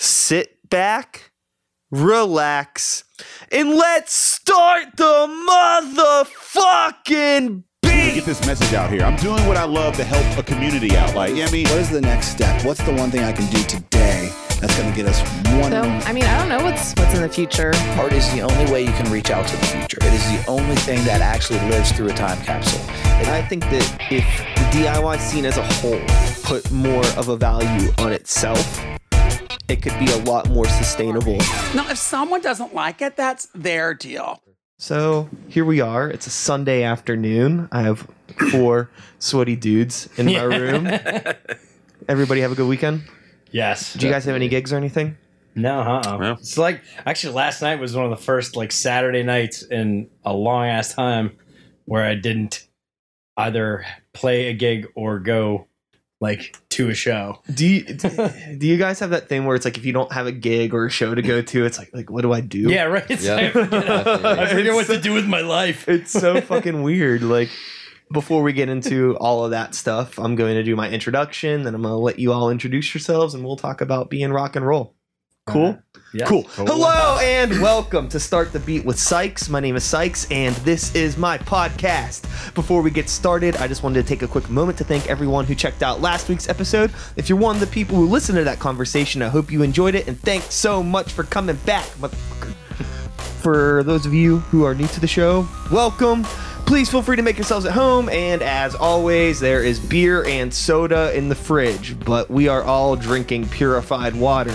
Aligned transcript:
sit 0.00 0.68
back, 0.68 1.30
relax, 1.90 3.04
and 3.52 3.70
let's 3.70 4.12
start 4.12 4.96
the 4.96 5.26
motherfucking 5.50 7.64
get 7.82 7.82
beat. 7.82 8.14
Get 8.14 8.24
this 8.24 8.44
message 8.46 8.72
out 8.74 8.90
here. 8.90 9.02
I'm 9.02 9.16
doing 9.16 9.44
what 9.46 9.56
I 9.56 9.64
love 9.64 9.96
to 9.96 10.04
help 10.04 10.38
a 10.38 10.42
community 10.42 10.96
out. 10.96 11.14
Like, 11.14 11.32
I 11.32 11.50
mean, 11.50 11.66
What 11.68 11.78
is 11.78 11.90
the 11.90 12.00
next 12.00 12.28
step? 12.28 12.64
What's 12.64 12.82
the 12.84 12.94
one 12.94 13.10
thing 13.10 13.24
I 13.24 13.32
can 13.32 13.50
do 13.50 13.62
today 13.64 14.30
that's 14.60 14.76
going 14.76 14.90
to 14.90 14.96
get 14.96 15.06
us 15.06 15.20
one? 15.60 15.72
So 15.72 15.82
I 15.82 16.12
mean, 16.12 16.24
I 16.24 16.38
don't 16.38 16.48
know 16.48 16.62
what's 16.64 16.94
what's 16.94 17.14
in 17.14 17.22
the 17.22 17.28
future. 17.28 17.72
Art 17.98 18.12
is 18.12 18.30
the 18.32 18.40
only 18.40 18.70
way 18.72 18.82
you 18.82 18.92
can 18.92 19.10
reach 19.10 19.30
out 19.30 19.46
to 19.48 19.56
the 19.56 19.66
future. 19.66 19.98
It 20.00 20.14
is 20.14 20.24
the 20.32 20.44
only 20.48 20.76
thing 20.76 21.04
that 21.04 21.20
actually 21.20 21.58
lives 21.68 21.92
through 21.92 22.08
a 22.08 22.14
time 22.14 22.40
capsule. 22.42 22.80
And 23.20 23.28
I 23.28 23.42
think 23.42 23.64
that 23.64 23.98
if 24.10 24.24
the 24.56 24.78
DIY 24.78 25.18
scene 25.18 25.44
as 25.44 25.58
a 25.58 25.62
whole 25.74 26.00
put 26.42 26.70
more 26.70 27.04
of 27.18 27.28
a 27.28 27.36
value 27.36 27.92
on 27.98 28.12
itself, 28.12 28.82
it 29.70 29.82
could 29.82 29.96
be 30.00 30.10
a 30.10 30.16
lot 30.24 30.50
more 30.50 30.66
sustainable. 30.66 31.38
Now, 31.76 31.88
if 31.88 31.96
someone 31.96 32.40
doesn't 32.40 32.74
like 32.74 33.00
it, 33.00 33.14
that's 33.14 33.46
their 33.54 33.94
deal. 33.94 34.42
So 34.78 35.28
here 35.46 35.64
we 35.64 35.80
are. 35.80 36.08
It's 36.08 36.26
a 36.26 36.30
Sunday 36.30 36.82
afternoon. 36.82 37.68
I 37.70 37.82
have 37.82 38.08
four 38.50 38.90
sweaty 39.20 39.54
dudes 39.54 40.08
in 40.16 40.26
my 40.26 40.42
room. 40.42 40.88
Everybody 42.08 42.40
have 42.40 42.50
a 42.50 42.56
good 42.56 42.66
weekend? 42.66 43.04
Yes. 43.52 43.94
Do 43.94 44.06
you 44.06 44.12
guys 44.12 44.24
have 44.24 44.34
any 44.34 44.48
gigs 44.48 44.72
or 44.72 44.76
anything? 44.76 45.16
No, 45.54 45.80
uh-uh. 45.80 46.16
No. 46.16 46.32
It's 46.32 46.58
like 46.58 46.80
actually 47.06 47.34
last 47.34 47.62
night 47.62 47.78
was 47.78 47.94
one 47.94 48.04
of 48.04 48.10
the 48.10 48.24
first 48.24 48.56
like 48.56 48.72
Saturday 48.72 49.22
nights 49.22 49.62
in 49.62 50.08
a 50.24 50.32
long 50.32 50.66
ass 50.66 50.94
time 50.94 51.36
where 51.84 52.04
I 52.04 52.16
didn't 52.16 52.66
either 53.36 53.84
play 54.14 54.48
a 54.48 54.52
gig 54.52 54.88
or 54.96 55.20
go 55.20 55.68
like 56.20 56.56
to 56.70 56.90
a 56.90 56.94
show. 56.94 57.40
Do 57.52 57.66
you 57.66 57.82
do 57.84 58.66
you 58.66 58.76
guys 58.76 59.00
have 59.00 59.10
that 59.10 59.28
thing 59.28 59.46
where 59.46 59.56
it's 59.56 59.64
like 59.64 59.78
if 59.78 59.84
you 59.86 59.92
don't 59.92 60.12
have 60.12 60.26
a 60.26 60.32
gig 60.32 60.74
or 60.74 60.86
a 60.86 60.90
show 60.90 61.14
to 61.14 61.22
go 61.22 61.40
to, 61.42 61.64
it's 61.64 61.78
like 61.78 61.90
like 61.94 62.10
what 62.10 62.22
do 62.22 62.32
I 62.32 62.40
do? 62.40 62.70
Yeah, 62.70 62.84
right. 62.84 63.06
It's 63.08 63.24
Yeah. 63.24 63.36
I 63.36 63.50
forget, 63.50 63.74
I 63.74 64.46
forget 64.48 64.66
It's 64.66 64.74
what 64.74 64.86
so- 64.86 64.94
to 64.96 65.00
do 65.00 65.12
with 65.12 65.26
my 65.26 65.40
life. 65.40 65.88
It's 65.88 66.10
so 66.12 66.40
fucking 66.52 66.82
weird. 66.82 67.22
Like 67.22 67.48
before 68.12 68.42
we 68.42 68.52
get 68.52 68.68
into 68.68 69.16
all 69.18 69.44
of 69.44 69.52
that 69.52 69.74
stuff, 69.74 70.18
I'm 70.18 70.34
going 70.36 70.54
to 70.56 70.62
do 70.64 70.74
my 70.76 70.90
introduction, 70.90 71.62
then 71.62 71.74
I'm 71.74 71.82
going 71.82 71.92
to 71.92 71.96
let 71.98 72.18
you 72.18 72.32
all 72.32 72.50
introduce 72.50 72.92
yourselves 72.92 73.34
and 73.34 73.44
we'll 73.44 73.56
talk 73.56 73.80
about 73.80 74.10
being 74.10 74.32
rock 74.32 74.56
and 74.56 74.66
roll. 74.66 74.94
Cool? 75.46 75.68
Uh, 75.68 76.00
yeah. 76.12 76.26
Cool. 76.26 76.42
Hello 76.54 77.18
and 77.22 77.50
welcome 77.62 78.08
to 78.10 78.20
Start 78.20 78.52
the 78.52 78.60
Beat 78.60 78.84
with 78.84 78.98
Sykes. 78.98 79.48
My 79.48 79.58
name 79.58 79.74
is 79.74 79.84
Sykes 79.84 80.30
and 80.30 80.54
this 80.56 80.94
is 80.94 81.16
my 81.16 81.38
podcast. 81.38 82.22
Before 82.54 82.82
we 82.82 82.90
get 82.90 83.08
started, 83.08 83.56
I 83.56 83.66
just 83.66 83.82
wanted 83.82 84.02
to 84.02 84.08
take 84.08 84.22
a 84.22 84.28
quick 84.28 84.50
moment 84.50 84.76
to 84.78 84.84
thank 84.84 85.08
everyone 85.08 85.46
who 85.46 85.54
checked 85.54 85.82
out 85.82 86.00
last 86.00 86.28
week's 86.28 86.48
episode. 86.48 86.92
If 87.16 87.28
you're 87.28 87.38
one 87.38 87.56
of 87.56 87.60
the 87.60 87.66
people 87.68 87.96
who 87.96 88.06
listened 88.06 88.38
to 88.38 88.44
that 88.44 88.58
conversation, 88.58 89.22
I 89.22 89.28
hope 89.28 89.50
you 89.50 89.62
enjoyed 89.62 89.94
it 89.94 90.08
and 90.08 90.20
thanks 90.20 90.52
so 90.52 90.82
much 90.82 91.12
for 91.12 91.22
coming 91.24 91.56
back, 91.64 91.86
motherfucker. 91.94 92.54
For 93.40 93.82
those 93.82 94.04
of 94.04 94.12
you 94.12 94.38
who 94.38 94.64
are 94.64 94.74
new 94.74 94.88
to 94.88 95.00
the 95.00 95.06
show, 95.08 95.48
welcome. 95.72 96.24
Please 96.66 96.90
feel 96.90 97.02
free 97.02 97.16
to 97.16 97.22
make 97.22 97.36
yourselves 97.36 97.66
at 97.66 97.72
home, 97.72 98.08
and 98.10 98.42
as 98.42 98.76
always, 98.76 99.40
there 99.40 99.64
is 99.64 99.80
beer 99.80 100.24
and 100.26 100.54
soda 100.54 101.12
in 101.16 101.28
the 101.28 101.34
fridge, 101.34 101.98
but 102.00 102.30
we 102.30 102.46
are 102.46 102.62
all 102.62 102.94
drinking 102.94 103.48
purified 103.48 104.14
water. 104.14 104.52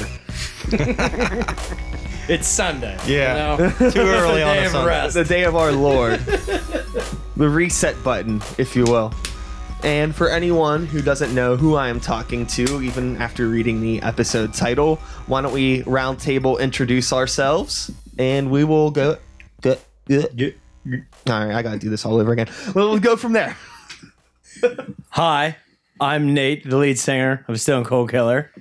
It's 2.27 2.47
Sunday. 2.47 2.97
Yeah. 3.05 3.55
You 3.55 3.63
know? 3.63 3.69
Too 3.91 3.99
early 4.02 4.41
on 4.41 4.58
a 4.58 4.69
Sunday. 4.69 5.09
The 5.11 5.23
day 5.23 5.44
of 5.44 5.55
our 5.55 5.71
Lord. 5.71 6.19
the 6.21 7.47
reset 7.47 8.03
button, 8.03 8.41
if 8.58 8.75
you 8.75 8.83
will. 8.83 9.13
And 9.83 10.16
for 10.16 10.30
anyone 10.30 10.88
who 10.88 11.03
doesn't 11.03 11.36
know 11.36 11.55
who 11.55 11.75
I 11.75 11.89
am 11.89 11.99
talking 11.99 12.47
to, 12.47 12.81
even 12.81 13.17
after 13.17 13.47
reading 13.47 13.80
the 13.80 14.02
episode 14.02 14.55
title, 14.55 14.95
why 15.27 15.41
don't 15.41 15.53
we 15.53 15.83
roundtable 15.83 16.59
introduce 16.59 17.13
ourselves 17.13 17.91
and 18.17 18.49
we 18.49 18.63
will 18.63 18.89
go. 18.89 19.17
go, 19.61 19.77
go. 20.08 20.52
All 21.27 21.45
right, 21.45 21.53
I 21.53 21.61
gotta 21.61 21.77
do 21.77 21.91
this 21.91 22.05
all 22.05 22.17
over 22.17 22.31
again. 22.31 22.47
Well, 22.73 22.89
we'll 22.89 22.99
go 22.99 23.15
from 23.15 23.33
there. 23.33 23.55
Hi, 25.09 25.58
I'm 25.99 26.33
Nate, 26.33 26.67
the 26.67 26.77
lead 26.77 26.98
singer 26.98 27.45
of 27.48 27.61
Stone 27.61 27.83
Cold 27.83 28.09
Killer. 28.09 28.52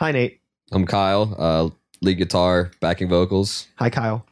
Hi, 0.00 0.12
Nate. 0.12 0.39
I'm 0.72 0.86
Kyle, 0.86 1.34
uh, 1.36 1.70
lead 2.00 2.18
guitar, 2.18 2.70
backing 2.80 3.08
vocals. 3.08 3.66
Hi, 3.76 3.90
Kyle. 3.90 4.24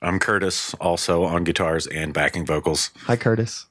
I'm 0.00 0.18
Curtis, 0.18 0.72
also 0.80 1.24
on 1.24 1.44
guitars 1.44 1.86
and 1.86 2.14
backing 2.14 2.46
vocals. 2.46 2.90
Hi, 3.02 3.16
Curtis. 3.16 3.66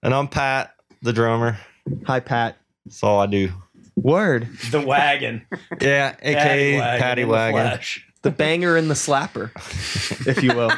And 0.00 0.14
I'm 0.14 0.28
Pat, 0.28 0.74
the 1.02 1.12
drummer. 1.12 1.58
Hi, 2.06 2.20
Pat. 2.20 2.56
That's 2.84 3.02
all 3.02 3.18
I 3.18 3.26
do. 3.26 3.52
Word. 3.96 4.48
The 4.70 4.80
wagon. 4.80 5.44
Yeah, 5.80 6.14
aka 6.22 6.78
Wagon 6.78 7.00
Patty 7.00 7.22
in 7.22 7.28
the 7.28 7.34
Wagon. 7.34 7.80
The 8.22 8.30
banger 8.30 8.76
and 8.76 8.88
the 8.88 8.94
slapper, 8.94 9.50
if 10.26 10.44
you 10.44 10.54
will. 10.54 10.72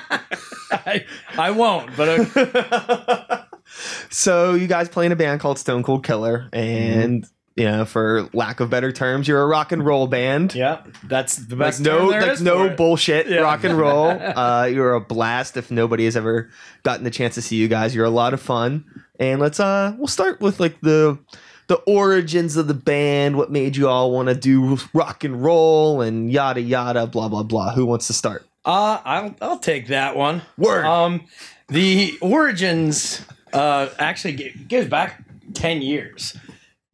I, 0.70 1.04
I 1.36 1.50
won't, 1.50 1.94
but 1.98 3.46
so 4.10 4.54
you 4.54 4.66
guys 4.66 4.88
play 4.88 5.04
in 5.04 5.12
a 5.12 5.16
band 5.16 5.40
called 5.40 5.58
Stone 5.58 5.82
Cold 5.82 6.02
Killer, 6.04 6.48
and 6.52 7.26
you 7.58 7.64
know, 7.64 7.84
for 7.84 8.28
lack 8.32 8.60
of 8.60 8.70
better 8.70 8.92
terms, 8.92 9.26
you're 9.28 9.42
a 9.42 9.46
rock 9.46 9.72
and 9.72 9.84
roll 9.84 10.06
band. 10.06 10.54
yeah, 10.54 10.82
that's 11.04 11.36
the 11.36 11.56
Like 11.56 11.68
best. 11.72 11.80
no, 11.80 12.06
like 12.06 12.40
no 12.40 12.58
for 12.58 12.66
it. 12.72 12.76
bullshit 12.76 13.28
Yeah. 13.28 13.40
rock 13.40 13.64
and 13.64 13.76
roll. 13.76 14.08
Uh, 14.38 14.64
you're 14.72 14.94
a 14.94 15.00
blast. 15.00 15.56
If 15.56 15.70
nobody 15.70 16.04
has 16.04 16.16
ever 16.16 16.48
gotten 16.84 17.04
the 17.04 17.10
chance 17.10 17.34
to 17.34 17.42
see 17.42 17.56
you 17.56 17.68
guys, 17.68 17.94
you're 17.94 18.04
a 18.06 18.10
lot 18.10 18.32
of 18.34 18.40
fun. 18.40 18.84
And 19.20 19.40
let's 19.40 19.58
uh, 19.60 19.94
we'll 19.98 20.06
start 20.06 20.40
with 20.40 20.60
like 20.60 20.80
the 20.80 21.18
the 21.66 21.76
origins 21.86 22.56
of 22.56 22.66
the 22.68 22.74
band. 22.74 23.36
What 23.36 23.50
made 23.50 23.76
you 23.76 23.88
all 23.88 24.12
want 24.12 24.28
to 24.28 24.34
do 24.34 24.78
rock 24.94 25.24
and 25.24 25.42
roll 25.44 26.00
and 26.00 26.30
yada 26.32 26.60
yada, 26.60 27.06
blah 27.06 27.28
blah 27.28 27.42
blah. 27.42 27.72
Who 27.74 27.84
wants 27.84 28.06
to 28.06 28.12
start? 28.12 28.46
Uh, 28.64 29.00
I'll 29.04 29.34
I'll 29.42 29.58
take 29.58 29.88
that 29.88 30.16
one. 30.16 30.42
Word. 30.56 30.84
Um, 30.84 31.24
the 31.68 32.16
origins 32.20 33.20
uh 33.52 33.88
actually 33.98 34.50
goes 34.68 34.86
back 34.86 35.22
ten 35.54 35.82
years. 35.82 36.36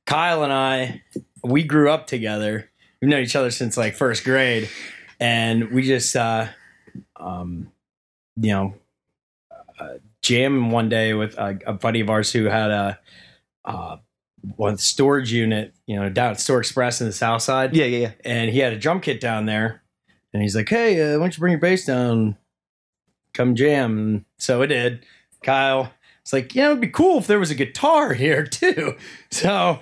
Kyle 0.06 0.44
and 0.44 0.52
I, 0.52 1.02
we 1.42 1.62
grew 1.62 1.90
up 1.90 2.06
together. 2.06 2.70
We've 3.00 3.10
known 3.10 3.22
each 3.22 3.36
other 3.36 3.50
since 3.50 3.76
like 3.76 3.94
first 3.94 4.24
grade, 4.24 4.68
and 5.20 5.70
we 5.70 5.82
just 5.82 6.14
uh, 6.16 6.48
um, 7.16 7.70
you 8.36 8.52
know, 8.52 8.74
uh, 9.78 9.94
jamming 10.22 10.70
one 10.70 10.88
day 10.88 11.14
with 11.14 11.36
a, 11.36 11.58
a 11.66 11.72
buddy 11.72 12.00
of 12.00 12.10
ours 12.10 12.32
who 12.32 12.44
had 12.44 12.70
a 12.70 12.98
uh 13.64 13.96
one 14.56 14.76
storage 14.76 15.32
unit, 15.32 15.74
you 15.86 15.96
know, 15.96 16.10
down 16.10 16.32
at 16.32 16.40
Store 16.40 16.58
Express 16.58 17.00
in 17.00 17.06
the 17.06 17.14
South 17.14 17.40
Side. 17.40 17.74
Yeah, 17.74 17.86
yeah, 17.86 17.98
yeah. 17.98 18.12
and 18.26 18.50
he 18.50 18.58
had 18.58 18.74
a 18.74 18.78
drum 18.78 19.00
kit 19.00 19.20
down 19.20 19.46
there. 19.46 19.82
And 20.32 20.42
he's 20.42 20.56
like 20.56 20.68
hey 20.68 21.00
uh, 21.00 21.18
why 21.18 21.24
don't 21.24 21.36
you 21.36 21.40
bring 21.40 21.52
your 21.52 21.60
bass 21.60 21.86
down? 21.86 22.36
Come 23.32 23.54
jam. 23.54 23.98
And 23.98 24.24
so 24.38 24.62
it 24.62 24.68
did. 24.68 25.06
Kyle 25.42 25.92
it's 26.24 26.32
like 26.32 26.54
yeah 26.54 26.66
it'd 26.70 26.80
be 26.80 26.88
cool 26.88 27.18
if 27.18 27.26
there 27.26 27.38
was 27.38 27.50
a 27.50 27.54
guitar 27.54 28.14
here 28.14 28.44
too 28.46 28.96
so 29.30 29.78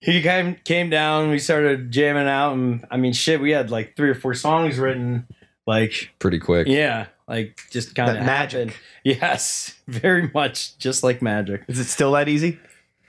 he 0.00 0.20
came 0.22 0.54
came 0.64 0.90
down 0.90 1.30
we 1.30 1.38
started 1.38 1.90
jamming 1.90 2.28
out 2.28 2.52
and 2.52 2.84
i 2.90 2.96
mean 2.96 3.12
shit 3.12 3.40
we 3.40 3.50
had 3.50 3.70
like 3.70 3.96
three 3.96 4.10
or 4.10 4.14
four 4.14 4.34
songs 4.34 4.78
written 4.78 5.26
like 5.66 6.10
Pretty 6.18 6.38
quick. 6.38 6.66
yeah 6.68 7.06
like 7.28 7.60
just 7.70 7.94
kind 7.94 8.10
of 8.10 8.16
That 8.16 8.26
magic. 8.26 8.76
yes 9.04 9.74
very 9.88 10.30
much 10.34 10.76
just 10.78 11.02
like 11.02 11.22
magic 11.22 11.64
Is 11.68 11.78
it 11.78 11.84
still 11.84 12.12
that 12.12 12.28
easy? 12.28 12.58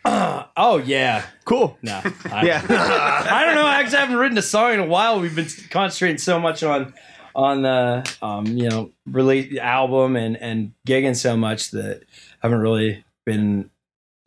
uh, 0.05 0.43
oh 0.57 0.77
yeah 0.77 1.25
Cool. 1.45 1.77
no 1.81 2.01
I, 2.31 2.45
Yeah. 2.45 2.61
I 2.69 3.45
don't 3.45 3.55
know. 3.55 3.65
I 3.65 3.79
actually 3.81 3.97
haven't 3.99 4.15
written 4.17 4.37
a 4.37 4.41
song 4.41 4.73
in 4.73 4.79
a 4.79 4.85
while. 4.85 5.19
We've 5.19 5.35
been 5.35 5.47
concentrating 5.69 6.17
so 6.17 6.39
much 6.39 6.63
on 6.63 6.93
on 7.35 7.61
the 7.61 8.15
um, 8.21 8.45
you 8.45 8.69
know 8.69 8.91
release 9.05 9.57
album 9.59 10.15
and 10.15 10.37
and 10.37 10.73
gigging 10.87 11.15
so 11.15 11.35
much 11.37 11.71
that 11.71 12.01
I 12.03 12.30
haven't 12.41 12.59
really 12.59 13.03
been 13.25 13.69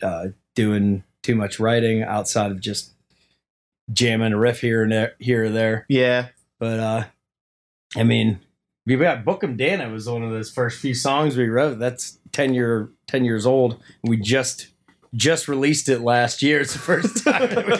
uh, 0.03 0.29
doing 0.55 1.05
too 1.23 1.35
much 1.35 1.59
writing 1.59 2.03
outside 2.03 2.51
of 2.51 2.61
just 2.61 2.93
jamming 3.93 4.33
a 4.33 4.39
riff 4.39 4.61
here 4.61 4.83
and 4.83 4.93
there, 4.93 5.15
here 5.19 5.45
or 5.45 5.49
there. 5.51 5.87
yeah. 5.89 6.29
But 6.61 6.81
uh, 6.81 7.05
I 7.97 8.05
mean, 8.05 8.41
we 8.87 8.97
got 8.97 9.25
Book 9.25 9.43
'em 9.43 9.56
Dana 9.56 9.91
was 9.91 10.09
one 10.09 10.23
of 10.23 10.31
those 10.31 10.50
first 10.50 10.81
few 10.81 10.94
songs 10.94 11.37
we 11.37 11.49
wrote. 11.49 11.79
That's 11.79 12.19
ten 12.33 12.55
year 12.55 12.91
ten 13.06 13.25
years 13.25 13.44
old. 13.44 13.83
We 14.03 14.17
just 14.17 14.69
just 15.15 15.49
released 15.49 15.88
it 15.88 16.00
last 16.00 16.43
year. 16.43 16.61
It's 16.61 16.73
the 16.73 16.79
first 16.79 17.25
time 17.25 17.55
that 17.55 17.67
we 17.67 17.73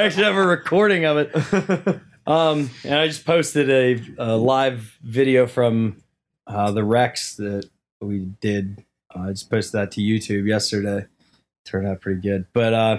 actually 0.00 0.24
have 0.24 0.36
a 0.36 0.46
recording 0.46 1.04
of 1.04 1.18
it. 1.18 2.00
Um, 2.28 2.68
and 2.84 2.94
I 2.94 3.06
just 3.06 3.24
posted 3.24 3.70
a, 3.70 4.02
a 4.18 4.36
live 4.36 4.98
video 5.02 5.46
from 5.46 6.02
uh, 6.46 6.72
the 6.72 6.84
Rex 6.84 7.36
that 7.36 7.66
we 8.02 8.18
did. 8.18 8.84
I 9.20 9.30
just 9.30 9.50
posted 9.50 9.72
that 9.80 9.90
to 9.92 10.00
YouTube 10.00 10.46
yesterday. 10.46 11.06
Turned 11.64 11.86
out 11.86 12.00
pretty 12.00 12.20
good. 12.20 12.46
But 12.52 12.72
uh, 12.74 12.98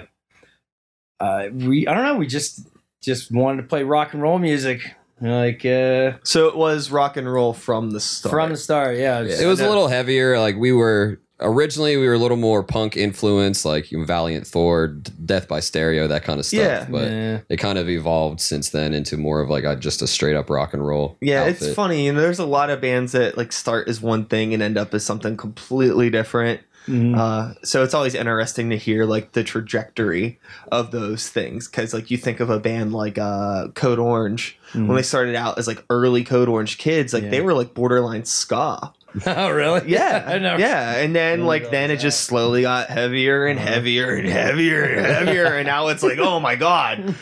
uh, 1.18 1.48
we 1.52 1.86
I 1.86 1.94
don't 1.94 2.04
know. 2.04 2.16
We 2.16 2.26
just 2.26 2.66
just 3.02 3.32
wanted 3.32 3.62
to 3.62 3.68
play 3.68 3.82
rock 3.82 4.12
and 4.12 4.22
roll 4.22 4.38
music. 4.38 4.80
Like 5.20 5.66
uh, 5.66 6.12
So 6.24 6.48
it 6.48 6.56
was 6.56 6.90
rock 6.90 7.16
and 7.18 7.30
roll 7.30 7.52
from 7.52 7.90
the 7.90 8.00
start. 8.00 8.30
from 8.32 8.50
the 8.50 8.56
start, 8.56 8.96
yeah. 8.96 9.20
It 9.20 9.44
was 9.46 9.60
a 9.60 9.68
little 9.68 9.88
heavier. 9.88 10.38
Like 10.38 10.56
we 10.56 10.72
were 10.72 11.20
originally 11.40 11.96
we 11.96 12.06
were 12.06 12.14
a 12.14 12.18
little 12.18 12.36
more 12.36 12.62
punk 12.62 12.96
influenced, 12.96 13.64
like 13.64 13.88
Valiant 13.90 14.46
Thor, 14.46 14.88
Death 14.88 15.48
by 15.48 15.60
Stereo, 15.60 16.06
that 16.08 16.22
kind 16.24 16.38
of 16.40 16.46
stuff. 16.46 16.60
Yeah. 16.60 16.86
but 16.90 17.10
Yeah. 17.10 17.40
it 17.48 17.56
kind 17.56 17.78
of 17.78 17.88
evolved 17.88 18.40
since 18.40 18.70
then 18.70 18.94
into 18.94 19.16
more 19.16 19.40
of 19.40 19.50
like 19.50 19.64
a, 19.64 19.76
just 19.76 20.02
a 20.02 20.06
straight 20.06 20.36
up 20.36 20.50
rock 20.50 20.74
and 20.74 20.86
roll. 20.86 21.16
Yeah, 21.20 21.44
it's 21.44 21.62
outfit. 21.62 21.76
funny. 21.76 22.06
You 22.06 22.12
know, 22.12 22.20
there's 22.20 22.38
a 22.38 22.46
lot 22.46 22.70
of 22.70 22.80
bands 22.80 23.12
that 23.12 23.36
like 23.36 23.52
start 23.52 23.88
as 23.88 24.00
one 24.00 24.24
thing 24.26 24.52
and 24.54 24.62
end 24.62 24.78
up 24.78 24.92
as 24.94 25.04
something 25.04 25.36
completely 25.36 26.10
different. 26.10 26.60
Mhm. 26.86 27.16
Uh, 27.16 27.54
so 27.62 27.84
it's 27.84 27.92
always 27.92 28.14
interesting 28.14 28.70
to 28.70 28.76
hear 28.76 29.04
like 29.04 29.32
the 29.32 29.44
trajectory 29.44 30.38
of 30.72 30.90
those 30.92 31.28
things 31.28 31.68
because 31.68 31.92
like 31.92 32.10
you 32.10 32.16
think 32.16 32.40
of 32.40 32.48
a 32.48 32.58
band 32.58 32.92
like 32.94 33.18
uh, 33.18 33.68
Code 33.74 33.98
Orange 33.98 34.58
when 34.72 34.94
they 34.94 35.02
started 35.02 35.34
out 35.34 35.58
as 35.58 35.66
like 35.66 35.84
early 35.90 36.24
Code 36.24 36.48
Orange 36.48 36.78
kids, 36.78 37.12
like 37.12 37.28
they 37.30 37.42
were 37.42 37.52
like 37.54 37.74
borderline 37.74 38.24
ska. 38.24 38.92
oh, 39.26 39.50
really? 39.50 39.88
Yeah, 39.90 40.24
I 40.28 40.38
know. 40.38 40.56
yeah, 40.56 40.96
and 40.98 41.14
then 41.14 41.38
Didn't 41.38 41.46
like 41.46 41.62
realize 41.62 41.72
then 41.72 41.90
it 41.90 41.96
just 41.98 42.20
slowly 42.24 42.62
got 42.62 42.88
heavier 42.88 43.46
and 43.46 43.58
heavier 43.58 44.14
and 44.14 44.28
heavier 44.28 44.84
and 44.84 45.06
heavier, 45.26 45.46
and 45.46 45.66
now 45.66 45.88
it's 45.88 46.02
like 46.02 46.18
oh 46.18 46.38
my 46.40 46.56
god, 46.56 47.14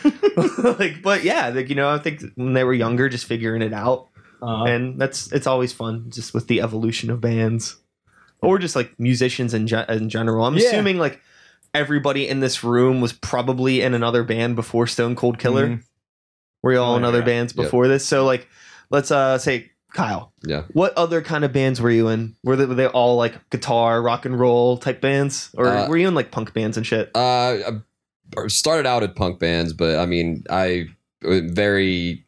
like 0.63 1.01
but 1.01 1.23
yeah, 1.23 1.49
like 1.49 1.69
you 1.69 1.75
know 1.75 1.89
I 1.89 1.97
think 1.99 2.21
when 2.35 2.53
they 2.53 2.63
were 2.63 2.73
younger, 2.73 3.09
just 3.09 3.25
figuring 3.25 3.61
it 3.61 3.73
out 3.73 4.07
Uh-huh. 4.41 4.65
and 4.65 4.99
that's 5.01 5.31
it's 5.31 5.47
always 5.47 5.73
fun 5.73 6.05
just 6.09 6.33
with 6.33 6.47
the 6.47 6.61
evolution 6.61 7.09
of 7.09 7.19
bands 7.21 7.77
or 8.41 8.57
just 8.59 8.75
like 8.75 8.97
musicians 8.99 9.53
in, 9.53 9.67
ge- 9.67 9.89
in 9.89 10.07
general 10.09 10.45
i'm 10.45 10.55
Yeah. 10.55 10.67
assuming 10.67 10.97
like 10.97 11.19
everybody 11.73 12.25
in 12.25 12.39
this 12.39 12.63
room 12.63 13.01
was 13.01 13.11
probably 13.11 13.81
in 13.81 13.93
another 13.93 14.23
band 14.23 14.55
before 14.55 14.87
stone 14.87 15.13
cold 15.17 15.39
killer 15.39 15.67
Mhm. 15.67 15.83
were 16.63 16.71
you 16.71 16.79
all 16.79 16.93
Oh, 16.93 16.97
in 16.97 17.03
other 17.03 17.19
yeah. 17.19 17.25
bands 17.25 17.53
Yep. 17.53 17.65
before 17.65 17.89
this 17.89 18.05
so 18.05 18.23
like 18.25 18.47
let's 18.89 19.11
uh 19.11 19.37
say 19.39 19.71
kyle 19.93 20.31
Yeah. 20.43 20.63
what 20.73 20.93
other 20.97 21.21
kind 21.21 21.43
of 21.43 21.51
bands 21.51 21.81
were 21.81 21.89
you 21.91 22.07
in 22.09 22.35
were 22.43 22.55
they, 22.55 22.65
were 22.65 22.75
they 22.75 22.85
all 22.87 23.15
like 23.17 23.49
guitar 23.49 24.01
rock 24.01 24.25
and 24.25 24.39
roll 24.39 24.77
type 24.77 25.01
bands 25.01 25.49
or 25.57 25.67
Uh, 25.67 25.87
were 25.89 25.97
you 25.97 26.07
in 26.07 26.13
like 26.15 26.31
punk 26.31 26.53
bands 26.53 26.77
and 26.77 26.85
shit 26.85 27.11
Uh, 27.15 27.79
I 28.37 28.47
started 28.47 28.85
out 28.85 29.01
at 29.01 29.15
punk 29.15 29.39
bands, 29.39 29.73
but 29.73 29.97
I 29.97 30.05
mean, 30.05 30.43
I 30.51 30.85
uh, 31.25 31.39
very 31.45 32.25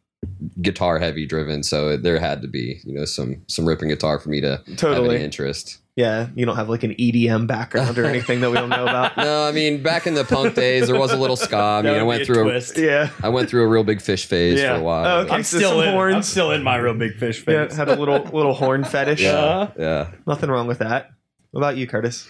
guitar 0.61 0.97
heavy 0.97 1.27
driven, 1.27 1.61
so 1.61 1.95
there 1.95 2.19
had 2.19 2.41
to 2.41 2.47
be 2.47 2.81
you 2.83 2.93
know 2.95 3.05
some 3.05 3.43
some 3.47 3.67
ripping 3.67 3.89
guitar 3.89 4.17
for 4.17 4.29
me 4.29 4.41
to 4.41 4.61
have 4.65 4.77
totally 4.77 5.15
any 5.17 5.23
interest. 5.23 5.77
Yeah 5.95 6.29
you 6.35 6.45
don't 6.45 6.55
have 6.55 6.69
like 6.69 6.83
an 6.83 6.91
edm 6.95 7.47
background 7.47 7.97
or 7.97 8.05
anything 8.05 8.39
that 8.41 8.49
we 8.49 8.55
don't 8.55 8.69
know 8.69 8.83
about 8.83 9.17
No, 9.17 9.45
I 9.45 9.51
mean 9.51 9.83
back 9.83 10.07
in 10.07 10.13
the 10.13 10.23
punk 10.23 10.55
days, 10.55 10.87
there 10.87 10.97
was 10.99 11.11
a 11.11 11.17
little 11.17 11.35
ska. 11.35 11.57
I 11.57 11.81
mean, 11.81 11.93
I 11.95 12.03
went 12.03 12.21
a 12.21 12.25
through 12.25 12.41
a, 12.41 12.51
twist. 12.51 12.77
yeah 12.77 13.09
I 13.21 13.29
went 13.29 13.49
through 13.49 13.63
a 13.63 13.67
Reel 13.67 13.83
Big 13.83 14.01
Fish 14.01 14.25
phase 14.25 14.59
Yeah. 14.59 14.75
for 14.75 14.79
a 14.81 14.83
while. 14.83 15.05
Oh, 15.05 15.19
okay. 15.25 15.33
I'm 15.35 15.43
so 15.43 15.57
still 15.57 15.81
some 15.81 15.89
in. 16.09 16.15
I'm 16.15 16.23
still 16.23 16.51
in 16.51 16.63
my 16.63 16.77
Reel 16.77 16.93
Big 16.93 17.17
Fish 17.17 17.43
phase. 17.43 17.71
yeah 17.71 17.75
had 17.75 17.89
a 17.89 17.95
little 17.95 18.23
little 18.23 18.53
horn 18.53 18.83
fetish 18.83 19.21
Yeah, 19.21 19.71
yeah. 19.77 20.11
Nothing 20.25 20.49
wrong 20.49 20.67
with 20.67 20.79
that. 20.79 21.11
What 21.51 21.59
about 21.59 21.75
you, 21.77 21.85
Curtis? 21.87 22.29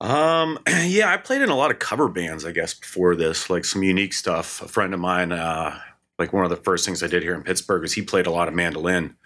Um, 0.00 0.58
yeah, 0.86 1.12
I 1.12 1.16
played 1.18 1.42
in 1.42 1.50
a 1.50 1.54
lot 1.56 1.70
of 1.70 1.78
cover 1.78 2.08
bands, 2.08 2.44
I 2.44 2.52
guess, 2.52 2.72
before 2.74 3.14
this, 3.16 3.50
like 3.50 3.64
some 3.64 3.82
unique 3.82 4.14
stuff. 4.14 4.62
A 4.62 4.68
friend 4.68 4.94
of 4.94 5.00
mine, 5.00 5.32
uh, 5.32 5.78
like 6.18 6.32
one 6.32 6.44
of 6.44 6.50
the 6.50 6.56
first 6.56 6.86
things 6.86 7.02
I 7.02 7.06
did 7.06 7.22
here 7.22 7.34
in 7.34 7.42
Pittsburgh 7.42 7.84
is 7.84 7.92
he 7.92 8.02
played 8.02 8.26
a 8.26 8.30
lot 8.30 8.48
of 8.48 8.54
mandolin, 8.54 9.16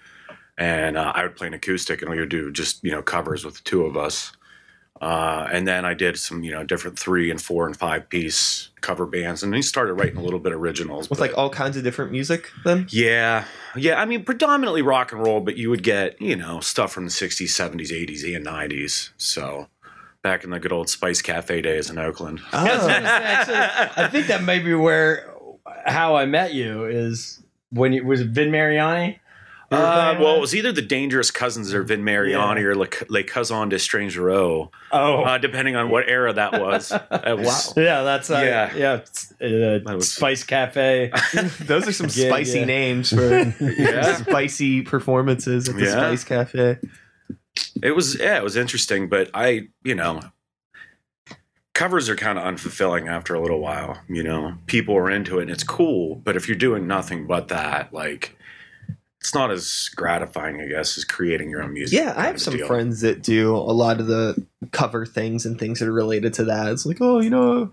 and 0.59 0.97
uh, 0.97 1.13
I 1.15 1.23
would 1.23 1.37
play 1.37 1.47
an 1.49 1.55
acoustic, 1.55 2.03
and 2.03 2.11
we 2.11 2.19
would 2.21 2.29
do 2.29 2.51
just 2.53 2.83
you 2.85 2.91
know 2.91 3.03
covers 3.03 3.45
with 3.45 3.55
the 3.57 3.63
two 3.63 3.85
of 3.85 3.97
us. 3.97 4.33
Uh, 5.03 5.49
and 5.53 5.67
then 5.67 5.85
I 5.85 5.93
did 5.93 6.17
some 6.19 6.45
you 6.45 6.53
know 6.53 6.63
different 6.65 6.99
three 6.99 7.31
and 7.31 7.43
four 7.43 7.67
and 7.67 7.77
five 7.77 8.09
piece 8.09 8.71
cover 8.81 9.07
bands, 9.07 9.43
and 9.43 9.53
then 9.53 9.57
he 9.59 9.63
started 9.63 9.95
writing 9.95 10.17
a 10.17 10.23
little 10.23 10.39
bit 10.39 10.53
of 10.53 10.61
originals 10.61 11.11
With 11.11 11.19
but- 11.19 11.31
like 11.31 11.39
all 11.39 11.51
kinds 11.51 11.77
of 11.77 11.83
different 11.83 12.13
music, 12.13 12.51
then? 12.65 12.87
yeah, 12.91 13.45
yeah. 13.77 14.01
I 14.01 14.05
mean, 14.05 14.25
predominantly 14.25 14.83
rock 14.83 15.11
and 15.13 15.21
roll, 15.23 15.41
but 15.41 15.57
you 15.57 15.69
would 15.71 15.83
get 15.83 16.21
you 16.23 16.37
know 16.37 16.61
stuff 16.61 16.93
from 16.93 17.05
the 17.05 17.11
'60s, 17.11 17.49
'70s, 17.49 17.91
'80s, 17.91 18.37
and 18.37 18.47
'90s. 18.47 19.11
So 19.17 19.67
back 20.23 20.45
in 20.45 20.51
the 20.51 20.61
good 20.61 20.73
old 20.73 20.89
Spice 20.89 21.21
Cafe 21.21 21.61
days 21.61 21.91
in 21.91 21.99
Oakland. 21.99 22.41
I, 22.53 22.67
gonna 22.69 22.81
say, 22.81 22.93
actually, 22.95 24.03
I 24.05 24.09
think 24.09 24.29
that 24.29 24.43
may 24.45 24.61
be 24.61 24.75
where 24.75 25.29
how 25.87 26.15
I 26.15 26.25
met 26.25 26.55
you 26.55 26.85
is 26.87 27.43
when 27.71 27.93
it 27.93 28.05
was 28.05 28.23
Vin 28.23 28.51
Mariani. 28.53 29.19
Uh, 29.75 30.17
well, 30.21 30.37
it 30.37 30.41
was 30.41 30.55
either 30.55 30.73
the 30.73 30.83
Dangerous 30.83 31.31
Cousins 31.31 31.73
or 31.75 31.83
Vin 31.83 32.05
Mariani 32.05 32.61
Yeah. 32.61 32.67
or 32.69 32.75
Le, 32.77 32.87
Le 33.09 33.23
Cousin 33.23 33.69
de 33.69 33.77
Strangereau, 33.77 34.71
oh 34.93 35.23
uh, 35.25 35.39
depending 35.39 35.77
on 35.77 35.89
what 35.91 36.09
era 36.09 36.33
that 36.33 36.61
was. 36.61 36.93
It 37.13 37.39
was- 37.39 37.75
yeah, 37.77 38.03
that's 38.03 38.31
uh, 38.31 38.71
Yeah. 38.75 39.01
yeah. 39.41 39.81
Uh, 39.87 40.01
Spice 40.01 40.45
Cafe. 40.45 41.11
Those 41.61 41.89
are 41.89 41.93
some 41.93 42.07
Yeah, 42.13 42.29
spicy 42.29 42.61
yeah. 42.61 42.65
names 42.67 43.11
for 43.11 43.53
spicy 44.19 44.83
performances 44.83 45.69
at 45.69 45.77
the 45.77 45.85
Yeah. 45.85 45.91
Spice 45.93 46.25
Cafe. 46.25 46.79
It 47.83 47.93
was 47.93 48.19
yeah, 48.19 48.37
it 48.37 48.43
was 48.45 48.57
interesting, 48.57 49.09
but 49.09 49.31
I, 49.35 49.69
you 49.85 49.95
know, 49.95 50.21
covers 51.75 52.09
are 52.09 52.17
kind 52.17 52.39
of 52.39 52.45
unfulfilling 52.45 53.09
after 53.09 53.35
a 53.35 53.41
little 53.41 53.61
while. 53.61 54.01
You 54.09 54.23
know, 54.23 54.55
people 54.67 54.97
are 54.97 55.11
into 55.11 55.39
it 55.39 55.43
and 55.43 55.51
it's 55.51 55.65
cool, 55.65 56.17
but 56.17 56.37
if 56.37 56.49
you're 56.49 56.57
doing 56.57 56.87
nothing 56.87 57.27
but 57.27 57.49
that, 57.49 57.93
like, 57.93 58.37
it's 59.25 59.33
not 59.35 59.51
as 59.51 59.89
gratifying, 59.97 60.61
I 60.61 60.67
guess, 60.67 60.99
as 60.99 61.05
creating 61.07 61.49
your 61.49 61.63
own 61.63 61.73
music. 61.73 61.99
Yeah, 61.99 62.13
I 62.15 62.27
have 62.27 62.39
some 62.39 62.59
deal. 62.59 62.67
friends 62.67 63.01
that 63.01 63.23
do 63.23 63.57
a 63.57 63.73
lot 63.73 63.99
of 63.99 64.07
the 64.07 64.37
cover 64.71 65.07
things 65.07 65.47
and 65.47 65.59
things 65.59 65.79
that 65.81 65.89
are 65.89 65.93
related 65.95 66.35
to 66.35 66.45
that. 66.45 66.71
It's 66.71 66.85
like, 66.85 66.99
oh, 67.01 67.21
you 67.21 67.31
know, 67.31 67.73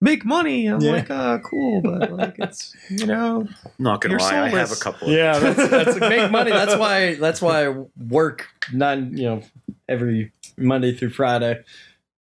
make 0.00 0.24
money. 0.24 0.66
I'm 0.66 0.80
Yeah. 0.80 0.90
like, 0.90 1.12
ah, 1.12 1.38
cool, 1.38 1.80
but 1.80 2.10
like 2.10 2.34
it's 2.40 2.74
you 2.90 3.06
know, 3.06 3.46
not 3.78 4.00
gonna 4.00 4.14
You're 4.14 4.18
lie, 4.18 4.46
I 4.46 4.48
have 4.48 4.72
a 4.72 4.74
couple. 4.74 5.10
Yeah, 5.10 5.38
that's, 5.38 5.68
that's 5.70 6.00
make 6.00 6.28
money. 6.32 6.50
That's 6.50 6.74
why. 6.78 7.14
That's 7.14 7.40
why 7.40 7.66
I 7.68 7.84
work 8.08 8.48
non. 8.72 9.16
You 9.16 9.24
know, 9.26 9.42
every 9.88 10.32
Monday 10.58 10.92
through 10.92 11.10
Friday. 11.10 11.62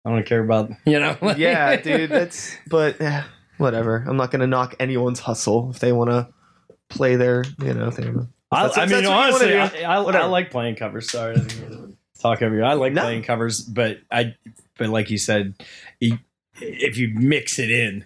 I 0.06 0.10
don't 0.10 0.26
care 0.26 0.44
about 0.44 0.70
you 0.86 1.00
know. 1.00 1.16
yeah, 1.38 1.78
dude. 1.78 2.10
That's 2.10 2.58
but 2.68 3.00
eh, 3.00 3.24
whatever. 3.58 4.04
I'm 4.06 4.18
not 4.18 4.32
gonna 4.32 4.48
knock 4.48 4.76
anyone's 4.82 5.22
hustle 5.22 5.70
if 5.70 5.80
they 5.80 5.94
want 5.94 6.10
to 6.10 6.28
play 6.94 7.16
their 7.16 7.44
you 7.62 7.74
know 7.74 7.92
thing. 7.92 8.28
I, 8.52 8.70
I 8.70 8.86
mean, 8.86 8.96
what 8.96 9.04
you 9.04 9.10
wanna 9.10 9.22
honestly. 9.34 9.58
I, 9.58 9.94
I, 9.96 9.96
I 9.98 10.26
like 10.26 10.52
playing 10.52 10.76
covers. 10.76 11.10
Sorry, 11.12 11.32
I 11.36 11.40
didn't 11.40 11.70
mean 11.70 11.80
to 12.16 12.22
talk 12.22 12.42
over 12.42 12.56
you. 12.56 12.64
I 12.64 12.74
like 12.74 12.94
No. 12.94 13.02
playing 13.02 13.24
covers, 13.24 13.62
but 13.62 14.00
I, 14.12 14.36
but 14.78 14.90
like 14.90 15.10
you 15.10 15.18
said, 15.18 15.56
you- 16.00 16.20
if 16.62 16.98
you 17.00 17.10
mix 17.16 17.58
it 17.58 17.72
in 17.72 18.06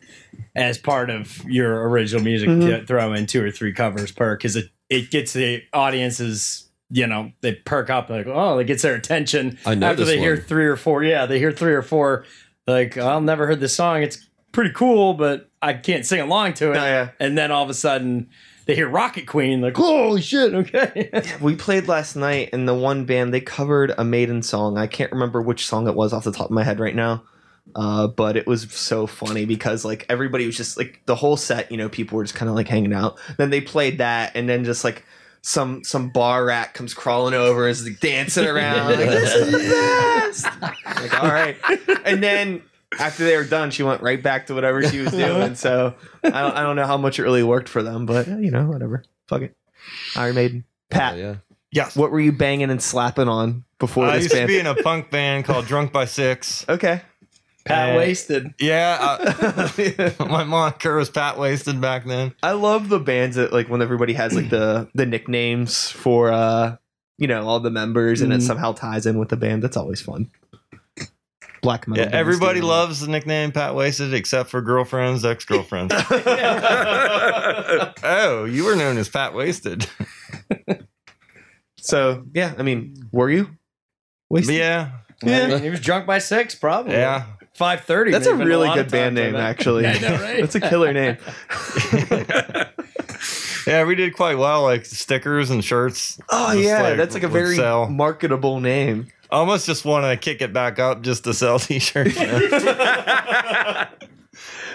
as 0.56 0.78
part 0.78 1.10
of 1.10 1.44
your 1.46 1.90
original 1.90 2.24
music, 2.24 2.48
Mhm. 2.48 2.80
to 2.80 2.86
throw 2.86 3.12
in 3.12 3.26
two 3.26 3.44
or 3.44 3.52
three 3.52 3.74
covers 3.74 4.12
per, 4.14 4.38
because 4.38 4.56
it 4.56 4.70
it 4.90 5.12
gets 5.12 5.34
the 5.34 5.64
audiences. 5.74 6.64
You 6.90 7.08
know, 7.08 7.34
they 7.42 7.52
perk 7.56 7.90
up 7.90 8.10
like, 8.10 8.26
oh, 8.28 8.58
it 8.60 8.64
gets 8.64 8.82
their 8.84 8.96
attention 8.96 9.58
I 9.66 9.76
know 9.76 9.88
after 9.88 10.06
this 10.06 10.14
they 10.16 10.20
hear 10.20 10.38
three 10.38 10.66
or 10.66 10.78
four. 10.78 11.04
Yeah, 11.04 11.26
they 11.26 11.40
hear 11.40 11.52
three 11.52 11.74
or 11.74 11.82
four. 11.82 12.24
Like, 12.66 12.98
I've 12.98 13.24
never 13.24 13.46
heard 13.48 13.60
this 13.60 13.76
song. 13.76 14.02
It's 14.04 14.26
pretty 14.54 14.72
cool, 14.74 15.14
but 15.14 15.50
I 15.62 15.74
can't 15.74 16.06
sing 16.06 16.22
along 16.22 16.54
to 16.54 16.72
it. 16.72 16.78
Oh, 16.78 16.86
yeah. 16.86 17.10
And 17.20 17.38
then 17.38 17.52
all 17.52 17.64
of 17.66 17.70
a 17.70 17.74
sudden, 17.74 18.30
they 18.68 18.76
hear 18.76 18.90
Rocket 18.90 19.26
Queen. 19.26 19.62
Like, 19.62 19.78
holy 19.78 20.22
shit! 20.22 20.54
Okay. 20.54 21.10
We 21.42 21.56
played 21.56 21.88
last 21.88 22.16
night, 22.16 22.50
and 22.52 22.68
the 22.68 22.74
one 22.74 23.06
band 23.06 23.34
they 23.34 23.40
covered 23.40 23.94
a 23.98 24.04
Maiden 24.04 24.44
song. 24.44 24.78
I 24.78 24.88
can't 24.88 25.12
remember 25.12 25.42
which 25.42 25.66
song 25.66 25.88
it 25.88 25.96
was 25.96 26.14
off 26.14 26.26
the 26.26 26.32
top 26.32 26.48
of 26.48 26.52
my 26.52 26.64
head 26.64 26.80
right 26.80 26.96
now, 26.96 27.24
uh, 27.76 28.08
but 28.08 28.36
it 28.36 28.46
was 28.46 28.72
so 28.72 29.08
funny 29.08 29.46
because 29.46 29.86
like 29.86 30.06
everybody 30.10 30.46
was 30.46 30.58
just 30.58 30.78
like 30.78 31.02
the 31.06 31.16
whole 31.16 31.38
set. 31.38 31.72
You 31.72 31.78
know, 31.78 31.88
people 31.88 32.18
were 32.18 32.24
just 32.24 32.36
kind 32.36 32.50
of 32.50 32.56
like 32.56 32.68
hanging 32.68 32.94
out. 32.94 33.18
Then 33.38 33.50
they 33.50 33.62
played 33.62 34.00
that, 34.00 34.34
and 34.36 34.50
then 34.50 34.66
just 34.66 34.84
like 34.84 35.06
some 35.42 35.84
some 35.84 36.10
bar 36.10 36.46
rat 36.46 36.74
comes 36.74 36.94
crawling 36.94 37.34
over 37.34 37.68
and 37.68 37.72
is 37.72 37.88
like 37.88 38.00
dancing 38.02 38.46
around. 38.46 38.88
like, 38.88 39.10
this 39.10 39.34
is 39.34 39.52
the 39.52 39.60
best. 39.60 40.46
like 40.86 41.24
all 41.24 41.30
right, 41.30 41.56
and 42.06 42.22
then. 42.22 42.62
After 43.00 43.26
they 43.26 43.36
were 43.36 43.44
done, 43.44 43.70
she 43.72 43.84
went 43.84 44.02
right 44.02 44.22
back 44.22 44.48
to 44.48 44.54
whatever 44.54 44.82
she 44.84 45.00
was 45.00 45.12
doing. 45.12 45.56
So 45.56 45.94
I 46.24 46.30
don't, 46.30 46.56
I 46.56 46.62
don't 46.64 46.76
know 46.76 46.86
how 46.86 46.98
much 46.98 47.20
it 47.20 47.24
really 47.24 47.44
worked 47.44 47.68
for 47.70 47.84
them, 47.84 48.06
but 48.06 48.28
you 48.28 48.50
know, 48.52 48.66
whatever. 48.66 49.04
Fuck 49.28 49.42
it. 49.42 49.56
Iron 50.16 50.36
Maiden. 50.36 50.64
Pat, 50.90 51.16
Oh, 51.16 51.18
yeah. 51.18 51.36
Yes. 51.72 51.96
what 51.98 52.12
were 52.12 52.20
you 52.20 52.32
banging 52.32 52.70
and 52.70 52.82
slapping 52.82 53.28
on 53.28 53.66
before 53.78 54.06
this? 54.06 54.14
I 54.14 54.18
this 54.20 54.24
used 54.34 54.36
to 54.42 54.48
be 54.48 54.60
in 54.60 54.68
a 54.68 54.76
punk 54.76 55.10
band 55.12 55.44
called 55.46 55.66
Drunk 55.66 55.92
by 55.92 56.06
Six. 56.06 56.66
okay. 56.70 57.02
Pat 57.66 57.96
Uh, 57.96 57.98
wasted. 57.98 58.54
Yeah, 58.60 58.98
I, 59.02 60.14
my 60.26 60.46
moniker 60.46 60.96
was 60.96 61.10
Pat 61.10 61.38
Wasted 61.38 61.82
back 61.82 62.06
then. 62.06 62.34
I 62.42 62.54
love 62.54 62.88
the 62.88 63.00
bands 63.00 63.36
that 63.36 63.52
like 63.52 63.68
when 63.68 63.82
everybody 63.82 64.14
has 64.14 64.34
like 64.34 64.50
the 64.50 64.88
the 64.96 65.06
nicknames 65.06 65.90
for 65.92 66.32
uh 66.32 66.78
you 67.18 67.28
know 67.28 67.46
all 67.46 67.60
the 67.60 67.70
members 67.70 68.22
and 68.22 68.32
it 68.32 68.40
Mhm. 68.40 68.44
somehow 68.48 68.72
ties 68.72 69.06
in 69.06 69.20
with 69.20 69.28
the 69.28 69.36
band. 69.36 69.62
That's 69.64 69.76
always 69.76 70.00
fun. 70.00 70.32
Black 71.68 71.86
metal. 71.86 72.06
Yeah, 72.06 72.12
everybody 72.14 72.62
do 72.62 72.66
loves 72.66 73.02
the 73.02 73.10
nickname 73.10 73.52
Pat 73.52 73.76
Wasted 73.76 74.14
except 74.14 74.50
for 74.50 74.62
girlfriends, 74.62 75.26
ex 75.26 75.44
girlfriends. 75.44 75.94
oh, 78.04 78.48
you 78.50 78.64
were 78.64 78.78
known 78.78 78.98
as 78.98 79.10
Pat 79.10 79.34
Wasted. 79.34 79.86
So 81.76 82.24
yeah, 82.34 82.54
I 82.58 82.64
mean, 82.64 83.10
were 83.12 83.30
you? 83.30 83.50
Wasted? 84.30 84.56
yeah, 84.56 84.92
Yeah. 85.22 85.58
He 85.58 85.70
was 85.70 85.82
drunk 85.82 86.06
by 86.06 86.20
six, 86.20 86.56
probably. 86.56 86.94
yeah. 86.94 87.26
Five 87.54 87.82
thirty. 87.82 88.12
That's 88.12 88.28
a 88.28 88.36
really 88.36 88.70
good 88.74 88.90
band 88.90 89.16
name, 89.16 89.36
actually. 89.36 89.86
I 89.88 90.00
know, 90.00 90.22
right? 90.22 90.40
That's 90.40 90.56
a 90.56 90.62
killer 90.62 90.94
name. 90.94 91.18
Yeah, 93.68 93.84
we 93.84 93.96
did 93.96 94.16
quite 94.16 94.38
well, 94.38 94.64
like 94.64 94.86
stickers 94.86 95.50
and 95.50 95.62
shirts. 95.62 96.18
Oh 96.30 96.54
yeah, 96.54 96.84
like, 96.84 96.98
that's 96.98 97.14
like 97.14 97.24
a 97.24 97.28
very 97.28 97.58
sell. 97.58 97.90
marketable 97.90 98.62
name. 98.62 99.08
I 99.30 99.38
almost 99.38 99.66
just 99.66 99.86
want 99.86 100.06
to 100.06 100.18
kick 100.18 100.42
it 100.42 100.54
back 100.54 100.80
up 100.80 101.02
just 101.02 101.24
to 101.26 101.34
sell 101.34 101.60
t-shirts. 101.60 102.16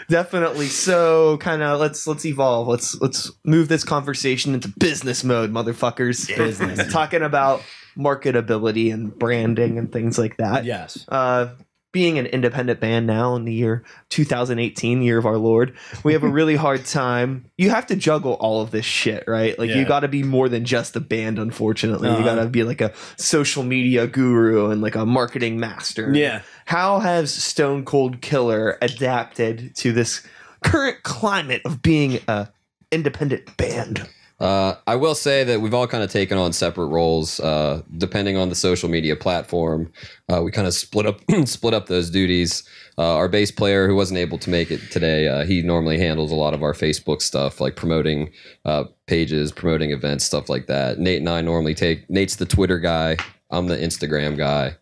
Definitely. 0.09 0.67
So 0.67 1.39
kind 1.39 1.63
of 1.63 1.81
let's 1.81 2.07
let's 2.07 2.25
evolve. 2.27 2.69
Let's 2.69 3.01
let's 3.01 3.31
move 3.45 3.69
this 3.69 3.85
conversation 3.85 4.53
into 4.55 4.69
business 4.69 5.25
mode, 5.25 5.51
motherfuckers. 5.53 6.35
Business. 6.37 6.93
Talking 6.93 7.23
about 7.23 7.63
marketability 7.97 8.93
and 8.93 9.17
branding 9.17 9.79
and 9.79 9.93
things 9.93 10.19
like 10.19 10.37
that. 10.39 10.65
Yes. 10.65 11.07
uh, 11.09 11.49
being 11.93 12.19
an 12.19 12.27
independent 12.27 12.81
band 12.81 13.07
now 13.07 13.37
in 13.37 13.45
the 13.45 13.53
year 13.53 13.85
2018, 14.09 15.03
year 15.03 15.19
of 15.19 15.27
our 15.27 15.37
Lord, 15.37 15.75
we 16.03 16.15
have 16.15 16.23
a 16.23 16.29
really 16.41 16.57
hard 16.57 16.85
time. 16.87 17.45
You 17.59 17.71
have 17.71 17.87
to 17.89 17.97
juggle 17.97 18.33
all 18.35 18.63
of 18.63 18.71
this 18.71 18.85
shit, 18.87 19.25
right? 19.27 19.59
Like 19.59 19.71
you 19.71 19.85
got 19.85 20.01
to 20.01 20.09
be 20.09 20.23
more 20.23 20.49
than 20.49 20.65
just 20.65 20.97
a 20.97 21.01
band. 21.01 21.39
Unfortunately, 21.39 22.09
you 22.09 22.15
Uh-huh. 22.17 22.25
got 22.37 22.43
to 22.43 22.49
be 22.49 22.63
like 22.65 22.81
a 22.81 22.93
social 23.19 23.63
media 23.63 24.07
guru 24.07 24.71
and 24.71 24.81
like 24.81 24.95
a 24.97 25.05
marketing 25.07 25.61
master. 25.61 26.13
Yeah. 26.15 26.41
How 26.65 26.99
has 27.01 27.33
Stone 27.33 27.85
Cold 27.85 28.21
Killer 28.23 28.79
adapted 28.81 29.75
to 29.77 29.93
this 29.93 30.27
current 30.65 31.03
climate 31.03 31.61
of 31.65 31.83
being 31.83 32.21
a 32.29 32.49
independent 32.91 33.57
band? 33.57 34.09
Uh, 34.43 34.75
I 34.89 34.97
will 34.97 35.15
say 35.15 35.45
that 35.45 35.61
we've 35.61 35.73
all 35.73 35.87
kind 35.87 36.03
of 36.03 36.11
taken 36.11 36.37
on 36.37 36.53
separate 36.53 36.87
roles, 36.87 37.39
uh, 37.39 37.83
depending 37.97 38.37
on 38.37 38.49
the 38.49 38.57
social 38.57 38.89
media 38.89 39.15
platform. 39.15 39.93
Uh, 40.29 40.43
we 40.43 40.51
kind 40.51 40.67
of 40.67 40.75
split 40.75 41.07
up 41.07 41.21
split 41.45 41.75
up 41.75 41.87
those 41.87 42.11
duties. 42.11 42.65
Uh, 42.99 43.15
our 43.15 43.29
bass 43.29 43.53
player, 43.53 43.87
who 43.87 43.95
wasn't 43.95 44.19
able 44.19 44.39
to 44.39 44.51
make 44.51 44.73
it 44.73 44.81
today, 44.91 45.29
uh, 45.29 45.45
he 45.45 45.63
normally 45.63 45.97
handles 45.97 46.33
a 46.33 46.35
lot 46.35 46.55
of 46.55 46.63
our 46.65 46.73
Facebook 46.73 47.23
stuff, 47.23 47.61
like 47.61 47.77
promoting 47.77 48.33
uh, 48.65 48.85
pages, 49.07 49.53
promoting 49.53 49.93
events, 49.93 50.25
stuff 50.25 50.49
like 50.49 50.67
that. 50.67 50.99
Nate 50.99 51.21
and 51.21 51.29
I 51.29 51.41
normally 51.41 51.75
take. 51.75 52.11
Nate's 52.11 52.35
the 52.35 52.45
Twitter 52.45 52.81
guy. 52.81 53.19
I'm 53.49 53.69
the 53.69 53.77
Instagram 53.77 54.37
guy. 54.37 54.75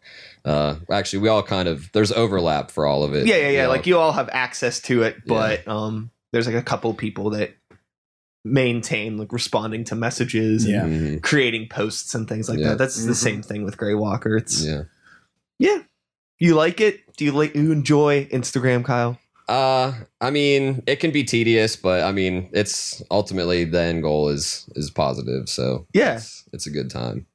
Uh, 0.42 0.76
actually, 0.90 1.18
we 1.18 1.28
all 1.28 1.42
kind 1.42 1.68
of 1.68 1.92
there's 1.92 2.12
overlap 2.12 2.70
for 2.70 2.86
all 2.86 3.02
of 3.04 3.12
it. 3.12 3.26
Yeah, 3.26 3.36
yeah, 3.36 3.42
yeah. 3.42 3.50
You 3.50 3.62
know? 3.64 3.68
Like 3.68 3.86
you 3.86 3.98
all 3.98 4.12
have 4.12 4.30
access 4.32 4.80
to 4.82 5.02
it, 5.02 5.16
but 5.26 5.68
um, 5.68 6.10
there's 6.32 6.46
like 6.46 6.56
a 6.56 6.62
couple 6.62 6.94
people 6.94 7.28
that 7.30 7.54
maintain 8.44 9.18
like 9.18 9.32
responding 9.32 9.84
to 9.84 9.94
messages 9.94 10.64
and 10.64 10.72
Yeah. 10.72 10.84
Mhm. 10.84 11.22
creating 11.22 11.68
posts 11.68 12.14
and 12.14 12.28
things 12.28 12.48
like 12.48 12.58
Yeah. 12.58 12.68
that. 12.70 12.78
That's 12.78 13.04
the 13.04 13.12
Mhm. 13.12 13.16
same 13.16 13.42
thing 13.42 13.64
with 13.64 13.76
Grey 13.76 13.94
Walker. 13.94 14.36
It's 14.36 14.64
yeah. 14.64 14.82
yeah. 15.58 15.82
You 16.38 16.54
like 16.54 16.80
it? 16.80 17.00
Do 17.16 17.24
you 17.26 17.32
like 17.32 17.54
you 17.54 17.70
enjoy 17.70 18.26
Instagram, 18.32 18.82
Kyle? 18.84 19.18
Uh, 19.46 19.92
I 20.20 20.30
mean, 20.30 20.82
it 20.86 21.00
can 21.00 21.10
be 21.10 21.24
tedious, 21.24 21.76
but 21.76 22.02
I 22.04 22.12
mean, 22.12 22.48
it's 22.52 23.02
ultimately 23.10 23.64
the 23.64 23.80
end 23.80 24.02
goal 24.02 24.28
is 24.28 24.66
is 24.74 24.90
positive, 24.90 25.48
so 25.48 25.86
Yeah. 25.92 26.16
it's, 26.16 26.44
it's 26.52 26.66
a 26.66 26.70
good 26.70 26.88
time. 26.88 27.26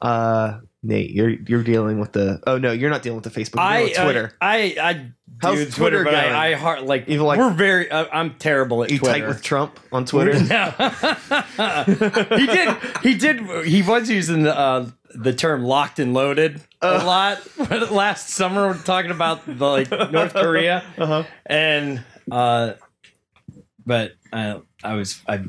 Uh 0.00 0.60
Nate, 0.86 1.10
you're 1.10 1.30
you're 1.30 1.62
dealing 1.62 1.98
with 1.98 2.12
the 2.12 2.40
oh 2.46 2.58
no, 2.58 2.72
you're 2.72 2.90
not 2.90 3.02
dealing 3.02 3.20
with 3.20 3.32
the 3.32 3.40
Facebook, 3.40 3.58
I, 3.58 3.82
with 3.84 3.94
Twitter. 3.94 4.32
I, 4.40 4.76
I, 4.80 4.90
I 4.90 5.12
How's 5.42 5.56
Twitter 5.56 5.70
Twitter, 5.72 6.04
but 6.04 6.10
going? 6.12 6.32
I, 6.32 6.52
I 6.52 6.54
heart 6.54 6.84
like, 6.84 7.08
Even 7.08 7.26
like- 7.26 7.38
we're 7.38 7.52
very. 7.52 7.90
Uh, 7.90 8.06
I'm 8.12 8.34
terrible 8.34 8.82
at 8.84 8.90
you 8.90 8.98
Twitter. 8.98 9.18
tight 9.20 9.28
with 9.28 9.42
Trump 9.42 9.78
on 9.92 10.04
Twitter? 10.06 10.32
No. 10.44 10.70
he 12.36 12.46
did. 12.46 12.76
He 13.02 13.14
did. 13.14 13.66
He 13.66 13.82
was 13.82 14.08
using 14.08 14.44
the 14.44 14.56
uh, 14.56 14.88
the 15.14 15.32
term 15.32 15.62
"locked 15.64 15.98
and 15.98 16.14
loaded" 16.14 16.60
Uh. 16.80 17.00
a 17.02 17.04
lot 17.04 17.42
last 17.90 18.30
summer. 18.30 18.68
We're 18.68 18.78
talking 18.78 19.10
about 19.10 19.44
the 19.46 19.66
like 19.66 19.90
North 19.90 20.32
Korea, 20.34 20.84
Uh-huh. 20.96 21.24
and 21.44 22.02
uh, 22.30 22.74
but 23.84 24.12
I 24.32 24.60
I 24.82 24.94
was 24.94 25.20
I. 25.28 25.40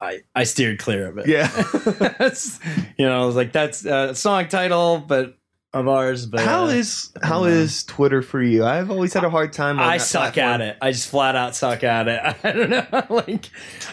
I, 0.00 0.20
I 0.34 0.44
steered 0.44 0.78
clear 0.78 1.08
of 1.08 1.18
it. 1.18 1.26
Yeah. 1.26 1.48
That's- 1.98 2.60
you 2.96 3.06
know, 3.06 3.22
I 3.22 3.26
was 3.26 3.34
like, 3.36 3.52
that's 3.52 3.84
a 3.84 4.14
song 4.14 4.48
title, 4.48 4.98
but 4.98 5.36
of 5.74 5.86
ours. 5.88 6.24
But 6.26 6.40
How 6.40 6.64
uh, 6.64 6.68
is 6.68 7.12
how 7.22 7.44
is 7.44 7.84
Twitter 7.84 8.22
for 8.22 8.42
you? 8.42 8.64
I've 8.64 8.90
always 8.90 9.12
had 9.12 9.24
a 9.24 9.30
hard 9.30 9.52
time. 9.52 9.78
I 9.78 9.98
suck 9.98 10.34
platform. 10.34 10.62
at 10.62 10.68
it. 10.68 10.76
I 10.80 10.92
just 10.92 11.08
flat 11.08 11.36
out 11.36 11.54
suck 11.54 11.84
at 11.84 12.08
it. 12.08 12.20
I 12.44 12.52
don't 12.52 12.70
know. 12.70 13.06
like, 13.10 13.50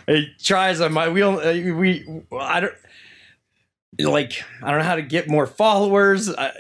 it 0.08 0.30
tries 0.42 0.80
on 0.80 0.94
my 0.94 1.10
wheel. 1.10 1.40
uh, 1.40 1.52
We, 1.76 2.24
I 2.32 2.62
don't 2.62 2.74
like. 4.00 4.44
I 4.64 4.70
don't 4.72 4.80
know 4.80 4.86
how 4.86 4.96
to 4.96 5.02
get 5.02 5.28
more 5.28 5.48
followers. 5.48 6.30
I, 6.34 6.52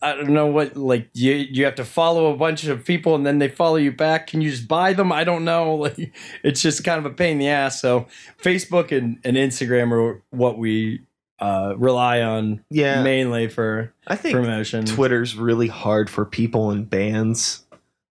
I 0.00 0.14
don't 0.14 0.30
know 0.30 0.46
what 0.46 0.76
like 0.76 1.08
you 1.14 1.32
you 1.32 1.64
have 1.64 1.76
to 1.76 1.84
follow 1.84 2.32
a 2.32 2.36
bunch 2.36 2.64
of 2.64 2.84
people 2.84 3.14
and 3.14 3.24
then 3.26 3.38
they 3.38 3.48
follow 3.48 3.76
you 3.76 3.92
back. 3.92 4.26
Can 4.26 4.40
you 4.40 4.50
just 4.50 4.68
buy 4.68 4.92
them? 4.92 5.12
I 5.12 5.24
don't 5.24 5.44
know. 5.44 5.74
Like 5.82 6.12
it's 6.44 6.62
just 6.62 6.84
kind 6.84 6.98
of 6.98 7.06
a 7.06 7.14
pain 7.14 7.32
in 7.32 7.38
the 7.38 7.48
ass. 7.48 7.80
So 7.80 8.06
Facebook 8.40 8.96
and, 8.96 9.18
and 9.24 9.36
Instagram 9.36 9.90
are 9.90 10.22
what 10.30 10.58
we 10.58 11.00
uh, 11.40 11.74
rely 11.76 12.20
on 12.22 12.64
Yeah, 12.70 13.02
mainly 13.02 13.48
for 13.48 13.92
I 14.06 14.14
think 14.14 14.34
promotion. 14.34 14.84
Twitter's 14.84 15.34
really 15.34 15.66
hard 15.66 16.08
for 16.08 16.24
people 16.24 16.70
and 16.70 16.88
bands 16.88 17.64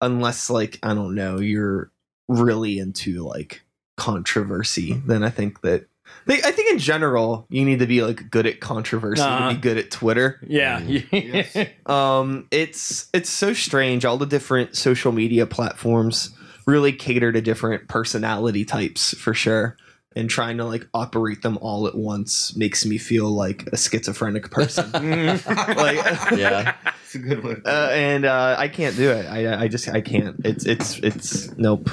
unless 0.01 0.49
like 0.51 0.79
I 0.83 0.95
don't 0.95 1.15
know, 1.15 1.41
you're 1.41 1.91
really 2.29 2.79
into 2.79 3.25
like 3.25 3.63
controversy. 3.97 4.93
Then 4.93 5.25
I 5.25 5.31
think 5.31 5.63
that 5.63 5.87
they, 6.27 6.35
I 6.43 6.51
think 6.51 6.71
in 6.73 6.79
general 6.79 7.47
you 7.49 7.65
need 7.65 7.79
to 7.79 7.87
be 7.87 8.03
like 8.03 8.31
good 8.31 8.47
at 8.47 8.61
controversy 8.61 9.23
Uh-huh. 9.23 9.49
to 9.49 9.55
be 9.55 9.61
good 9.61 9.79
at 9.79 9.91
Twitter. 9.91 10.39
Yeah. 10.47 10.81
Um 11.87 12.49
it's 12.51 13.09
it's 13.15 13.31
so 13.31 13.53
strange 13.53 14.05
all 14.05 14.17
the 14.19 14.27
different 14.27 14.77
social 14.77 15.13
media 15.13 15.47
platforms 15.47 16.31
really 16.67 16.93
cater 16.93 17.31
to 17.33 17.41
different 17.41 17.89
personality 17.89 18.65
types 18.65 19.15
for 19.17 19.33
sure. 19.35 19.77
And 20.17 20.31
trying 20.31 20.57
to 20.57 20.65
like 20.65 20.89
operate 20.95 21.43
them 21.43 21.59
all 21.61 21.87
at 21.87 21.95
once 21.95 22.57
makes 22.57 22.87
me 22.87 22.97
feel 22.97 23.29
like 23.29 23.69
a 23.71 23.77
schizophrenic 23.77 24.51
person. 24.51 24.91
like 24.93 25.97
Yeah, 26.37 26.75
It's 27.05 27.15
a 27.15 27.19
good 27.19 27.45
one. 27.45 27.63
uh, 27.67 27.91
and 27.93 28.25
uh, 28.25 28.57
I 28.59 28.69
can't 28.69 28.97
do 28.97 29.11
it. 29.11 29.27
I, 29.27 29.65
I 29.65 29.69
just 29.69 29.89
I 29.91 30.01
can't. 30.01 30.41
It's 30.45 30.65
it's 30.65 30.99
it's 31.01 31.51
nope, 31.59 31.91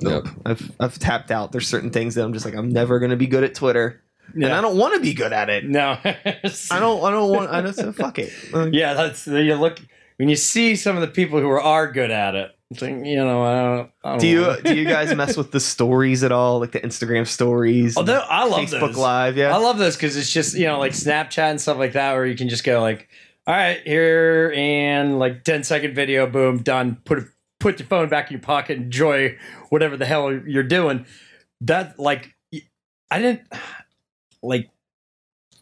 nope. 0.00 0.26
Yep. 0.26 0.34
I've 0.44 0.72
I've 0.80 0.98
tapped 0.98 1.30
out. 1.30 1.52
There's 1.52 1.68
certain 1.68 1.90
things 1.90 2.16
that 2.16 2.24
I'm 2.24 2.32
just 2.32 2.44
like 2.44 2.54
I'm 2.56 2.68
never 2.68 2.98
gonna 2.98 3.16
be 3.16 3.28
good 3.28 3.44
at 3.44 3.54
Twitter, 3.54 4.02
and 4.34 4.46
I 4.46 4.60
don't 4.60 4.76
want 4.76 4.94
to 4.96 5.00
be 5.00 5.14
good 5.14 5.32
at 5.32 5.48
it. 5.48 5.64
No. 5.64 5.96
I 6.04 6.80
don't 6.80 7.04
I 7.04 7.10
don't 7.12 7.30
want. 7.30 7.50
I 7.50 7.60
don't 7.60 7.74
so 7.74 7.92
fuck 7.92 8.18
it. 8.18 8.32
Like, 8.52 8.72
Yeah, 8.74 8.94
that's 8.94 9.26
you 9.28 9.54
look 9.54 9.78
when 10.22 10.28
you 10.28 10.36
see 10.36 10.76
some 10.76 10.94
of 10.94 11.00
the 11.00 11.08
people 11.08 11.40
who 11.40 11.48
are 11.48 11.90
good 11.90 12.12
at 12.12 12.36
it. 12.36 12.56
Like, 12.80 13.04
you 13.04 13.16
know, 13.16 13.42
I 13.42 13.54
don't. 13.76 13.90
I 14.04 14.10
don't 14.10 14.20
Do 14.20 14.28
you 14.28 14.40
know. 14.42 14.60
do 14.60 14.76
you 14.76 14.84
guys 14.84 15.12
mess 15.16 15.36
with 15.36 15.50
the 15.50 15.58
stories 15.58 16.22
at 16.22 16.30
all, 16.30 16.60
like 16.60 16.70
the 16.70 16.78
Instagram 16.78 17.26
stories, 17.26 17.96
Although 17.96 18.20
I 18.20 18.44
love 18.46 18.60
Facebook 18.60 18.80
those. 18.92 18.96
Live? 18.98 19.36
Yeah, 19.36 19.52
I 19.52 19.58
love 19.58 19.78
those 19.78 19.96
because 19.96 20.16
it's 20.16 20.32
just 20.32 20.54
you 20.54 20.66
know 20.66 20.78
like 20.78 20.92
Snapchat 20.92 21.50
and 21.50 21.60
stuff 21.60 21.76
like 21.76 21.94
that 21.94 22.12
where 22.12 22.24
you 22.24 22.36
can 22.36 22.48
just 22.48 22.62
go 22.62 22.80
like, 22.80 23.08
all 23.48 23.54
right, 23.54 23.80
here 23.84 24.54
and 24.54 25.18
like 25.18 25.42
10 25.42 25.64
second 25.64 25.96
video, 25.96 26.28
boom, 26.28 26.58
done. 26.58 26.98
Put 27.04 27.24
put 27.58 27.80
your 27.80 27.88
phone 27.88 28.08
back 28.08 28.30
in 28.30 28.34
your 28.34 28.42
pocket, 28.42 28.76
enjoy 28.76 29.36
whatever 29.70 29.96
the 29.96 30.06
hell 30.06 30.32
you're 30.32 30.62
doing. 30.62 31.04
That 31.62 31.98
like, 31.98 32.32
I 33.10 33.18
didn't 33.18 33.40
like. 34.40 34.70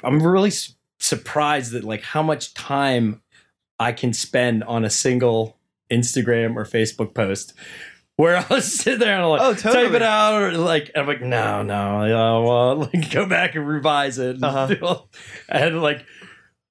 I'm 0.05 0.23
really 0.23 0.53
surprised 0.99 1.73
that 1.73 1.83
like 1.83 2.03
how 2.03 2.23
much 2.23 2.53
time 2.53 3.23
I 3.81 3.93
can 3.93 4.13
spend 4.13 4.63
on 4.65 4.85
a 4.85 4.91
single 4.91 5.57
Instagram 5.91 6.55
or 6.55 6.65
Facebook 6.65 7.15
post. 7.15 7.55
Where 8.17 8.37
I'll 8.51 8.61
sit 8.61 8.99
there 8.99 9.15
and 9.15 9.23
I'll 9.23 9.31
like 9.31 9.41
Oh, 9.41 9.55
type 9.55 9.93
it 9.93 10.03
out 10.03 10.43
or 10.43 10.53
like 10.53 10.91
I'm 10.95 11.07
like 11.07 11.23
no 11.23 11.63
no 11.63 12.05
yeah, 12.05 12.39
well 12.47 12.77
like 12.93 13.11
go 13.11 13.27
back 13.27 13.55
and 13.55 13.67
revise 13.67 14.19
it 14.19 14.37
and 14.37 14.45
Uh-huh. 14.45 14.99
and 15.49 15.81
like 15.81 16.05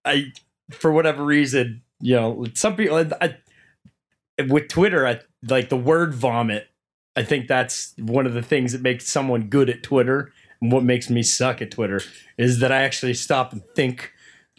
I 0.06 0.32
for 0.70 0.92
whatever 0.92 1.26
reason 1.26 1.82
you 2.00 2.16
know 2.16 2.46
some 2.54 2.76
people 2.76 3.04
I, 3.20 3.36
with 4.48 4.68
Twitter 4.68 5.08
I 5.08 5.22
like 5.48 5.70
the 5.70 5.78
word 5.78 6.14
vomit 6.14 6.68
I 7.16 7.24
think 7.24 7.48
that's 7.48 7.96
one 7.98 8.28
of 8.28 8.34
the 8.36 8.44
things 8.44 8.72
that 8.74 8.84
makes 8.84 9.08
someone 9.08 9.50
good 9.50 9.72
at 9.72 9.82
Twitter 9.82 10.32
and 10.62 10.72
what 10.72 10.84
makes 10.84 11.10
me 11.10 11.24
suck 11.24 11.64
at 11.64 11.72
Twitter 11.72 12.02
is 12.38 12.60
that 12.60 12.72
I 12.72 12.84
actually 12.84 13.16
stop 13.16 13.54
and 13.54 13.64
think 13.76 14.14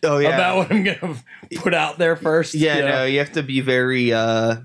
oh 0.04 0.18
yeah. 0.18 0.28
about 0.30 0.56
what 0.56 0.70
I'm 0.72 0.82
gonna 0.84 1.16
put 1.56 1.74
out 1.74 1.98
there 1.98 2.16
first 2.16 2.54
yeah, 2.54 2.80
no, 2.80 3.04
you 3.04 3.18
have 3.18 3.32
to 3.32 3.42
be 3.42 3.60
very 3.60 4.12
uh 4.12 4.56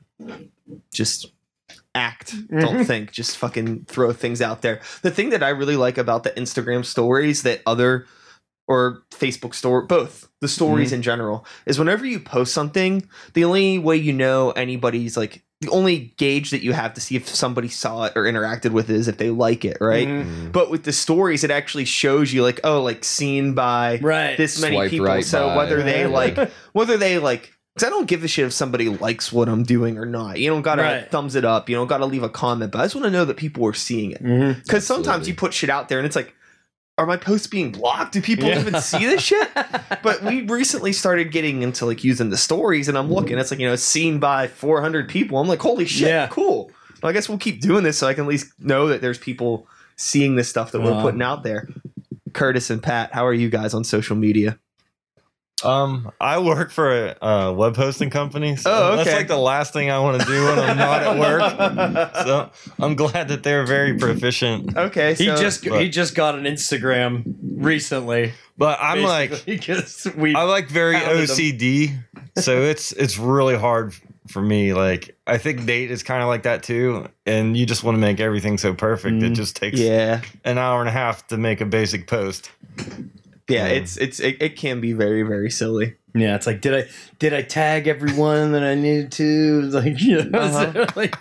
just 0.94 1.28
act 1.94 2.34
Mm-hmm. 2.36 2.60
don't 2.60 2.86
think 2.86 3.12
just 3.12 3.38
fucking 3.38 3.86
throw 3.86 4.12
things 4.12 4.42
out 4.42 4.62
there 4.62 4.82
the 5.02 5.12
thing 5.12 5.30
that 5.30 5.42
i 5.44 5.50
really 5.50 5.78
like 5.78 5.98
about 5.98 6.24
the 6.24 6.32
instagram 6.32 6.84
stories 6.84 7.44
that 7.44 7.62
other 7.66 8.06
or 8.68 9.04
facebook 9.12 9.54
store 9.56 9.82
both 9.84 10.28
the 10.42 10.48
stories 10.50 10.90
Mm-hmm. 10.90 10.96
in 10.96 11.02
general 11.04 11.46
is 11.66 11.80
whenever 11.80 12.06
you 12.06 12.20
post 12.20 12.54
something 12.54 13.08
the 13.34 13.46
only 13.46 13.80
way 13.80 13.96
you 13.96 14.12
know 14.12 14.52
anybody's 14.52 15.16
like 15.16 15.44
the 15.66 15.72
only 15.72 16.14
gauge 16.18 16.52
that 16.52 16.62
you 16.64 16.74
have 16.74 16.94
to 16.94 17.02
see 17.02 17.16
if 17.16 17.28
somebody 17.28 17.68
saw 17.68 18.04
it 18.06 18.14
or 18.16 18.24
interacted 18.24 18.72
with 18.72 18.90
it 18.90 18.96
is 18.96 19.08
if 19.08 19.18
they 19.18 19.30
like 19.30 19.66
it 19.66 19.78
right 19.82 20.08
Mhm. 20.08 20.52
but 20.52 20.70
with 20.70 20.84
the 20.84 20.94
stories 20.94 21.44
it 21.44 21.52
actually 21.52 21.86
shows 21.86 22.32
you 22.34 22.44
like 22.44 22.60
oh 22.64 22.82
like 22.84 23.04
seen 23.04 23.54
by 23.54 24.00
right 24.02 24.38
this 24.38 24.62
many 24.62 24.76
Swipe 24.76 24.90
people. 24.92 25.06
right 25.08 25.26
so 25.26 25.48
by. 25.48 25.58
whether 25.58 25.82
they 25.84 26.06
like, 26.06 26.38
whether 26.74 26.98
they 26.98 27.18
like, 27.20 27.52
because 27.74 27.88
I 27.88 27.90
don't 27.90 28.08
give 28.08 28.24
a 28.24 28.28
shit 28.28 28.46
if 28.46 28.54
somebody 28.54 28.88
likes 28.90 29.34
what 29.34 29.50
I'm 29.50 29.64
doing 29.64 29.98
or 29.98 30.06
not. 30.06 30.40
You 30.40 30.50
don't 30.50 30.62
gotta 30.62 30.82
Right. 30.84 31.12
thumbs 31.12 31.36
it 31.36 31.44
up. 31.44 31.70
You 31.70 31.76
don't 31.76 31.88
gotta 31.88 32.06
leave 32.06 32.24
a 32.24 32.30
comment. 32.30 32.72
But 32.72 32.80
I 32.80 32.86
just 32.86 32.96
want 32.96 33.06
to 33.06 33.12
know 33.12 33.26
that 33.26 33.36
people 33.38 33.66
are 33.68 33.74
seeing 33.74 34.12
it. 34.12 34.24
Because 34.64 34.86
sometimes 34.86 35.28
you 35.28 35.34
put 35.36 35.54
shit 35.54 35.70
out 35.70 35.90
there 35.90 35.98
and 36.00 36.06
it's 36.06 36.16
like, 36.16 36.34
are 36.98 37.06
my 37.06 37.18
posts 37.18 37.48
being 37.48 37.72
blocked? 37.72 38.14
Do 38.14 38.22
people 38.22 38.46
Yeah. 38.46 38.60
even 38.60 38.80
see 38.82 39.06
this 39.06 39.22
shit? 39.22 39.50
But 40.04 40.22
we 40.24 40.42
recently 40.44 40.94
started 40.94 41.32
getting 41.32 41.62
into 41.64 41.86
like 41.86 42.04
using 42.04 42.30
the 42.30 42.38
stories, 42.38 42.88
and 42.88 42.98
I'm 42.98 43.12
looking. 43.12 43.32
Mm-hmm. 43.32 43.40
It's 43.40 43.52
like 43.52 43.60
you 43.60 43.68
know, 43.68 43.76
seen 43.76 44.20
by 44.20 44.48
400 44.48 45.10
people. 45.10 45.40
I'm 45.40 45.48
like, 45.48 45.60
holy 45.60 45.86
shit, 45.86 46.08
Yeah. 46.08 46.28
cool. 46.28 46.72
Well, 47.02 47.10
I 47.10 47.14
guess 47.14 47.28
we'll 47.28 47.38
keep 47.40 47.60
doing 47.62 47.84
this 47.84 47.98
so 47.98 48.08
I 48.08 48.14
can 48.14 48.26
at 48.26 48.30
least 48.30 48.54
know 48.60 48.88
that 48.88 49.02
there's 49.02 49.18
people 49.18 49.68
seeing 49.96 50.36
this 50.36 50.50
stuff 50.50 50.72
that 50.72 50.82
we're 50.82 50.92
uh-huh. 50.92 51.02
putting 51.02 51.22
out 51.22 51.44
there. 51.44 51.68
Curtis 52.34 52.70
and 52.70 52.82
Pat, 52.84 53.14
how 53.14 53.26
are 53.26 53.34
you 53.34 53.50
guys 53.50 53.74
on 53.74 53.84
social 53.84 54.16
media? 54.16 54.60
Um, 55.66 56.12
I 56.22 56.40
work 56.40 56.72
for 56.72 56.92
a 57.08 57.26
uh, 57.26 57.52
web 57.54 57.76
hosting 57.76 58.10
company, 58.10 58.56
so 58.56 58.72
Oh, 58.72 58.96
that's 58.96 59.12
like 59.12 59.28
the 59.28 59.38
last 59.38 59.74
thing 59.74 59.90
I 59.90 60.00
want 60.00 60.22
to 60.22 60.28
do 60.28 60.44
when 60.46 60.60
I'm 60.60 60.78
not 60.78 61.04
at 61.04 61.20
work. 61.20 62.12
So 62.26 62.52
I'm 62.80 62.96
glad 62.96 63.28
that 63.30 63.44
they're 63.44 63.66
very 63.66 63.98
proficient. 63.98 64.76
Okay, 64.78 65.14
He 65.16 65.26
just 65.26 65.64
but- 65.68 65.82
he 65.82 65.90
just 65.90 66.16
got 66.16 66.36
an 66.36 66.44
Instagram 66.46 67.24
recently. 67.58 68.34
But 68.58 68.80
I'm 68.82 69.04
like, 69.04 69.32
basically, 69.32 69.58
'cause 69.76 70.08
we 70.16 70.34
I 70.36 70.44
like 70.44 70.70
very 70.70 70.96
Pounded 70.96 71.28
them. 71.30 71.36
OCD, 71.36 71.98
so 72.38 72.62
it's 72.62 72.94
it's 72.94 73.18
really 73.18 73.58
hard 73.58 73.94
for 74.28 74.42
me. 74.42 74.74
Like 74.74 75.16
I 75.28 75.38
think 75.38 75.64
Nate 75.64 75.92
is 75.92 76.04
kind 76.04 76.22
of 76.22 76.30
like 76.30 76.44
that 76.44 76.64
too, 76.64 77.08
and 77.26 77.58
you 77.58 77.66
just 77.66 77.84
want 77.84 77.96
to 77.96 78.00
make 78.00 78.20
everything 78.22 78.58
so 78.58 78.74
perfect. 78.74 79.22
It 79.24 79.34
Mm. 79.34 79.36
just 79.36 79.56
takes 79.58 79.78
yeah, 79.78 80.22
an 80.46 80.58
hour 80.58 80.80
and 80.80 80.88
a 80.88 80.92
half 80.94 81.28
to 81.28 81.38
make 81.38 81.60
a 81.60 81.66
basic 81.66 82.08
post. 82.08 82.50
Yeah, 83.50 83.66
Um, 83.66 83.72
it's 83.72 83.98
it's 83.98 84.20
it, 84.20 84.38
it 84.42 84.56
can 84.58 84.82
be 84.82 84.94
very 84.94 85.24
very 85.24 85.50
silly. 85.52 85.96
yeah. 86.14 86.36
It's 86.36 86.48
like 86.48 86.62
did 86.62 86.74
I 86.74 86.90
did 87.20 87.34
I 87.34 87.42
tag 87.42 87.88
everyone 87.88 88.52
that 88.54 88.64
I 88.64 88.76
needed 88.76 89.12
to? 89.14 89.62
It's 89.66 89.76
Like 89.76 90.00
you 90.02 90.24
know, 90.24 90.40
Uh-huh. 90.40 90.86
like 90.96 91.16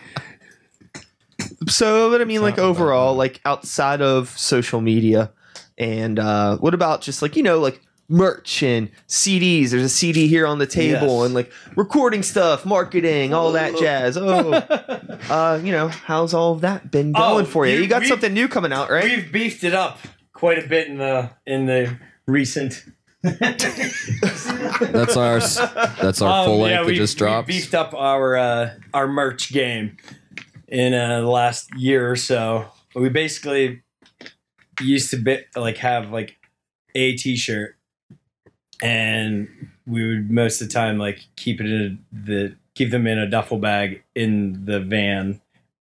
So, 1.68 2.10
but 2.10 2.20
I 2.20 2.24
mean, 2.24 2.42
like 2.42 2.58
overall, 2.58 3.14
like 3.14 3.40
outside 3.44 4.00
of 4.00 4.28
social 4.38 4.80
media, 4.80 5.32
and 5.78 6.18
uh, 6.18 6.56
what 6.58 6.74
about 6.74 7.00
just 7.00 7.22
like 7.22 7.36
you 7.36 7.42
know, 7.42 7.58
like 7.58 7.80
merch 8.08 8.62
and 8.62 8.90
CDs? 9.08 9.70
There's 9.70 9.82
a 9.82 9.88
CD 9.88 10.28
here 10.28 10.46
on 10.46 10.58
the 10.58 10.66
table, 10.66 11.18
Yes. 11.18 11.24
and 11.26 11.34
like 11.34 11.50
recording 11.76 12.22
stuff, 12.22 12.64
marketing, 12.64 13.34
all 13.34 13.52
that 13.52 13.76
jazz. 13.76 14.16
Oh, 14.16 14.52
uh, 15.30 15.60
you 15.62 15.72
know, 15.72 15.88
how's 15.88 16.34
all 16.34 16.52
of 16.52 16.60
that 16.60 16.90
been 16.90 17.12
Oh, 17.16 17.34
going 17.34 17.46
for 17.46 17.66
you? 17.66 17.74
you- 17.76 17.82
You 17.82 17.88
got 17.88 18.04
something 18.04 18.32
new 18.32 18.46
coming 18.46 18.72
out, 18.72 18.90
right? 18.90 19.04
we've 19.04 19.32
beefed 19.32 19.64
it 19.64 19.74
up 19.74 19.98
quite 20.32 20.62
a 20.64 20.68
bit 20.68 20.86
in 20.88 20.98
the 20.98 21.30
in 21.46 21.66
the 21.66 21.98
recent. 22.26 22.84
That's 23.22 25.16
our 25.16 25.38
that's 25.40 26.20
our 26.22 26.40
Um, 26.40 26.46
full 26.46 26.58
length 26.58 26.70
yeah, 26.72 26.76
that 26.80 26.86
we've- 26.86 26.98
just 26.98 27.14
we've 27.14 27.18
dropped. 27.28 27.48
beefed 27.48 27.74
up 27.74 27.94
our 27.94 28.36
uh, 28.36 28.70
our 28.92 29.06
merch 29.08 29.52
game 29.52 29.96
in 30.68 30.94
uh, 30.94 31.20
the 31.20 31.26
last 31.28 31.68
year 31.76 32.10
or 32.10 32.16
so. 32.16 32.66
We 32.94 33.08
basically 33.08 33.82
used 34.80 35.10
to 35.10 35.16
be, 35.16 35.38
like 35.56 35.78
have 35.78 36.10
like 36.10 36.36
a 36.94 37.16
T-shirt, 37.16 37.76
and 38.82 39.48
we 39.86 40.06
would 40.06 40.30
most 40.30 40.60
of 40.60 40.68
the 40.68 40.74
time 40.74 40.98
like 40.98 41.26
keep 41.36 41.60
it 41.60 41.66
in 41.66 42.04
the 42.12 42.56
keep 42.74 42.90
them 42.90 43.06
in 43.06 43.18
a 43.18 43.28
duffel 43.28 43.58
bag 43.58 44.02
in 44.14 44.64
the 44.64 44.80
van, 44.80 45.40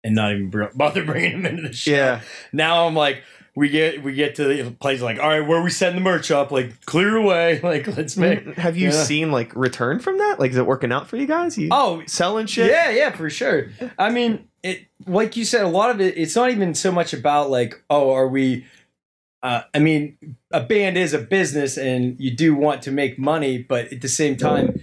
and 0.03 0.15
not 0.15 0.31
even 0.33 0.69
bother 0.75 1.03
bringing 1.03 1.41
them 1.41 1.45
into 1.57 1.69
the 1.69 1.73
show. 1.75 1.91
yeah, 1.91 2.21
Now 2.53 2.87
I'm 2.87 2.95
like. 2.95 3.23
We 3.57 3.69
get 3.69 4.03
we 4.03 4.13
get 4.13 4.35
to 4.35 4.43
the 4.63 4.71
place 4.71 5.01
like 5.01 5.17
all 5.17 5.29
right 5.29 5.39
where 5.39 5.61
we 5.61 5.69
setting 5.69 5.95
the 5.95 6.01
merch 6.03 6.29
up 6.29 6.51
like 6.51 6.85
clear 6.85 7.15
away 7.15 7.59
like 7.63 7.87
let's 7.95 8.17
make 8.17 8.43
have 8.57 8.75
you 8.75 8.87
Yeah. 8.87 9.03
seen 9.03 9.31
like 9.31 9.55
return 9.55 9.99
from 9.99 10.17
that? 10.17 10.39
Like, 10.39 10.51
is 10.51 10.57
it 10.57 10.65
working 10.65 10.91
out 10.91 11.07
for 11.07 11.15
you 11.15 11.25
guys? 11.25 11.57
You 11.57 11.69
oh 11.71 12.03
selling 12.05 12.47
shit? 12.47 12.69
Yeah, 12.69 12.89
yeah, 12.89 13.11
for 13.11 13.29
sure. 13.29 13.69
I 13.97 14.09
mean, 14.09 14.47
it 14.61 14.85
like 15.07 15.37
you 15.37 15.45
said, 15.45 15.63
a 15.63 15.69
lot 15.69 15.89
of 15.89 16.01
it. 16.01 16.17
It's 16.17 16.35
not 16.35 16.51
even 16.51 16.73
so 16.75 16.91
much 16.91 17.13
about 17.13 17.49
like, 17.49 17.81
oh, 17.89 18.11
are 18.13 18.27
we? 18.27 18.65
Uh, 19.43 19.61
I 19.75 19.79
mean, 19.79 20.17
a 20.51 20.59
band 20.61 20.97
is 20.97 21.13
a 21.13 21.19
business, 21.19 21.77
and 21.77 22.19
you 22.19 22.31
do 22.35 22.55
want 22.55 22.81
to 22.83 22.91
make 22.91 23.19
money, 23.19 23.59
but 23.59 23.93
at 23.93 24.01
the 24.01 24.07
same 24.09 24.35
time, 24.37 24.81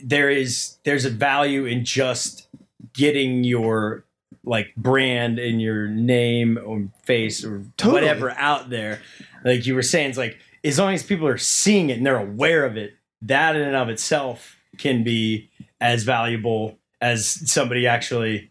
there 0.00 0.30
is 0.30 0.78
there's 0.84 1.04
a 1.04 1.10
value 1.10 1.66
in 1.66 1.84
just 1.84 2.48
getting 2.94 3.44
your 3.44 4.03
like 4.44 4.74
brand 4.76 5.38
and 5.38 5.60
your 5.60 5.88
name 5.88 6.58
or 6.64 6.88
face 7.04 7.44
or 7.44 7.64
Totally. 7.76 8.02
whatever 8.02 8.30
out 8.32 8.70
there. 8.70 9.00
Like 9.44 9.66
you 9.66 9.74
were 9.74 9.82
saying, 9.82 10.10
it's 10.10 10.18
like 10.18 10.38
as 10.62 10.78
long 10.78 10.94
as 10.94 11.02
people 11.02 11.26
are 11.26 11.38
seeing 11.38 11.90
it 11.90 11.98
and 11.98 12.06
they're 12.06 12.18
aware 12.18 12.64
of 12.64 12.76
it, 12.76 12.94
that 13.22 13.56
in 13.56 13.62
and 13.62 13.76
of 13.76 13.88
itself 13.88 14.56
can 14.78 15.04
be 15.04 15.50
as 15.80 16.02
valuable 16.04 16.78
as 17.00 17.26
somebody 17.50 17.86
actually, 17.86 18.50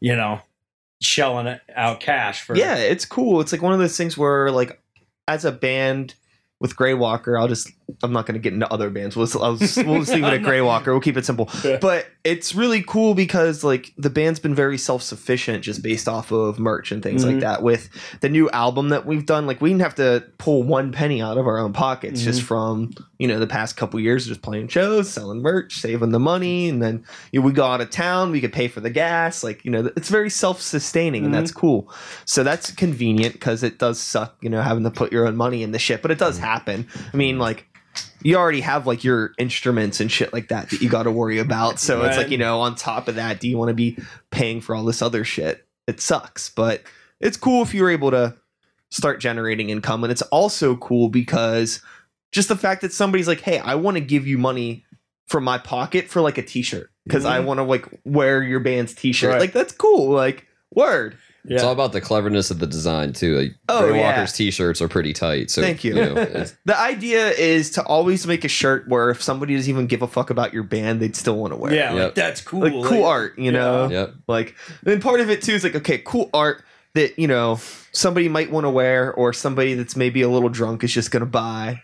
you 0.00 0.14
know, 0.14 0.40
shelling 1.00 1.58
out 1.74 2.00
cash 2.00 2.42
for. 2.42 2.56
yeah, 2.56 2.76
it's 2.76 3.04
cool. 3.04 3.40
It's 3.40 3.52
like 3.52 3.62
one 3.62 3.72
of 3.72 3.78
those 3.78 3.96
things 3.96 4.16
where, 4.16 4.50
like, 4.50 4.80
as 5.28 5.44
a 5.44 5.52
band 5.52 6.14
with 6.60 6.76
Grey 6.76 6.94
Walker, 6.94 7.38
I'll 7.38 7.48
just 7.48 7.70
I'm 8.02 8.12
not 8.12 8.26
going 8.26 8.34
to 8.34 8.40
get 8.40 8.52
into 8.52 8.70
other 8.72 8.90
bands. 8.90 9.16
We'll 9.16 9.28
I'll 9.36 9.52
we'll 9.52 9.58
just 9.58 9.76
leave 9.78 10.24
it 10.24 10.34
at 10.34 10.42
Grey 10.42 10.60
Walker. 10.60 10.92
We'll 10.92 11.00
keep 11.00 11.16
it 11.16 11.24
simple. 11.24 11.48
Yeah. 11.64 11.78
But 11.80 12.06
it's 12.24 12.54
really 12.54 12.82
cool 12.82 13.14
because 13.14 13.62
like 13.62 13.92
the 13.96 14.10
band's 14.10 14.40
been 14.40 14.54
very 14.54 14.76
self 14.76 15.02
sufficient 15.02 15.62
just 15.62 15.82
based 15.82 16.08
off 16.08 16.32
of 16.32 16.58
merch 16.58 16.90
and 16.90 17.02
things 17.02 17.22
Mhm. 17.22 17.26
like 17.26 17.32
mm-hmm. 17.34 17.40
that. 17.40 17.62
With 17.62 17.88
the 18.20 18.28
new 18.28 18.50
album 18.50 18.88
that 18.88 19.06
we've 19.06 19.24
done, 19.24 19.46
like 19.46 19.60
we 19.60 19.70
didn't 19.70 19.82
have 19.82 19.94
to 19.96 20.24
pull 20.38 20.64
one 20.64 20.90
penny 20.90 21.22
out 21.22 21.38
of 21.38 21.46
our 21.46 21.58
own 21.58 21.72
pockets 21.72 22.22
just 22.22 22.40
mm-hmm. 22.40 22.46
from 22.46 22.90
you 23.18 23.28
know 23.28 23.38
the 23.38 23.46
past 23.46 23.76
couple 23.76 24.00
years 24.00 24.26
just 24.26 24.42
playing 24.42 24.68
shows, 24.68 25.08
selling 25.08 25.40
merch, 25.40 25.76
saving 25.80 26.10
the 26.10 26.20
money, 26.20 26.68
and 26.68 26.82
then 26.82 27.04
you 27.30 27.40
know, 27.40 27.46
we 27.46 27.52
go 27.52 27.64
out 27.64 27.80
of 27.80 27.90
town, 27.90 28.32
we 28.32 28.40
could 28.40 28.52
pay 28.52 28.66
for 28.68 28.80
the 28.80 28.90
gas. 28.90 29.44
Like 29.44 29.64
you 29.64 29.70
know, 29.70 29.90
it's 29.96 30.08
very 30.08 30.30
self 30.30 30.60
sustaining, 30.60 31.24
and 31.24 31.32
that's 31.32 31.52
mm-hmm. 31.52 31.60
cool. 31.60 31.92
So 32.24 32.42
that's 32.42 32.72
convenient 32.72 33.34
because 33.34 33.62
it 33.62 33.78
does 33.78 34.00
suck, 34.00 34.36
you 34.40 34.50
know, 34.50 34.60
having 34.60 34.82
to 34.84 34.90
put 34.90 35.12
your 35.12 35.26
own 35.26 35.36
money 35.36 35.62
in 35.62 35.70
the 35.70 35.78
shit, 35.78 36.02
but 36.02 36.10
it 36.10 36.18
does 36.18 36.38
happen. 36.38 36.88
I 37.12 37.16
mean, 37.16 37.38
like 37.38 37.66
you 38.22 38.36
already 38.36 38.60
have 38.60 38.86
like 38.86 39.04
your 39.04 39.32
instruments 39.38 40.00
and 40.00 40.10
shit 40.10 40.32
like 40.32 40.48
that 40.48 40.70
that 40.70 40.80
you 40.80 40.88
got 40.88 41.04
to 41.04 41.10
worry 41.10 41.38
about. 41.38 41.78
So 41.78 42.02
it's 42.04 42.16
like, 42.16 42.30
you 42.30 42.38
know, 42.38 42.60
on 42.60 42.74
top 42.74 43.08
of 43.08 43.14
that, 43.16 43.40
do 43.40 43.48
you 43.48 43.56
want 43.56 43.68
to 43.68 43.74
be 43.74 43.98
paying 44.30 44.60
for 44.60 44.74
all 44.74 44.84
this 44.84 45.02
other 45.02 45.24
shit? 45.24 45.66
It 45.86 46.00
sucks, 46.00 46.50
but 46.50 46.82
it's 47.20 47.36
cool 47.36 47.62
if 47.62 47.72
you're 47.72 47.90
able 47.90 48.10
to 48.10 48.34
start 48.90 49.20
generating 49.20 49.70
income. 49.70 50.02
And 50.04 50.10
it's 50.10 50.22
also 50.22 50.76
cool 50.76 51.08
because 51.08 51.80
just 52.32 52.48
the 52.48 52.56
fact 52.56 52.82
that 52.82 52.92
somebody's 52.92 53.28
like, 53.28 53.40
hey, 53.40 53.58
I 53.58 53.76
want 53.76 53.96
to 53.96 54.00
give 54.00 54.26
you 54.26 54.38
money 54.38 54.84
from 55.26 55.44
my 55.44 55.58
pocket 55.58 56.08
for 56.08 56.20
like 56.20 56.38
a 56.38 56.42
t 56.42 56.62
shirt 56.62 56.90
because 57.04 57.24
I 57.24 57.38
mm-hmm. 57.38 57.46
want 57.46 57.58
to 57.58 57.64
like 57.64 57.86
wear 58.04 58.42
your 58.42 58.60
band's 58.60 58.94
t 58.94 59.12
shirt. 59.12 59.32
Right. 59.32 59.40
Like, 59.40 59.52
that's 59.52 59.72
cool. 59.72 60.10
Like, 60.10 60.46
word. 60.74 61.16
It's 61.48 61.62
all 61.62 61.72
about 61.72 61.92
the 61.92 62.00
cleverness 62.00 62.50
of 62.50 62.58
the 62.58 62.66
design 62.66 63.12
too. 63.12 63.38
Like, 63.38 63.54
Oh, 63.68 63.86
Grey 63.88 63.98
yeah. 63.98 64.08
Walker's 64.16 64.32
t-shirts 64.32 64.82
are 64.82 64.88
pretty 64.88 65.12
tight. 65.12 65.50
So 65.50 65.62
Thank 65.62 65.84
you. 65.84 65.94
know, 65.94 66.14
The 66.64 66.78
idea 66.78 67.30
is 67.30 67.70
to 67.72 67.82
always 67.84 68.26
make 68.26 68.44
a 68.44 68.48
shirt 68.48 68.88
where 68.88 69.10
if 69.10 69.22
somebody 69.22 69.54
doesn't 69.56 69.70
even 69.70 69.86
give 69.86 70.02
a 70.02 70.06
fuck 70.08 70.30
about 70.30 70.52
your 70.52 70.62
band, 70.64 71.00
they'd 71.00 71.14
still 71.16 71.36
want 71.36 71.52
to 71.52 71.56
wear 71.56 71.72
it. 71.72 71.76
yeah, 71.76 71.94
Yep. 71.94 72.04
like 72.04 72.14
that's 72.14 72.40
cool. 72.40 72.60
like 72.60 72.72
cool 72.88 73.04
art, 73.04 73.38
you 73.38 73.52
know. 73.52 73.88
yep. 73.88 74.14
Like, 74.26 74.54
and 74.84 75.00
part 75.02 75.20
of 75.20 75.30
it 75.30 75.42
too 75.42 75.52
is 75.52 75.62
like, 75.64 75.76
okay, 75.76 75.98
cool 75.98 76.30
art 76.34 76.62
that 76.94 77.18
you 77.18 77.28
know 77.28 77.60
somebody 77.92 78.28
might 78.28 78.50
want 78.50 78.64
to 78.64 78.70
wear, 78.70 79.12
or 79.14 79.32
somebody 79.32 79.74
that's 79.74 79.96
maybe 79.96 80.22
a 80.22 80.28
little 80.28 80.48
drunk 80.48 80.82
is 80.82 80.92
just 80.92 81.10
gonna 81.10 81.26
buy, 81.26 81.82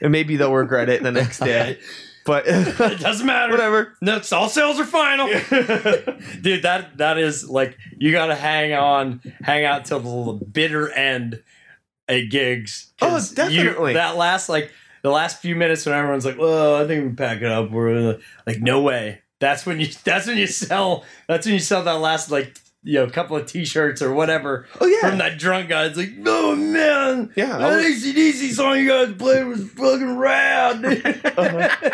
and 0.00 0.12
maybe 0.12 0.36
they'll 0.36 0.54
regret 0.54 0.88
it 0.88 1.02
the 1.02 1.10
next 1.12 1.38
day. 1.40 1.78
But 2.26 2.44
It 2.48 2.98
doesn't 3.00 3.26
matter. 3.26 3.52
whatever. 3.52 3.96
No, 4.02 4.16
it's 4.16 4.32
all 4.32 4.48
sales 4.48 4.78
are 4.80 4.84
final, 4.84 5.26
dude. 6.42 6.62
That 6.62 6.98
that 6.98 7.18
is 7.18 7.48
like 7.48 7.78
you 7.96 8.12
got 8.12 8.26
to 8.26 8.34
hang 8.34 8.72
on, 8.74 9.20
hang 9.42 9.64
out 9.64 9.84
till 9.84 10.00
the 10.00 10.44
bitter 10.44 10.90
end 10.90 11.42
at 12.08 12.22
gigs. 12.30 12.92
Oh, 13.00 13.20
definitely. 13.34 13.92
You, 13.92 13.94
that 13.94 14.16
last 14.16 14.48
like 14.48 14.72
the 15.02 15.10
last 15.10 15.40
few 15.40 15.54
minutes 15.56 15.86
when 15.86 15.94
everyone's 15.94 16.24
like, 16.26 16.38
"Well, 16.38 16.74
I 16.76 16.86
think 16.86 17.04
we 17.08 17.14
pack 17.14 17.38
it 17.42 17.50
up." 17.50 17.70
We're 17.70 18.18
like, 18.46 18.60
"No 18.60 18.82
way." 18.82 19.20
That's 19.38 19.64
when 19.66 19.78
you. 19.80 19.88
That's 20.04 20.26
when 20.26 20.36
you 20.38 20.46
sell. 20.46 21.04
That's 21.28 21.46
when 21.46 21.54
you 21.54 21.60
sell 21.60 21.84
that 21.84 22.00
last 22.00 22.30
like 22.30 22.56
you 22.82 22.94
know 22.94 23.08
couple 23.10 23.36
of 23.36 23.46
t-shirts 23.46 24.00
or 24.00 24.12
whatever 24.12 24.64
Oh 24.80 24.86
yeah, 24.86 25.08
from 25.10 25.18
that 25.18 25.38
drunk 25.38 25.68
guy. 25.68 25.84
It's 25.86 25.96
like, 25.98 26.12
"No 26.12 26.54
man, 26.56 27.32
Yeah, 27.36 27.58
that 27.58 27.76
was- 27.76 27.84
ACDC 28.04 28.50
song 28.54 28.78
you 28.78 28.88
guys 28.88 29.12
played 29.14 29.44
was 29.46 29.68
fucking 29.70 30.16
rad." 30.16 30.84
Uh-huh. 31.36 31.90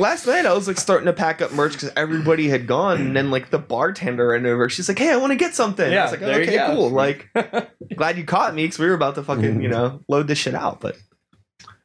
Last 0.00 0.26
night 0.26 0.46
I 0.46 0.52
was 0.54 0.66
like 0.66 0.78
starting 0.78 1.06
to 1.06 1.12
pack 1.12 1.40
up 1.42 1.52
merch 1.52 1.72
because 1.72 1.90
everybody 1.96 2.48
had 2.48 2.66
gone, 2.66 3.00
and 3.00 3.16
then 3.16 3.30
like 3.30 3.50
the 3.50 3.58
bartender 3.58 4.28
ran 4.28 4.46
over. 4.46 4.68
She's 4.68 4.88
like, 4.88 4.98
"Hey, 4.98 5.10
I 5.12 5.16
want 5.16 5.30
to 5.32 5.36
get 5.36 5.54
something." 5.54 5.90
Yeah, 5.90 6.00
I 6.00 6.02
was 6.04 6.10
like, 6.12 6.20
there 6.20 6.38
you 6.42 6.48
"Okay, 6.48 6.56
go. 6.56 6.74
cool." 6.74 6.90
Like, 6.90 7.28
glad 7.96 8.16
you 8.18 8.24
caught 8.24 8.54
me 8.54 8.64
because 8.64 8.78
we 8.78 8.86
were 8.86 8.94
about 8.94 9.14
to 9.16 9.22
fucking 9.22 9.62
you 9.62 9.68
know 9.68 10.00
load 10.08 10.26
this 10.26 10.38
shit 10.38 10.54
out, 10.54 10.80
but. 10.80 10.96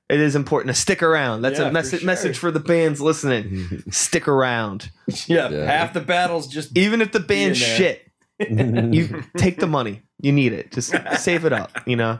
It 0.07 0.19
is 0.19 0.35
important 0.35 0.67
to 0.75 0.79
stick 0.79 1.01
around. 1.01 1.41
That's 1.41 1.57
Yeah, 1.57 1.65
a 1.65 1.69
for 1.69 1.73
message 1.73 1.99
sure. 2.01 2.05
message 2.05 2.37
for 2.37 2.51
the 2.51 2.59
bands 2.59 3.01
listening. 3.01 3.81
stick 3.89 4.27
around. 4.27 4.91
yeah, 5.25 5.49
Yeah. 5.49 5.65
half 5.65 5.93
the 5.93 5.99
battles 5.99 6.45
just 6.47 6.77
Even 6.77 7.01
if 7.01 7.11
the 7.11 7.19
band 7.19 7.57
shit, 7.57 8.04
You 8.39 9.23
take 9.37 9.59
the 9.59 9.67
money. 9.67 10.01
You 10.21 10.31
need 10.31 10.53
it. 10.53 10.71
Just 10.71 10.93
save 11.19 11.45
it 11.45 11.51
up. 11.53 11.71
You 11.85 11.95
know. 11.97 12.19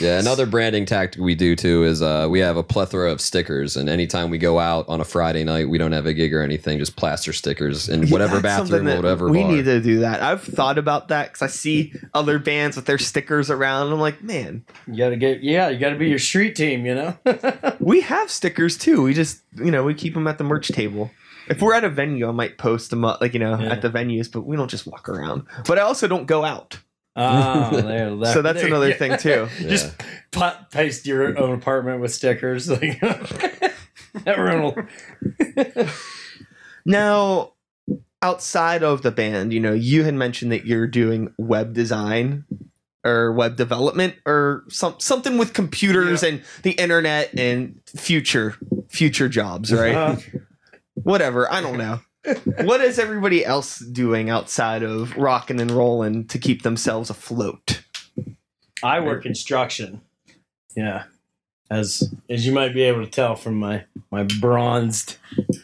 Yeah, 0.00 0.18
another 0.18 0.46
branding 0.46 0.86
tactic 0.86 1.20
we 1.22 1.34
do 1.34 1.54
too 1.54 1.84
is 1.84 2.00
uh, 2.02 2.26
we 2.30 2.40
have 2.40 2.56
a 2.56 2.62
plethora 2.62 3.10
of 3.12 3.20
stickers, 3.20 3.76
and 3.76 3.88
anytime 3.88 4.30
we 4.30 4.38
go 4.38 4.58
out 4.58 4.86
on 4.88 5.00
a 5.00 5.04
Friday 5.04 5.44
night, 5.44 5.68
we 5.68 5.76
don't 5.78 5.92
have 5.92 6.06
a 6.06 6.14
gig 6.14 6.32
or 6.34 6.42
anything, 6.42 6.78
just 6.78 6.96
plaster 6.96 7.32
stickers 7.32 7.88
in 7.88 8.08
whatever 8.08 8.40
That's 8.40 8.56
something 8.56 8.84
bathroom, 8.84 8.86
that 8.86 8.96
whatever 8.96 9.28
We 9.28 9.42
bar. 9.42 9.52
need 9.52 9.64
to 9.66 9.80
do 9.80 10.00
that. 10.00 10.22
I've 10.22 10.42
thought 10.42 10.78
about 10.78 11.08
that 11.08 11.28
because 11.32 11.42
I 11.42 11.46
see 11.48 11.92
other 12.14 12.38
bands 12.38 12.76
with 12.76 12.86
their 12.86 12.98
stickers 12.98 13.50
around. 13.50 13.92
I'm 13.92 14.00
like, 14.00 14.22
man, 14.22 14.64
You 14.86 14.96
gotta 14.96 15.16
get 15.16 15.42
yeah, 15.42 15.68
you 15.68 15.78
gotta 15.78 15.96
be 15.96 16.08
your 16.08 16.18
street 16.18 16.56
team, 16.56 16.84
you 16.86 16.94
know? 16.94 17.16
we 17.78 18.00
have 18.02 18.30
stickers 18.30 18.76
too. 18.78 19.02
We 19.02 19.12
just, 19.14 19.42
you 19.56 19.70
know, 19.70 19.84
we 19.84 19.94
keep 19.94 20.14
them 20.14 20.26
at 20.26 20.38
the 20.38 20.44
merch 20.44 20.68
table. 20.68 21.10
If 21.48 21.60
we're 21.60 21.74
at 21.74 21.84
a 21.84 21.90
venue, 21.90 22.28
I 22.28 22.32
might 22.32 22.58
post 22.58 22.90
them 22.90 23.04
up, 23.04 23.20
like 23.20 23.34
you 23.34 23.40
know, 23.40 23.58
Yeah. 23.58 23.72
at 23.72 23.82
the 23.82 23.90
venues. 23.90 24.30
But 24.32 24.42
we 24.42 24.56
don't 24.56 24.70
just 24.70 24.86
walk 24.86 25.08
around. 25.08 25.46
But 25.66 25.78
I 25.78 25.82
also 25.82 26.06
don't 26.08 26.26
go 26.26 26.44
out, 26.44 26.78
oh, 27.16 27.70
there, 27.82 28.14
there- 28.16 28.32
so 28.32 28.42
that's 28.42 28.58
there- 28.58 28.68
another 28.68 28.88
yeah. 28.90 28.96
thing 28.96 29.16
too. 29.18 29.48
Just 29.68 29.94
pa- 30.32 30.66
paste 30.70 31.06
your 31.06 31.38
own 31.38 31.54
apartment 31.54 32.00
with 32.00 32.12
stickers. 32.12 32.70
Like 32.70 33.00
everyone 34.26 34.62
will 34.62 35.86
Now, 36.86 37.52
outside 38.22 38.82
of 38.82 39.02
the 39.02 39.10
band, 39.10 39.52
you 39.52 39.60
know, 39.60 39.72
you 39.72 40.04
had 40.04 40.14
mentioned 40.14 40.52
that 40.52 40.66
you're 40.66 40.86
doing 40.86 41.32
web 41.38 41.72
design 41.74 42.44
or 43.04 43.32
web 43.32 43.56
development 43.56 44.14
or 44.26 44.64
some 44.68 44.94
something 44.98 45.36
with 45.38 45.52
computers 45.52 46.22
and 46.22 46.42
the 46.62 46.72
internet 46.72 47.38
and 47.38 47.80
future 47.86 48.54
future 48.88 49.28
jobs, 49.28 49.72
right? 49.72 49.94
Uh, 49.94 50.16
Whatever, 50.94 51.50
I 51.52 51.60
don't 51.60 51.78
know. 51.78 52.00
what 52.64 52.80
is 52.80 52.98
everybody 52.98 53.44
else 53.44 53.78
doing 53.80 54.30
outside 54.30 54.82
of 54.82 55.16
rocking 55.16 55.60
and 55.60 55.70
rolling 55.70 56.26
to 56.28 56.38
keep 56.38 56.62
themselves 56.62 57.10
afloat? 57.10 57.82
I 58.82 59.00
work 59.00 59.22
construction. 59.22 60.00
Yeah. 60.76 61.04
As 61.70 62.12
as 62.28 62.46
you 62.46 62.52
might 62.52 62.74
be 62.74 62.82
able 62.82 63.04
to 63.04 63.10
tell 63.10 63.36
from 63.36 63.54
my 63.58 63.84
my 64.10 64.24
bronzed 64.40 65.16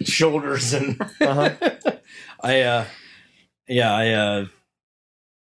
shoulders 0.02 0.72
and 0.72 1.00
Uh-huh. 1.20 1.50
I 2.42 2.60
uh 2.62 2.84
yeah, 3.68 3.94
I 3.94 4.08
uh 4.10 4.46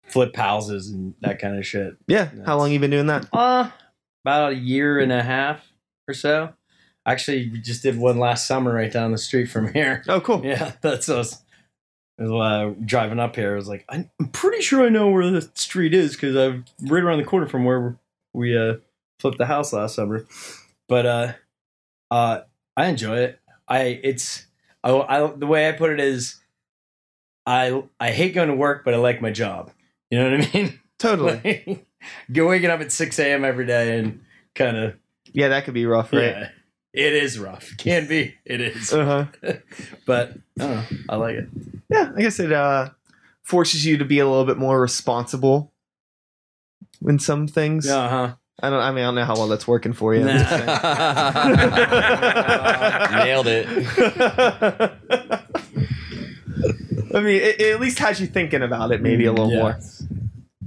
flip 0.07 0.35
houses 0.35 0.89
and 0.89 1.13
that 1.21 1.39
kind 1.39 1.57
of 1.57 1.65
shit. 1.65 1.95
Yeah, 2.07 2.29
how 2.45 2.57
long 2.57 2.71
you 2.71 2.79
been 2.79 2.91
doing 2.91 3.07
that? 3.07 3.27
Uh 3.31 3.69
about 4.25 4.51
a 4.53 4.55
year 4.55 4.99
and 4.99 5.11
a 5.11 5.21
half 5.23 5.65
or 6.07 6.13
so. 6.13 6.53
Actually, 7.07 7.49
we 7.49 7.59
just 7.59 7.81
did 7.83 7.97
one 7.97 8.19
last 8.19 8.45
summer 8.47 8.73
right 8.73 8.91
down 8.91 9.11
the 9.13 9.17
street 9.17 9.45
from 9.45 9.73
here. 9.73 10.03
Oh, 10.09 10.19
cool. 10.19 10.45
Yeah, 10.45 10.73
that's 10.81 11.07
us. 11.09 11.41
Was, 12.19 12.31
uh, 12.31 12.73
driving 12.83 13.19
up 13.19 13.35
here. 13.35 13.53
I 13.53 13.55
was 13.55 13.67
like, 13.69 13.85
I'm 13.89 14.09
pretty 14.33 14.61
sure 14.61 14.85
I 14.85 14.89
know 14.89 15.09
where 15.09 15.29
the 15.29 15.49
street 15.53 15.93
is 15.93 16.13
because 16.15 16.35
I'm 16.35 16.65
right 16.81 17.01
around 17.03 17.19
the 17.19 17.23
corner 17.25 17.47
from 17.47 17.63
where 17.63 17.97
we 18.33 18.57
uh, 18.57 18.77
flipped 19.19 19.37
the 19.37 19.45
house 19.45 19.71
last 19.71 19.95
summer. 19.95 20.25
But 20.89 21.05
uh, 21.05 21.33
uh, 22.11 22.41
I 22.75 22.87
enjoy 22.87 23.17
it. 23.19 23.39
I 23.67 23.99
it's 24.03 24.45
I, 24.83 24.91
I 24.97 25.27
the 25.31 25.47
way 25.47 25.69
I 25.69 25.73
put 25.73 25.91
it 25.91 25.99
is, 25.99 26.35
I 27.45 27.83
I 27.99 28.11
hate 28.11 28.33
going 28.33 28.49
to 28.49 28.55
work, 28.55 28.83
but 28.83 28.93
I 28.93 28.97
like 28.97 29.21
my 29.21 29.31
job. 29.31 29.71
You 30.09 30.19
know 30.19 30.31
what 30.31 30.47
I 30.47 30.51
mean? 30.53 30.79
Totally. 30.99 31.85
Like, 32.29 32.47
waking 32.47 32.69
up 32.69 32.79
at 32.79 32.91
six 32.91 33.17
a.m. 33.19 33.43
every 33.43 33.65
day 33.65 33.97
and 33.99 34.21
kind 34.55 34.77
of 34.77 34.95
Yeah, 35.33 35.49
that 35.49 35.65
could 35.65 35.73
be 35.73 35.85
rough, 35.85 36.13
right? 36.13 36.23
yeah, 36.23 36.49
it 36.97 37.13
is 37.13 37.37
rough. 37.37 37.69
Can 37.77 38.07
be. 38.07 38.33
It 38.43 38.59
is. 38.59 38.91
Uh-huh. 38.91 39.25
but 40.05 40.31
I 40.59 40.63
don't 40.63 40.75
know. 40.75 40.83
I 41.09 41.15
like 41.17 41.35
it. 41.35 41.47
Yeah, 41.89 42.11
I 42.15 42.21
guess 42.21 42.39
it 42.39 42.51
uh 42.51 42.89
forces 43.43 43.85
you 43.85 43.97
to 43.97 44.05
be 44.05 44.17
a 44.19 44.27
little 44.27 44.45
bit 44.45 44.57
more 44.57 44.81
responsible 44.81 45.71
in 47.07 47.19
some 47.19 47.47
things. 47.47 47.85
Yeah, 47.85 48.09
huh? 48.09 48.35
I 48.59 48.69
don't 48.71 48.81
I 48.81 48.91
mean 48.91 49.03
I 49.03 49.07
don't 49.07 49.15
know 49.15 49.25
how 49.25 49.35
well 49.35 49.47
that's 49.47 49.67
working 49.67 49.93
for 49.93 50.15
you. 50.15 50.27
I'm 50.27 50.39
just 50.39 50.49
saying. 50.49 50.65
Nailed 53.25 53.47
it. 53.47 53.67
I 57.13 57.19
mean, 57.21 57.41
it, 57.41 57.61
it 57.61 57.73
at 57.73 57.79
least 57.79 57.99
has 57.99 58.19
you 58.19 58.25
thinking 58.27 58.61
about 58.63 58.91
it 58.91 59.01
maybe 59.01 59.25
a 59.25 59.31
little 59.31 59.51
Yeah. 59.51 59.79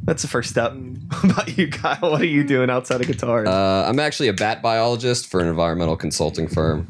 More. 0.00 0.06
That's 0.06 0.22
the 0.22 0.28
first 0.28 0.50
step. 0.50 0.72
What 1.20 1.24
about 1.32 1.58
you, 1.58 1.68
Kyle? 1.68 2.10
What 2.12 2.20
are 2.22 2.24
you 2.26 2.44
doing 2.44 2.70
outside 2.70 3.00
of 3.00 3.06
guitar? 3.06 3.46
Uh, 3.46 3.88
I'm 3.88 3.98
actually 3.98 4.28
a 4.28 4.32
bat 4.32 4.62
biologist 4.62 5.26
for 5.26 5.40
an 5.40 5.48
environmental 5.48 5.96
consulting 5.96 6.48
firm. 6.48 6.88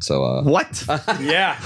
So, 0.00 0.24
uh, 0.24 0.42
what? 0.42 0.84
Yeah, 1.20 1.60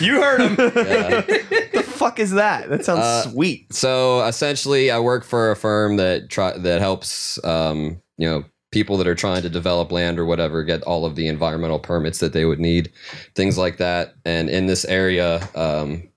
you 0.00 0.20
heard 0.20 0.40
him. 0.40 0.56
yeah. 0.58 1.20
the 1.20 1.84
fuck 1.86 2.18
is 2.18 2.32
that? 2.32 2.68
That 2.70 2.84
sounds 2.84 3.00
Uh, 3.00 3.22
sweet. 3.30 3.72
So 3.72 4.24
essentially, 4.24 4.90
I 4.90 4.98
work 4.98 5.24
for 5.24 5.50
a 5.50 5.56
firm 5.56 5.96
that 5.96 6.30
try 6.30 6.56
that 6.56 6.80
helps 6.80 7.42
um, 7.44 8.00
you 8.16 8.28
know 8.28 8.44
people 8.70 8.96
that 8.96 9.06
are 9.06 9.14
trying 9.14 9.42
to 9.42 9.50
develop 9.50 9.92
land 9.92 10.18
or 10.18 10.24
whatever 10.24 10.64
get 10.64 10.82
all 10.84 11.04
of 11.04 11.14
the 11.14 11.28
environmental 11.28 11.78
permits 11.78 12.18
that 12.20 12.32
they 12.32 12.44
would 12.46 12.58
need, 12.60 12.90
things 13.34 13.58
like 13.58 13.76
that. 13.76 14.14
And 14.24 14.48
in 14.48 14.66
this 14.66 14.84
area, 14.86 15.46
um, 15.54 16.08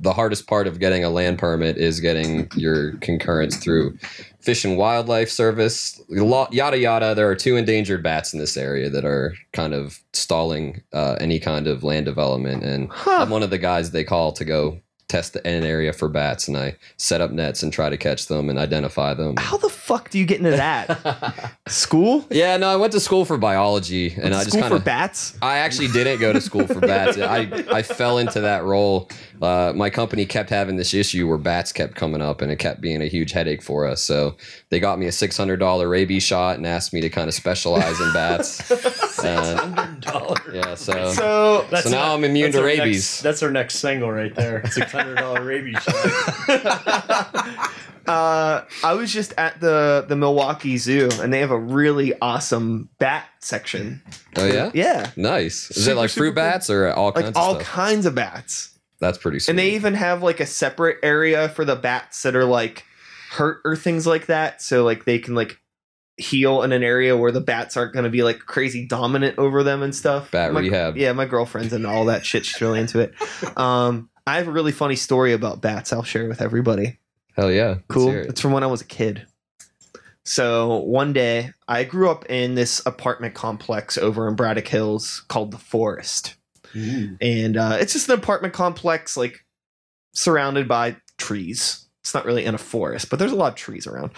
the 0.00 0.12
hardest 0.12 0.46
part 0.46 0.66
of 0.66 0.78
getting 0.80 1.04
a 1.04 1.10
land 1.10 1.38
permit 1.38 1.76
is 1.76 2.00
getting 2.00 2.48
your 2.56 2.92
concurrence 2.98 3.56
through 3.56 3.96
Fish 4.40 4.64
and 4.64 4.76
Wildlife 4.76 5.30
Service, 5.30 6.00
yada 6.08 6.78
yada. 6.78 7.14
There 7.14 7.28
are 7.28 7.34
two 7.36 7.56
endangered 7.56 8.02
bats 8.02 8.32
in 8.32 8.38
this 8.38 8.56
area 8.56 8.90
that 8.90 9.04
are 9.04 9.34
kind 9.52 9.72
of 9.72 10.00
stalling 10.12 10.82
uh, 10.92 11.16
any 11.20 11.38
kind 11.38 11.66
of 11.66 11.82
land 11.82 12.06
development, 12.06 12.62
and 12.62 12.90
Huh. 12.90 13.18
I'm 13.22 13.30
one 13.30 13.42
of 13.42 13.50
the 13.50 13.58
guys 13.58 13.90
they 13.90 14.04
call 14.04 14.32
to 14.32 14.44
go 14.44 14.80
test 15.14 15.34
the, 15.34 15.46
an 15.46 15.62
area 15.62 15.92
for 15.92 16.08
bats, 16.08 16.48
and 16.48 16.56
I 16.56 16.76
set 16.96 17.20
up 17.20 17.30
nets 17.30 17.62
and 17.62 17.72
try 17.72 17.88
to 17.88 17.96
catch 17.96 18.26
them 18.26 18.50
and 18.50 18.58
identify 18.58 19.14
them. 19.14 19.36
How 19.36 19.56
the 19.56 19.68
fuck 19.68 20.10
do 20.10 20.18
you 20.18 20.26
get 20.26 20.38
into 20.38 20.50
that? 20.50 21.54
School? 21.68 22.26
yeah, 22.30 22.56
no, 22.56 22.68
I 22.68 22.76
went 22.76 22.92
to 22.94 23.00
school 23.00 23.24
for 23.24 23.38
biology, 23.38 24.14
and 24.20 24.34
I 24.34 24.44
just 24.44 24.58
kind 24.58 24.74
of. 24.74 24.84
bats? 24.84 25.38
I 25.40 25.58
actually 25.58 25.88
didn't 25.88 26.18
go 26.20 26.32
to 26.32 26.40
school 26.40 26.66
for 26.66 26.80
bats. 26.80 27.16
I, 27.18 27.48
I 27.70 27.82
fell 27.82 28.18
into 28.18 28.40
that 28.40 28.64
role. 28.64 29.08
Uh, 29.40 29.72
my 29.74 29.90
company 29.90 30.26
kept 30.26 30.50
having 30.50 30.76
this 30.76 30.94
issue 30.94 31.28
where 31.28 31.38
bats 31.38 31.72
kept 31.72 31.94
coming 31.94 32.22
up 32.22 32.40
and 32.40 32.50
it 32.50 32.56
kept 32.56 32.80
being 32.80 33.02
a 33.02 33.06
huge 33.06 33.32
headache 33.32 33.62
for 33.62 33.86
us. 33.86 34.02
So 34.02 34.36
they 34.70 34.80
got 34.80 34.98
me 34.98 35.06
a 35.06 35.10
$600 35.10 35.90
rabies 35.90 36.22
shot 36.22 36.56
and 36.56 36.66
asked 36.66 36.92
me 36.92 37.00
to 37.00 37.10
kind 37.10 37.28
of 37.28 37.34
specialize 37.34 38.00
in 38.00 38.12
bats. 38.12 38.72
And, 39.24 40.02
Dollar. 40.02 40.36
yeah, 40.52 40.74
so, 40.74 41.10
So 41.12 41.66
so 41.72 41.88
now 41.88 42.14
I'm 42.14 42.24
immune 42.24 42.52
to 42.52 42.62
rabies. 42.62 42.96
Next, 42.96 43.22
that's 43.22 43.42
our 43.42 43.50
next 43.50 43.76
single 43.76 44.12
right 44.12 44.34
there. 44.34 44.62
Six 45.04 45.20
hundred 45.20 45.34
dollar 45.34 45.44
rabies 45.44 45.76
shot. 45.82 47.70
uh, 48.06 48.64
I 48.82 48.92
was 48.94 49.12
just 49.12 49.32
at 49.38 49.60
the 49.60 50.04
the 50.08 50.16
Milwaukee 50.16 50.76
Zoo, 50.76 51.08
and 51.20 51.32
they 51.32 51.40
have 51.40 51.50
a 51.50 51.58
really 51.58 52.18
awesome 52.20 52.88
bat 52.98 53.26
section. 53.40 54.02
oh, 54.36 54.46
yeah? 54.46 54.70
Yeah, 54.74 55.10
Nice. 55.16 55.70
Is 55.70 55.84
Super, 55.84 55.92
it 55.92 55.96
like 55.96 56.10
super 56.10 56.24
fruit 56.26 56.30
cool. 56.30 56.34
bats 56.44 56.70
or 56.70 56.92
all 56.92 57.12
kinds 57.12 57.26
like 57.26 57.36
all 57.36 57.56
of 57.56 57.62
stuff? 57.62 57.74
kinds 57.74 58.06
of 58.06 58.14
bats, 58.14 58.78
That's 59.00 59.18
pretty 59.18 59.38
sweet. 59.38 59.50
and 59.50 59.58
they 59.58 59.70
even 59.74 59.94
have 59.94 60.22
like 60.22 60.40
a 60.40 60.46
separate 60.46 60.98
area 61.02 61.48
for 61.50 61.64
the 61.64 61.76
bats 61.76 62.22
that 62.22 62.34
are 62.36 62.44
like 62.44 62.84
hurt 63.30 63.58
or 63.64 63.76
things 63.76 64.06
like 64.06 64.26
that. 64.26 64.62
So 64.62 64.84
like 64.84 65.04
they 65.04 65.18
can 65.18 65.34
like 65.34 65.58
heal 66.16 66.62
in 66.62 66.70
an 66.72 66.82
area 66.84 67.16
where 67.16 67.32
the 67.32 67.40
bats 67.40 67.76
aren't 67.76 67.92
going 67.92 68.04
to 68.04 68.10
be 68.10 68.22
like 68.22 68.38
crazy 68.38 68.86
dominant 68.86 69.36
over 69.38 69.62
them 69.62 69.82
and 69.82 69.94
stuff. 69.94 70.30
Bat 70.30 70.52
My- 70.52 70.60
rehab. 70.60 70.96
Yeah, 70.96 71.12
my 71.12 71.24
girlfriend's 71.26 71.72
into 71.72 71.88
all 71.88 72.04
that 72.06 72.24
shit. 72.24 72.44
She's 72.46 72.60
really 72.60 72.80
into 72.80 73.00
it. 73.00 73.14
Um, 73.58 74.08
I 74.26 74.36
have 74.36 74.48
a 74.48 74.52
really 74.52 74.72
funny 74.72 74.96
story 74.96 75.32
about 75.32 75.60
bats. 75.60 75.92
I'll 75.92 76.02
share 76.02 76.28
with 76.28 76.40
everybody. 76.40 76.98
Hell 77.36 77.50
yeah. 77.50 77.76
Cool. 77.88 78.10
it. 78.10 78.26
It's 78.28 78.40
from 78.40 78.52
when 78.52 78.62
I 78.62 78.68
was 78.68 78.80
a 78.80 78.86
kid. 78.86 79.26
So 80.24 80.78
one 80.78 81.12
day, 81.12 81.50
I 81.68 81.84
grew 81.84 82.10
up 82.10 82.24
in 82.30 82.54
this 82.54 82.84
apartment 82.86 83.34
complex 83.34 83.98
over 83.98 84.26
in 84.26 84.36
Braddock 84.36 84.66
Hills 84.66 85.22
called 85.28 85.50
the 85.50 85.58
Forest, 85.58 86.36
and 87.20 87.56
uh, 87.58 87.76
it's 87.78 87.92
just 87.92 88.08
an 88.08 88.18
apartment 88.18 88.54
complex 88.54 89.16
like 89.16 89.44
surrounded 90.14 90.66
by 90.66 90.96
trees. 91.18 91.86
It's 92.00 92.14
not 92.14 92.24
really 92.24 92.44
in 92.44 92.54
a 92.54 92.58
forest, 92.58 93.10
but 93.10 93.18
there's 93.18 93.32
a 93.32 93.36
lot 93.36 93.52
of 93.52 93.54
trees 93.54 93.86
around. 93.86 94.12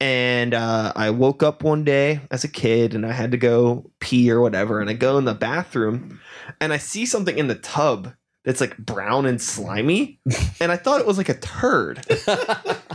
And 0.00 0.54
uh, 0.54 0.92
I 0.96 1.10
woke 1.10 1.42
up 1.42 1.62
one 1.62 1.84
day 1.84 2.20
as 2.30 2.44
a 2.44 2.48
kid, 2.48 2.94
and 2.94 3.04
I 3.04 3.12
had 3.12 3.32
to 3.32 3.36
go 3.36 3.90
pee 3.98 4.30
or 4.30 4.40
whatever, 4.40 4.80
and 4.80 4.88
I 4.88 4.94
go 4.94 5.18
in 5.18 5.24
the 5.24 5.34
bathroom, 5.34 6.20
and 6.60 6.72
I 6.72 6.78
see 6.78 7.06
something 7.06 7.36
in 7.36 7.48
the 7.48 7.56
tub 7.56 8.12
that's 8.44 8.60
like 8.60 8.76
brown 8.78 9.26
and 9.26 9.40
slimy, 9.40 10.20
and 10.60 10.72
I 10.72 10.76
thought 10.76 11.00
it 11.00 11.06
was 11.06 11.18
like 11.18 11.28
a 11.28 11.34
turd 11.34 12.04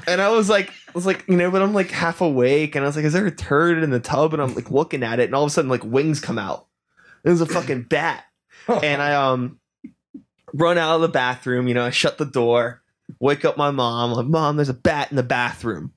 and 0.07 0.21
I 0.21 0.29
was 0.29 0.49
like, 0.49 0.69
I 0.69 0.91
was 0.93 1.05
like, 1.05 1.25
you 1.27 1.37
know, 1.37 1.51
but 1.51 1.61
I'm 1.61 1.73
like 1.73 1.91
half 1.91 2.21
awake, 2.21 2.75
and 2.75 2.83
I 2.83 2.87
was 2.87 2.95
like, 2.95 3.05
is 3.05 3.13
there 3.13 3.25
a 3.25 3.31
turd 3.31 3.83
in 3.83 3.89
the 3.89 3.99
tub? 3.99 4.33
And 4.33 4.41
I'm 4.41 4.53
like 4.55 4.71
looking 4.71 5.03
at 5.03 5.19
it, 5.19 5.25
and 5.25 5.35
all 5.35 5.43
of 5.43 5.47
a 5.47 5.53
sudden, 5.53 5.69
like 5.69 5.83
wings 5.83 6.19
come 6.19 6.37
out. 6.37 6.67
It 7.23 7.29
was 7.29 7.41
a 7.41 7.45
fucking 7.45 7.83
bat, 7.83 8.25
and 8.67 9.01
I 9.01 9.13
um 9.15 9.59
run 10.53 10.77
out 10.77 10.95
of 10.95 11.01
the 11.01 11.07
bathroom. 11.07 11.67
You 11.67 11.73
know, 11.73 11.85
I 11.85 11.89
shut 11.89 12.17
the 12.17 12.25
door, 12.25 12.81
wake 13.19 13.45
up 13.45 13.57
my 13.57 13.71
mom. 13.71 14.11
I'm 14.11 14.17
like, 14.17 14.27
mom, 14.27 14.57
there's 14.57 14.69
a 14.69 14.73
bat 14.73 15.09
in 15.09 15.17
the 15.17 15.23
bathroom. 15.23 15.93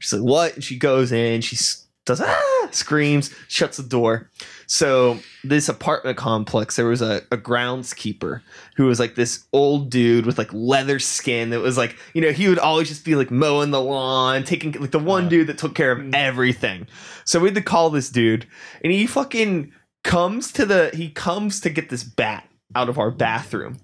She's 0.00 0.12
like, 0.12 0.22
what? 0.22 0.54
And 0.54 0.64
she 0.64 0.76
goes 0.78 1.12
in. 1.12 1.40
She 1.40 1.56
does 2.04 2.20
ah, 2.20 2.53
screams, 2.74 3.34
shuts 3.48 3.76
the 3.76 3.82
door. 3.82 4.30
So 4.66 5.18
this 5.42 5.68
apartment 5.68 6.16
complex, 6.16 6.76
there 6.76 6.86
was 6.86 7.02
a, 7.02 7.22
a 7.30 7.36
groundskeeper 7.36 8.40
who 8.76 8.86
was 8.86 8.98
like 8.98 9.14
this 9.14 9.44
old 9.52 9.90
dude 9.90 10.26
with 10.26 10.38
like 10.38 10.52
leather 10.52 10.98
skin 10.98 11.50
that 11.50 11.60
was 11.60 11.76
like, 11.76 11.96
you 12.14 12.22
know, 12.22 12.32
he 12.32 12.48
would 12.48 12.58
always 12.58 12.88
just 12.88 13.04
be 13.04 13.14
like 13.14 13.30
mowing 13.30 13.70
the 13.70 13.80
lawn, 13.80 14.44
taking 14.44 14.72
like 14.72 14.90
the 14.90 14.98
one 14.98 15.28
dude 15.28 15.46
that 15.48 15.58
took 15.58 15.74
care 15.74 15.92
of 15.92 15.98
mm. 15.98 16.14
everything. 16.14 16.86
So 17.24 17.40
we 17.40 17.48
had 17.48 17.54
to 17.54 17.62
call 17.62 17.90
this 17.90 18.10
dude, 18.10 18.46
and 18.82 18.92
he 18.92 19.06
fucking 19.06 19.72
comes 20.02 20.52
to 20.52 20.66
the 20.66 20.90
he 20.94 21.10
comes 21.10 21.60
to 21.60 21.70
get 21.70 21.88
this 21.88 22.04
bat 22.04 22.48
out 22.74 22.88
of 22.88 22.98
our 22.98 23.10
bathroom. 23.10 23.78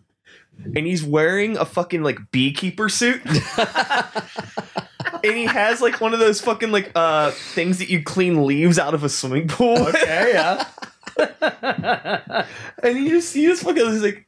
And 0.76 0.87
he's 0.87 1.03
wearing 1.03 1.57
a 1.57 1.64
fucking 1.64 2.03
like 2.03 2.18
beekeeper 2.33 2.90
suit. 2.90 3.22
and 5.24 5.37
he 5.37 5.44
has 5.44 5.80
like 5.80 6.00
one 6.00 6.12
of 6.14 6.20
those 6.20 6.40
fucking 6.40 6.70
like 6.70 6.90
uh 6.94 7.30
things 7.30 7.78
that 7.78 7.88
you 7.88 8.02
clean 8.02 8.46
leaves 8.46 8.78
out 8.78 8.94
of 8.94 9.04
a 9.04 9.09
swimming 9.09 9.48
pool. 9.48 9.78
Okay, 9.88 10.33
yeah. 10.33 10.64
and 12.83 12.98
he 12.98 13.09
just 13.09 13.35
he 13.35 13.46
just 13.46 13.62
fucking 13.62 13.87
is 13.87 14.02
like 14.02 14.26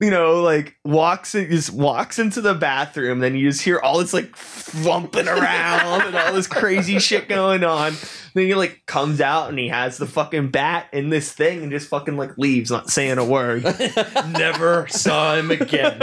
you 0.00 0.10
know 0.10 0.42
like 0.42 0.76
walks 0.84 1.34
in, 1.34 1.48
just 1.50 1.72
walks 1.72 2.18
into 2.18 2.40
the 2.40 2.52
bathroom 2.54 3.20
then 3.20 3.34
you 3.36 3.48
just 3.48 3.62
hear 3.62 3.78
all 3.78 3.98
this 4.00 4.12
like 4.12 4.34
thumping 4.36 5.28
around 5.28 6.02
and 6.02 6.16
all 6.16 6.32
this 6.32 6.46
crazy 6.48 6.98
shit 6.98 7.28
going 7.28 7.62
on 7.62 7.92
then 8.34 8.46
he 8.46 8.54
like 8.56 8.82
comes 8.86 9.20
out 9.20 9.48
and 9.48 9.58
he 9.58 9.68
has 9.68 9.96
the 9.96 10.06
fucking 10.06 10.50
bat 10.50 10.88
in 10.92 11.10
this 11.10 11.32
thing 11.32 11.62
and 11.62 11.70
just 11.70 11.88
fucking 11.88 12.16
like 12.16 12.36
leaves 12.36 12.70
not 12.72 12.90
saying 12.90 13.18
a 13.18 13.24
word 13.24 13.62
Never 14.36 14.86
saw 14.88 15.36
him 15.36 15.50
again. 15.52 16.00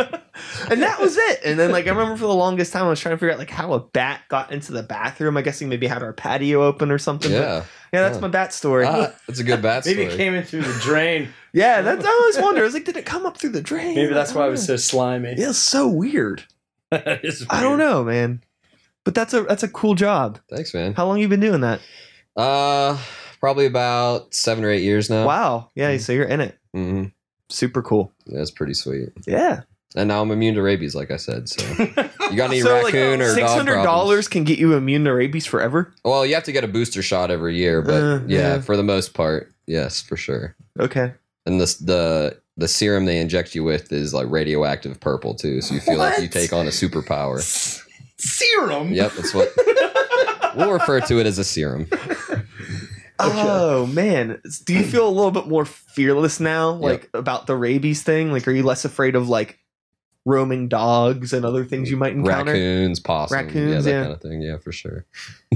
and 0.70 0.82
that 0.82 1.00
was 1.00 1.18
it 1.18 1.42
and 1.44 1.60
then 1.60 1.72
like 1.72 1.86
i 1.88 1.90
remember 1.90 2.16
for 2.16 2.26
the 2.28 2.34
longest 2.34 2.72
time 2.72 2.86
i 2.86 2.90
was 2.90 3.00
trying 3.00 3.14
to 3.16 3.18
figure 3.20 3.34
out 3.34 3.40
like 3.40 3.50
how 3.50 3.74
a 3.74 3.80
bat 3.80 4.22
got 4.30 4.52
into 4.52 4.72
the 4.72 4.84
bathroom 4.84 5.36
i 5.38 5.42
guess 5.42 5.60
he 5.60 5.66
maybe 5.66 5.86
had 5.88 6.02
our 6.02 6.14
patio 6.14 6.64
open 6.64 6.92
or 6.92 6.98
something 6.98 7.32
but- 7.32 7.38
Yeah. 7.40 7.64
yeah 7.94 8.02
that's 8.04 8.16
Yeah. 8.16 8.22
my 8.22 8.28
bat 8.30 8.54
story 8.54 8.86
Ah, 8.86 9.12
that's 9.28 9.40
a 9.40 9.44
good 9.44 9.62
bat 9.62 9.86
Maybe 9.86 9.96
story. 9.96 10.08
Maybe 10.08 10.14
it 10.14 10.18
came 10.18 10.34
in 10.36 10.44
through 10.44 10.62
the 10.62 10.80
drain. 10.80 11.30
Yeah 11.54 11.82
that's 11.82 12.06
i 12.06 12.10
always 12.10 12.38
wonder 12.42 12.62
i 12.62 12.64
was 12.64 12.74
like 12.74 12.86
did 12.86 12.96
it 12.98 13.06
come 13.06 13.26
up 13.26 13.38
through 13.38 13.50
the 13.50 13.62
drain 13.62 13.96
Maybe 13.96 14.14
that's 14.14 14.34
why 14.34 14.48
it 14.48 14.52
was 14.52 14.66
so 14.66 14.76
slimy. 14.78 15.36
know. 15.36 15.42
yeah 15.42 15.50
it's 15.50 15.58
so 15.60 15.88
weird 15.88 16.44
That 16.92 17.24
is 17.24 17.46
I 17.50 17.62
don't 17.62 17.78
weird. 17.78 17.90
know, 17.90 18.04
man. 18.04 18.44
But 19.06 19.16
that's 19.16 19.34
a 19.34 19.44
that's 19.44 19.64
a 19.64 19.70
cool 19.70 19.96
job. 19.96 20.40
Thanks, 20.50 20.74
man. 20.74 20.94
How 20.94 21.08
long 21.08 21.20
you 21.20 21.28
been 21.30 21.40
doing 21.40 21.62
that? 21.62 21.80
Uh, 22.36 22.98
probably 23.40 23.66
about 23.66 24.34
seven 24.34 24.64
or 24.66 24.70
eight 24.70 24.84
years 24.84 25.10
now. 25.10 25.26
Wow. 25.26 25.72
Yeah, 25.74 25.96
so 25.98 26.12
you're 26.14 26.26
in 26.26 26.42
it. 26.42 26.58
hmm 26.74 27.06
Super 27.50 27.82
cool. 27.82 28.12
That's 28.28 28.52
pretty 28.52 28.74
sweet. 28.74 29.10
Yeah. 29.26 29.62
And 29.96 30.08
now 30.08 30.22
I'm 30.22 30.32
immune 30.32 30.56
to 30.56 30.62
rabies, 30.62 30.94
like 30.96 31.12
I 31.12 31.18
said. 31.18 31.50
So 31.50 31.66
you 31.84 32.36
got 32.38 32.52
any 32.52 32.62
so 32.62 32.74
raccoon 32.84 33.20
like 33.20 33.28
or 33.30 33.34
six 33.34 33.48
dog 33.48 33.58
hundred 33.58 33.74
problems? 33.74 33.86
dollars 33.86 34.28
can 34.28 34.44
get 34.44 34.60
you 34.60 34.74
immune 34.76 35.04
to 35.06 35.14
rabies 35.14 35.46
forever. 35.46 35.94
Well, 36.06 36.26
you 36.26 36.34
have 36.36 36.44
to 36.46 36.52
get 36.52 36.64
a 36.64 36.68
booster 36.68 37.02
shot 37.02 37.32
every 37.32 37.56
year, 37.58 37.82
but 37.82 38.04
Uh, 38.04 38.20
yeah, 38.28 38.40
yeah. 38.56 38.62
for 38.62 38.78
the 38.78 38.84
most 38.84 39.14
part, 39.14 39.52
yes, 39.66 40.02
for 40.02 40.16
sure. 40.18 40.56
Okay. 40.80 41.14
And 41.46 41.60
this 41.60 41.76
the 41.76 42.40
the 42.58 42.68
serum 42.68 43.06
they 43.06 43.20
inject 43.20 43.56
you 43.56 43.64
with 43.64 43.92
is 43.92 44.14
like 44.14 44.30
radioactive 44.30 45.00
purple 45.00 45.34
too, 45.34 45.62
so 45.62 45.74
you 45.74 45.80
feel 45.80 45.98
like 45.98 46.22
you 46.22 46.28
take 46.28 46.54
on 46.54 46.68
a 46.68 46.72
superpower. 46.72 47.42
Serum. 48.18 48.94
Yep, 48.94 49.14
that's 49.14 49.34
what 49.34 49.52
we'll 50.56 50.72
refer 50.72 51.02
to 51.02 51.20
it 51.20 51.26
as 51.26 51.40
a 51.40 51.44
serum. 51.44 51.88
Oh 53.24 53.86
man. 53.88 54.42
Do 54.66 54.74
you 54.74 54.84
feel 54.84 55.08
a 55.08 55.10
little 55.10 55.32
bit 55.32 55.48
more 55.48 55.66
fearless 55.66 56.40
now, 56.40 56.72
like 56.72 57.10
about 57.14 57.48
the 57.48 57.56
rabies 57.56 58.04
thing? 58.04 58.32
Like, 58.32 58.48
are 58.48 58.52
you 58.52 58.64
less 58.64 58.86
afraid 58.86 59.16
of 59.16 59.30
like 59.30 59.60
roaming 60.26 60.68
dogs 60.68 61.34
and 61.34 61.46
other 61.46 61.66
things 61.66 61.90
you 61.90 61.98
might 61.98 62.14
encounter? 62.14 62.52
Raccoons, 62.54 63.00
possum, 63.00 63.38
Raccoons, 63.38 63.74
yeah, 63.74 63.82
that 63.82 63.90
yeah. 63.90 64.02
kind 64.02 64.14
of 64.14 64.22
thing. 64.22 64.42
Yeah, 64.42 64.58
for 64.58 64.72
sure. 64.72 65.06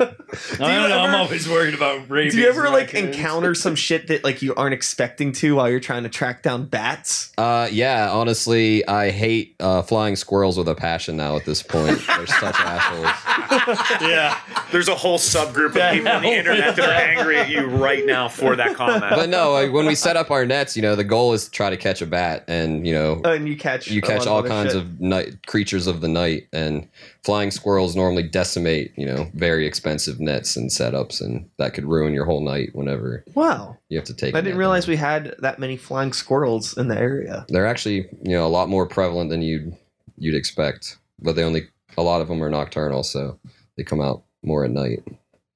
I 0.00 0.04
you 0.04 0.56
don't 0.58 0.88
know. 0.88 0.98
I'm 1.00 1.14
always 1.14 1.48
worried 1.48 1.74
about 1.74 2.08
rabies. 2.10 2.34
Do 2.34 2.40
you 2.40 2.48
ever 2.48 2.64
like 2.70 2.92
raccoons. 2.92 3.16
encounter 3.16 3.54
some 3.54 3.74
shit 3.74 4.08
that 4.08 4.24
like 4.24 4.42
you 4.42 4.54
aren't 4.54 4.74
expecting 4.74 5.32
to 5.32 5.56
while 5.56 5.68
you're 5.70 5.80
trying 5.80 6.02
to 6.04 6.08
track 6.08 6.42
down 6.42 6.66
bats? 6.66 7.32
Uh, 7.38 7.68
yeah, 7.70 8.10
honestly, 8.10 8.86
I 8.86 9.10
hate 9.10 9.56
uh, 9.60 9.82
flying 9.82 10.16
squirrels 10.16 10.58
with 10.58 10.68
a 10.68 10.74
passion 10.74 11.16
now. 11.16 11.36
At 11.36 11.44
this 11.44 11.62
point, 11.62 11.98
they're 12.06 12.26
such 12.26 12.56
assholes. 12.58 14.00
Yeah. 14.00 14.38
There's 14.72 14.88
a 14.88 14.94
whole 14.94 15.18
subgroup 15.18 15.76
of 15.76 15.92
people 15.92 16.08
on 16.08 16.22
the 16.22 16.28
internet 16.32 16.76
that 16.76 16.88
are 16.88 16.92
angry 16.92 17.38
at 17.38 17.48
you 17.48 17.66
right 17.66 18.04
now 18.04 18.28
for 18.28 18.56
that 18.56 18.74
comment. 18.76 19.04
But 19.10 19.28
no, 19.28 19.52
like, 19.52 19.72
when 19.72 19.86
we 19.86 19.94
set 19.94 20.16
up 20.16 20.30
our 20.30 20.44
nets, 20.44 20.76
you 20.76 20.82
know, 20.82 20.94
the 20.94 21.04
goal 21.04 21.32
is 21.32 21.46
to 21.46 21.50
try 21.50 21.70
to 21.70 21.76
catch 21.76 22.02
a 22.02 22.06
bat, 22.06 22.44
and 22.48 22.86
you 22.86 22.92
know, 22.92 23.20
And 23.24 23.48
you 23.48 23.56
catch 23.56 23.90
you 23.90 24.02
catch 24.02 24.26
all 24.26 24.38
other 24.38 24.48
kinds 24.48 24.72
shit. 24.72 24.82
of 24.82 25.00
night 25.00 25.46
creatures 25.46 25.86
of 25.86 26.00
the 26.00 26.08
night, 26.08 26.48
and 26.52 26.88
flying 27.24 27.50
squirrels 27.50 27.96
normally 27.96 28.22
decimate, 28.22 28.92
you 28.96 29.06
know, 29.06 29.28
very 29.34 29.66
expensive 29.66 29.87
nets 29.92 30.56
and 30.56 30.70
setups, 30.70 31.20
and 31.20 31.48
that 31.58 31.74
could 31.74 31.84
ruin 31.84 32.12
your 32.14 32.24
whole 32.24 32.40
night 32.44 32.70
whenever 32.74 33.24
Wow. 33.34 33.76
you 33.88 33.98
have 33.98 34.06
to 34.06 34.14
take. 34.14 34.34
I 34.34 34.40
didn't 34.40 34.58
realize 34.58 34.84
down. 34.86 34.92
we 34.92 34.96
had 34.96 35.34
that 35.40 35.58
many 35.58 35.76
flying 35.76 36.12
squirrels 36.12 36.76
in 36.76 36.88
the 36.88 36.98
area. 36.98 37.44
they're 37.48 37.66
actually, 37.66 38.08
you 38.22 38.32
know, 38.36 38.46
a 38.46 38.48
lot 38.48 38.68
more 38.68 38.86
prevalent 38.86 39.30
than 39.30 39.42
you'd 39.42 39.76
you'd 40.16 40.34
expect, 40.34 40.98
but 41.20 41.36
they 41.36 41.44
only 41.44 41.68
a 41.96 42.02
lot 42.02 42.20
of 42.20 42.28
them 42.28 42.42
are 42.42 42.50
nocturnal, 42.50 43.02
so 43.02 43.38
they 43.76 43.84
come 43.84 44.00
out 44.00 44.24
more 44.42 44.64
at 44.64 44.70
night. 44.70 45.00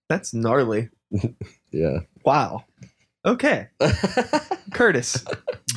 That's 0.08 0.32
gnarly. 0.34 0.88
Yeah. 1.72 2.00
Wow. 2.24 2.64
Okay. 3.24 3.68
Curtis, 4.72 5.24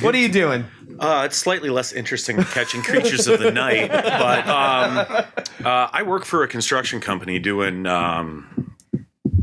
what 0.00 0.14
are 0.14 0.18
you 0.18 0.28
doing? 0.28 0.64
Uh, 0.98 1.22
it's 1.26 1.36
slightly 1.36 1.70
less 1.70 1.92
interesting 1.92 2.36
than 2.36 2.44
catching 2.46 2.82
creatures 2.82 3.28
of 3.28 3.38
the 3.38 3.52
night, 3.52 3.90
but 3.90 4.48
um, 4.48 5.24
uh, 5.64 5.88
I 5.92 6.02
work 6.02 6.24
for 6.24 6.42
a 6.42 6.48
construction 6.48 7.00
company 7.00 7.38
doing 7.38 7.86
um, 7.86 8.74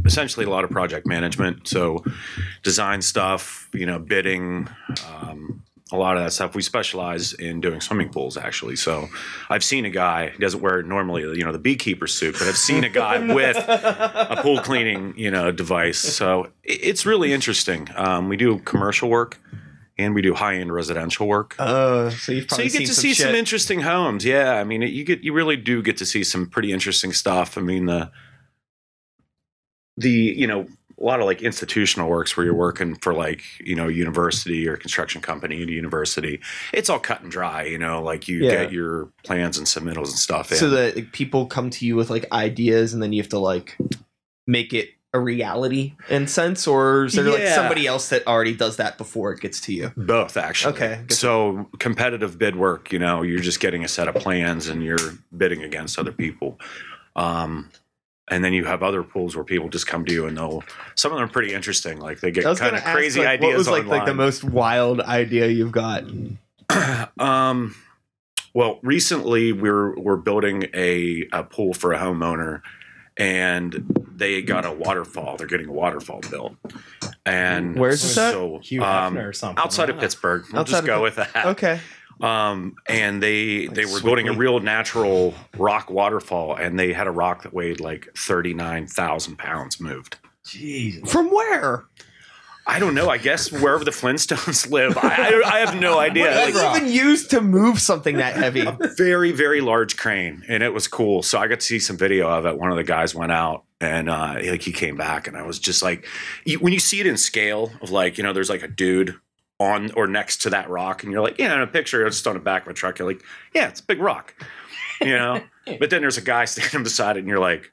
essentially 0.06 0.46
a 0.46 0.50
lot 0.50 0.64
of 0.64 0.70
project 0.70 1.08
management. 1.08 1.68
So, 1.68 2.04
design 2.62 3.02
stuff, 3.02 3.70
you 3.74 3.86
know, 3.86 4.00
bidding, 4.00 4.68
um, 5.08 5.63
a 5.94 5.98
lot 5.98 6.18
of 6.18 6.24
that 6.24 6.32
stuff. 6.34 6.56
We 6.56 6.62
specialize 6.62 7.32
in 7.34 7.62
doing 7.62 7.80
swimming 7.80 8.10
pools, 8.10 8.36
actually. 8.36 8.76
So, 8.76 9.08
I've 9.50 9.64
seen 9.64 9.86
a 9.86 9.90
guy. 9.90 10.30
He 10.32 10.38
doesn't 10.40 10.60
wear 10.60 10.84
normally, 10.84 11.22
you 11.22 11.46
know, 11.46 11.52
the 11.54 11.60
beekeeper 11.60 12.08
suit, 12.08 12.34
but 12.38 12.48
I've 12.48 12.58
seen 12.58 12.84
a 12.84 12.90
guy 12.90 13.20
with 13.34 13.56
a 13.58 14.40
pool 14.42 14.60
cleaning, 14.60 15.14
you 15.16 15.32
know, 15.32 15.52
device. 15.52 16.00
So, 16.00 16.50
it's 16.64 17.06
really 17.06 17.32
interesting. 17.32 17.88
Um, 17.96 18.28
we 18.28 18.36
do 18.36 18.60
commercial 18.60 19.10
work. 19.10 19.40
And 19.96 20.16
we 20.16 20.24
do 20.24 20.34
high 20.34 20.56
end 20.56 20.74
residential 20.74 21.28
work. 21.28 21.56
Oh, 21.60 22.10
so 22.10 22.32
you've 22.32 22.50
So 22.50 22.64
you 22.64 22.72
get 22.72 22.80
seen 22.80 22.88
to 22.88 22.94
some 22.96 23.02
see 23.04 23.14
some 23.14 23.36
interesting 23.36 23.82
homes. 23.82 24.26
Yeah, 24.26 24.54
I 24.54 24.64
mean, 24.64 24.82
it- 24.82 24.90
you 24.92 25.04
get 25.04 25.24
you 25.24 25.34
really 25.34 25.56
do 25.56 25.84
get 25.84 25.98
to 25.98 26.06
see 26.08 26.24
some 26.24 26.48
pretty 26.50 26.72
interesting 26.74 27.14
stuff. 27.14 27.60
I 27.60 27.62
mean, 27.62 27.86
the 27.86 28.10
the 29.98 30.10
you 30.10 30.48
know 30.48 30.68
a 31.00 31.04
lot 31.04 31.20
of 31.20 31.26
like 31.26 31.42
institutional 31.42 32.10
works 32.10 32.36
where 32.38 32.46
you're 32.46 32.54
working 32.56 32.96
for 32.96 33.14
like 33.14 33.42
you 33.60 33.76
know 33.76 33.88
university 33.88 34.68
or 34.68 34.78
construction 34.78 35.22
company 35.22 35.62
a 35.62 35.66
university. 35.66 36.40
It's 36.72 36.90
all 36.90 37.00
cut 37.00 37.22
and 37.22 37.32
dry. 37.32 37.64
You 37.64 37.78
know, 37.78 38.02
like 38.02 38.28
you 38.28 38.44
Yeah. 38.44 38.52
get 38.52 38.72
your 38.72 39.10
plans 39.24 39.58
and 39.58 39.68
submittals 39.68 40.10
and 40.10 40.20
stuff. 40.20 40.52
In. 40.52 40.58
so 40.58 40.70
that 40.70 40.96
like, 40.96 41.12
people 41.12 41.46
come 41.46 41.70
to 41.72 41.86
you 41.86 41.96
with 41.96 42.10
like 42.10 42.26
ideas, 42.32 42.94
and 42.94 43.02
then 43.02 43.14
you 43.14 43.22
have 43.22 43.30
to 43.30 43.40
like 43.40 43.78
make 44.48 44.74
it 44.74 44.90
a 45.16 45.20
reality 45.20 45.94
in 46.10 46.26
sense, 46.26 46.66
or 46.66 47.06
is 47.06 47.14
there 47.14 47.26
like 47.26 47.48
somebody 47.48 47.86
else 47.86 48.10
that 48.10 48.26
already 48.26 48.56
does 48.56 48.78
that 48.78 48.98
before 48.98 49.32
it 49.32 49.40
gets 49.40 49.62
to 49.62 49.74
you? 49.74 49.92
Both 49.96 50.38
actually. 50.38 50.74
Okay. 50.74 51.02
So 51.10 51.70
competitive 51.78 52.40
bid 52.40 52.56
work, 52.56 52.92
you 52.92 52.98
know, 52.98 53.22
you're 53.22 53.40
just 53.40 53.60
getting 53.60 53.84
a 53.84 53.88
set 53.88 54.08
of 54.08 54.16
plans 54.16 54.68
and 54.68 54.84
you're 54.84 54.98
bidding 55.36 55.62
against 55.62 56.00
other 56.00 56.12
people. 56.12 56.60
Um, 57.16 57.70
and 58.30 58.44
then 58.44 58.54
you 58.54 58.66
have 58.66 58.84
other 58.84 59.04
pools 59.04 59.36
where 59.36 59.44
people 59.46 59.70
just 59.70 59.88
come 59.88 60.06
to 60.06 60.14
you 60.14 60.26
and 60.26 60.38
they'll. 60.38 60.64
Some 60.96 61.12
of 61.12 61.18
them 61.18 61.28
are 61.28 61.32
pretty 61.32 61.54
interesting. 61.54 62.00
Like 62.00 62.22
they 62.22 62.32
get 62.32 62.44
kind 62.44 62.76
of 62.76 62.82
ask, 62.82 62.94
crazy 62.96 63.20
like, 63.20 63.30
ideas 63.30 63.50
What 63.50 63.58
was 63.58 63.70
like 63.70 63.86
like 63.86 64.06
the 64.06 64.14
most 64.14 64.44
wild 64.44 65.02
idea 65.02 65.48
you've 65.48 65.72
got? 65.72 66.04
um, 67.20 67.76
well, 68.54 68.80
recently 68.84 69.52
we're 69.52 69.98
we're 70.00 70.18
building 70.18 70.66
a, 70.74 71.28
a 71.32 71.44
pool 71.44 71.74
for 71.74 71.92
a 71.94 71.98
homeowner, 72.00 72.62
and 73.18 74.06
they 74.16 74.42
got 74.42 74.66
a 74.66 74.72
waterfall. 74.72 75.38
They're 75.38 75.48
getting 75.48 75.68
a 75.68 75.74
waterfall 75.74 76.22
built. 76.30 76.56
And 77.26 77.78
Where's 77.78 78.02
this 78.02 78.18
at? 78.18 78.34
so, 78.34 78.60
Hugh 78.60 78.84
um, 78.84 79.18
or 79.18 79.34
something. 79.34 79.62
outside 79.62 79.90
of? 79.90 80.00
Pittsburgh. 80.00 80.46
We'll 80.52 80.62
Outside 80.62 80.74
just 80.78 80.86
go 80.86 80.96
Pitt- 80.96 81.04
with 81.04 81.16
that. 81.16 81.46
Okay. 81.48 81.80
Um, 82.24 82.78
and 82.88 83.22
they 83.22 83.68
they 83.68 83.84
were 83.84 84.00
building 84.00 84.30
a 84.30 84.34
real 84.34 84.62
natural 84.62 85.34
rock 85.58 85.90
waterfall, 85.90 86.56
and 86.56 86.80
they 86.80 86.94
had 86.94 87.06
a 87.06 87.12
rock 87.12 87.44
that 87.44 87.54
weighed 87.54 87.82
like 87.82 88.08
thirty 88.18 88.54
nine 88.54 88.88
thousand 88.88 89.38
pounds 89.38 89.82
moved. 89.82 90.18
Jesus. 90.46 91.12
From 91.12 91.30
where? 91.32 91.84
I 92.66 92.80
don't 92.80 92.96
know. 92.96 93.10
I 93.10 93.18
guess 93.18 93.52
wherever 93.52 93.84
the 93.84 93.92
Flintstones 93.92 94.72
live, 94.72 94.98
I, 94.98 95.02
I, 95.44 95.56
I 95.56 95.60
have 95.60 95.78
no 95.82 96.00
idea. 96.00 96.28
What 96.28 96.54
Like, 96.54 96.76
is 96.76 96.78
even 96.82 96.94
used 96.94 97.30
to 97.32 97.42
move 97.42 97.82
something 97.82 98.16
that 98.16 98.38
heavy? 98.38 98.62
A 98.62 98.78
very 98.96 99.34
very 99.34 99.60
large 99.60 99.98
crane, 99.98 100.46
and 100.48 100.64
it 100.64 100.74
was 100.74 100.88
cool. 100.88 101.24
So 101.24 101.40
I 101.40 101.48
got 101.48 101.60
to 101.60 101.66
see 101.66 101.80
some 101.80 101.98
video 101.98 102.30
of 102.30 102.46
it. 102.46 102.58
One 102.58 102.72
of 102.72 102.78
the 102.78 102.86
guys 102.86 103.14
went 103.14 103.34
out. 103.34 103.66
And 103.82 104.10
uh, 104.10 104.36
like 104.46 104.62
he 104.62 104.72
came 104.72 104.96
back, 104.96 105.28
and 105.28 105.36
I 105.36 105.42
was 105.42 105.60
just 105.60 105.84
like, 105.84 106.08
you, 106.46 106.58
when 106.60 106.72
you 106.72 106.80
see 106.80 107.02
it 107.02 107.06
in 107.06 107.18
scale 107.18 107.70
of 107.82 107.90
like, 107.90 108.18
you 108.18 108.24
know, 108.24 108.32
there's 108.32 108.50
like 108.50 108.64
a 108.64 108.68
dude 108.70 109.20
on 109.60 109.92
or 109.92 110.08
next 110.08 110.42
to 110.44 110.50
that 110.52 110.70
rock, 110.70 111.04
and 111.04 111.12
you're 111.12 111.22
like, 111.22 111.40
yeah, 111.40 111.54
in 111.54 111.62
a 111.62 111.68
picture, 111.68 112.06
it's 112.06 112.18
just 112.18 112.28
on 112.28 112.34
the 112.34 112.40
back 112.40 112.64
of 112.64 112.70
a 112.70 112.74
truck. 112.74 113.00
You're 113.00 113.08
like, 113.08 113.24
yeah, 113.54 113.68
it's 113.68 113.80
a 113.80 113.86
big 113.86 114.00
rock, 114.00 114.34
you 115.02 115.16
know. 115.16 115.42
but 115.80 115.90
then 115.90 116.02
there's 116.02 116.18
a 116.18 116.22
guy 116.22 116.46
standing 116.46 116.84
beside 116.84 117.18
it, 117.18 117.20
and 117.20 117.28
you're 117.28 117.40
like, 117.40 117.72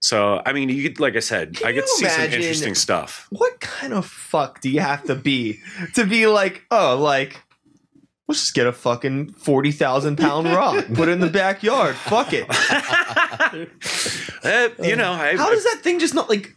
So 0.00 0.42
I 0.44 0.52
mean, 0.52 0.68
you 0.68 0.82
could, 0.88 1.00
like 1.00 1.16
I 1.16 1.20
said, 1.20 1.56
Can 1.56 1.68
I 1.68 1.72
get 1.72 1.82
to 1.82 1.88
see 1.88 2.08
some 2.08 2.24
interesting 2.24 2.74
stuff. 2.74 3.26
What 3.30 3.60
kind 3.60 3.92
of 3.92 4.06
fuck 4.06 4.60
do 4.60 4.70
you 4.70 4.80
have 4.80 5.04
to 5.04 5.14
be 5.14 5.60
to 5.94 6.06
be 6.06 6.26
like, 6.26 6.64
oh, 6.70 6.96
like, 6.98 7.42
let's 8.28 8.40
just 8.40 8.54
get 8.54 8.66
a 8.66 8.72
fucking 8.72 9.32
40,000 9.32 10.16
pound 10.16 10.46
rock, 10.48 10.86
put 10.94 11.08
it 11.08 11.12
in 11.12 11.20
the 11.20 11.28
backyard, 11.28 11.94
fuck 11.96 12.32
it. 12.32 12.46
Eh, 14.44 14.68
you 14.88 14.96
know, 14.96 15.12
I, 15.12 15.36
How 15.36 15.50
does 15.50 15.64
that 15.64 15.80
thing 15.82 15.98
just 15.98 16.14
not 16.14 16.28
like 16.28 16.56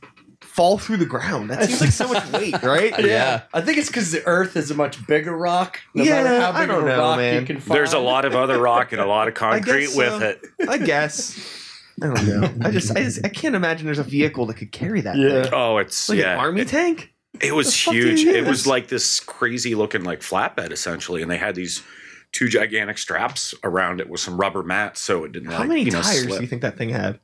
fall 0.58 0.78
through 0.78 0.98
the 0.98 1.06
ground? 1.06 1.50
That 1.52 1.64
seems 1.66 1.80
like 1.80 1.92
so 1.92 2.08
much 2.10 2.30
weight, 2.34 2.62
right? 2.64 2.94
Yeah. 3.06 3.44
I 3.54 3.62
think 3.62 3.78
it's 3.78 3.88
because 3.88 4.12
the 4.12 4.26
Earth 4.26 4.58
is 4.58 4.70
a 4.72 4.76
much 4.76 5.06
bigger 5.08 5.38
rock. 5.38 5.80
No 5.94 6.04
Yeah, 6.04 6.24
matter 6.24 6.42
how 6.42 6.52
I 6.52 6.66
don't 6.66 6.84
a 6.84 6.88
know, 6.88 6.98
rock 7.00 7.18
man. 7.18 7.40
you 7.42 7.46
can 7.48 7.60
find. 7.62 7.78
there's 7.80 7.94
a 7.94 8.00
lot 8.00 8.26
of 8.26 8.36
other 8.36 8.60
rock 8.60 8.92
and 8.92 9.00
a 9.00 9.06
lot 9.06 9.28
of 9.30 9.34
concrete 9.46 9.86
guess 9.86 9.96
with 9.96 10.20
so. 10.20 10.28
it. 10.28 10.42
I 10.68 10.78
guess. 10.80 11.64
I 12.02 12.08
don't 12.08 12.28
know. 12.28 12.54
I 12.68 12.72
just, 12.72 12.92
I 12.92 13.04
just, 13.04 13.26
I 13.26 13.30
can't 13.30 13.56
imagine 13.56 13.86
there's 13.86 13.98
a 14.00 14.04
vehicle 14.04 14.46
that 14.48 14.56
could 14.56 14.72
carry 14.72 15.02
that. 15.02 15.16
Yeah. 15.16 15.44
thing. 15.44 15.52
Oh, 15.54 15.78
it's 15.78 16.10
Like 16.10 16.20
yeah. 16.20 16.34
an 16.34 16.40
army 16.40 16.66
tank. 16.66 17.14
It 17.40 17.54
was 17.56 17.68
The 17.68 17.78
fuck 17.78 17.94
do 17.94 18.00
huge. 18.08 18.20
you 18.22 18.34
It 18.36 18.46
was 18.46 18.66
like 18.68 18.88
this 18.88 19.20
crazy 19.20 19.76
looking 19.76 20.04
like 20.04 20.22
flatbed 20.22 20.72
essentially, 20.72 21.22
and 21.22 21.30
they 21.30 21.38
had 21.38 21.54
these 21.56 21.84
two 22.32 22.50
gigantic 22.50 22.98
straps 22.98 23.54
around 23.64 24.02
it 24.02 24.10
with 24.10 24.20
some 24.20 24.38
rubber 24.38 24.62
mats 24.64 25.00
so 25.02 25.24
it 25.24 25.32
didn't 25.32 25.52
How 25.52 25.60
like 25.60 25.70
many 25.70 25.84
you 25.84 25.92
know 25.92 26.02
tires 26.02 26.24
slip. 26.24 26.38
do 26.38 26.42
you 26.44 26.48
think 26.48 26.62
that 26.64 26.78
thing 26.78 26.90
had? 26.90 27.20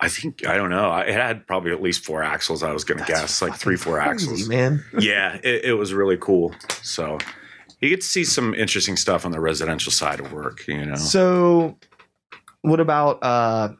I 0.00 0.08
think 0.08 0.46
I 0.46 0.56
don't 0.56 0.70
know. 0.70 0.88
I- 0.90 1.02
It 1.04 1.14
had 1.14 1.46
probably 1.46 1.72
at 1.72 1.82
least 1.82 2.04
four 2.04 2.22
axles. 2.22 2.62
I 2.62 2.72
was 2.72 2.84
going 2.84 2.98
to 2.98 3.04
guess 3.04 3.42
like 3.42 3.54
three, 3.54 3.76
four 3.76 4.00
crazy, 4.00 4.10
axles. 4.26 4.48
man. 4.48 4.82
Yeah, 4.98 5.36
it, 5.42 5.64
it 5.66 5.72
was 5.74 5.92
really 5.92 6.16
cool. 6.16 6.54
So 6.82 7.18
you 7.80 7.88
get 7.90 8.00
to 8.00 8.06
see 8.06 8.24
some 8.24 8.54
interesting 8.54 8.96
stuff 8.96 9.24
on 9.26 9.32
the 9.32 9.40
residential 9.40 9.92
side 9.92 10.20
of 10.20 10.32
work. 10.32 10.66
You 10.66 10.86
know, 10.86 10.94
So, 10.96 11.76
what 12.62 12.80
about 12.80 13.18
uh? 13.22 13.70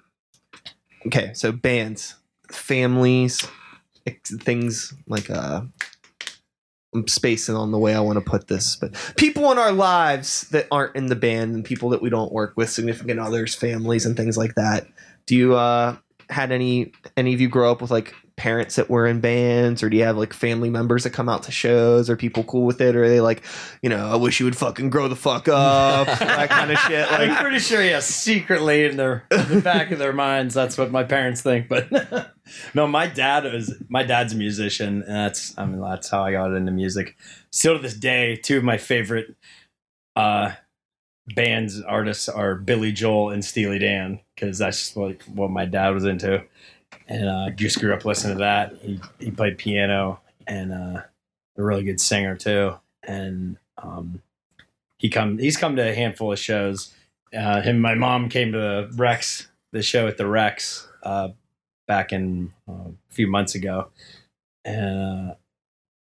Okay, 1.07 1.33
so 1.33 1.51
bands, 1.53 2.17
families, 2.53 3.47
things 4.25 4.93
like 5.07 5.31
uh. 5.31 5.63
I'm 6.93 7.07
spacing 7.07 7.55
on 7.55 7.71
the 7.71 7.79
way 7.79 7.95
I 7.95 8.01
want 8.01 8.19
to 8.19 8.25
put 8.29 8.49
this, 8.49 8.75
but 8.75 8.97
people 9.17 9.53
in 9.53 9.59
our 9.59 9.71
lives 9.71 10.49
that 10.49 10.67
aren't 10.73 10.97
in 10.97 11.07
the 11.07 11.15
band 11.15 11.55
and 11.55 11.65
people 11.65 11.89
that 11.91 12.03
we 12.03 12.11
don't 12.11 12.33
work 12.33 12.55
with, 12.57 12.69
significant 12.69 13.21
others, 13.21 13.55
families, 13.55 14.05
and 14.05 14.17
things 14.17 14.37
like 14.37 14.57
that. 14.57 14.89
Do 15.27 15.37
you 15.37 15.55
uh 15.55 15.97
had 16.31 16.53
any 16.53 16.93
any 17.17 17.35
of 17.35 17.41
you 17.41 17.49
grow 17.49 17.71
up 17.71 17.83
with 17.83 17.91
like 17.91 18.15
parents 18.37 18.77
that 18.77 18.89
were 18.89 19.07
in 19.07 19.21
bands, 19.21 19.83
or 19.83 19.91
do 19.91 19.99
you 19.99 20.05
have 20.05 20.17
like 20.17 20.33
family 20.33 20.71
members 20.71 21.05
that 21.05 21.11
come 21.11 21.29
out 21.29 21.43
to 21.43 21.53
shows? 21.53 22.09
Are 22.09 22.17
people 22.17 22.43
cool 22.45 22.65
with 22.65 22.81
it, 22.81 22.97
or 22.97 23.05
are 23.05 23.09
they 23.09 23.21
like, 23.21 23.43
you 23.83 23.91
know, 23.91 24.11
I 24.11 24.17
wish 24.17 24.41
you 24.41 24.47
would 24.47 24.57
fucking 24.57 24.89
grow 24.89 25.09
the 25.09 25.17
fuck 25.17 25.47
up, 25.49 26.07
that 26.19 26.49
kind 26.49 26.71
of 26.71 26.79
shit? 26.79 27.11
like 27.11 27.29
I'm 27.29 27.37
pretty 27.37 27.59
sure, 27.59 27.83
yeah, 27.83 28.01
secretly 28.01 28.87
in 28.87 28.97
their 28.97 29.25
in 29.31 29.49
the 29.49 29.61
back 29.61 29.91
of 29.91 29.99
their 29.99 30.15
minds, 30.15 30.55
that's 30.55 30.79
what 30.79 30.91
my 30.91 31.05
parents 31.05 31.43
think. 31.43 31.69
But 31.69 31.91
no, 32.75 32.87
my 32.87 33.07
dad 33.07 33.45
is 33.45 33.75
my 33.89 34.05
dad's 34.05 34.33
a 34.33 34.37
musician, 34.37 35.03
and 35.03 35.15
that's 35.15 35.57
I 35.59 35.67
mean 35.67 35.81
that's 35.81 36.09
how 36.09 36.25
I 36.25 36.33
got 36.33 36.55
into 36.55 36.73
music. 36.73 37.17
Still 37.51 37.77
to 37.77 37.83
this 37.83 37.95
day, 37.95 38.37
two 38.37 38.59
of 38.59 38.65
my 38.65 38.79
favorite 38.79 39.37
uh, 40.17 40.53
bands 41.35 41.81
artists 41.83 42.29
are 42.29 42.55
Billy 42.55 42.93
Joel 42.93 43.31
and 43.31 43.45
Steely 43.45 43.79
Dan 43.79 44.21
because 44.35 44.59
that's 44.59 44.79
just 44.79 44.97
like 44.97 45.23
what 45.25 45.51
my 45.51 45.65
dad 45.65 45.91
was 45.91 46.05
into, 46.05 46.43
and 47.09 47.29
uh, 47.29 47.51
just 47.51 47.81
grew 47.81 47.95
up 47.95 48.05
listening 48.05 48.37
to 48.37 48.41
that. 48.41 48.77
He 48.81 49.01
he 49.19 49.31
played 49.31 49.59
piano 49.59 50.21
and 50.47 50.73
uh, 50.73 51.03
a 51.57 51.63
really 51.63 51.85
good 51.85 52.01
singer 52.01 52.37
too, 52.37 52.75
and 53.03 53.57
um, 53.79 54.23
he 54.99 55.09
come 55.09 55.39
he's 55.39 55.57
come 55.57 55.77
to 55.77 55.91
a 55.91 55.95
handful 55.95 56.33
of 56.33 56.39
shows. 56.39 56.95
Uh, 57.37 57.61
him, 57.63 57.81
my 57.81 57.95
mom 57.95 58.29
came 58.29 58.53
to 58.53 58.59
the 58.59 58.91
Rex, 58.97 59.49
the 59.73 59.83
show 59.83 60.09
at 60.09 60.17
the 60.17 60.27
Rex, 60.27 60.89
uh, 61.05 61.29
back 61.87 62.13
in 62.13 62.53
uh, 62.69 62.89
a 62.91 63.13
few 63.13 63.29
months 63.29 63.55
ago, 63.55 63.89
and 64.65 65.31
uh, 65.31 65.35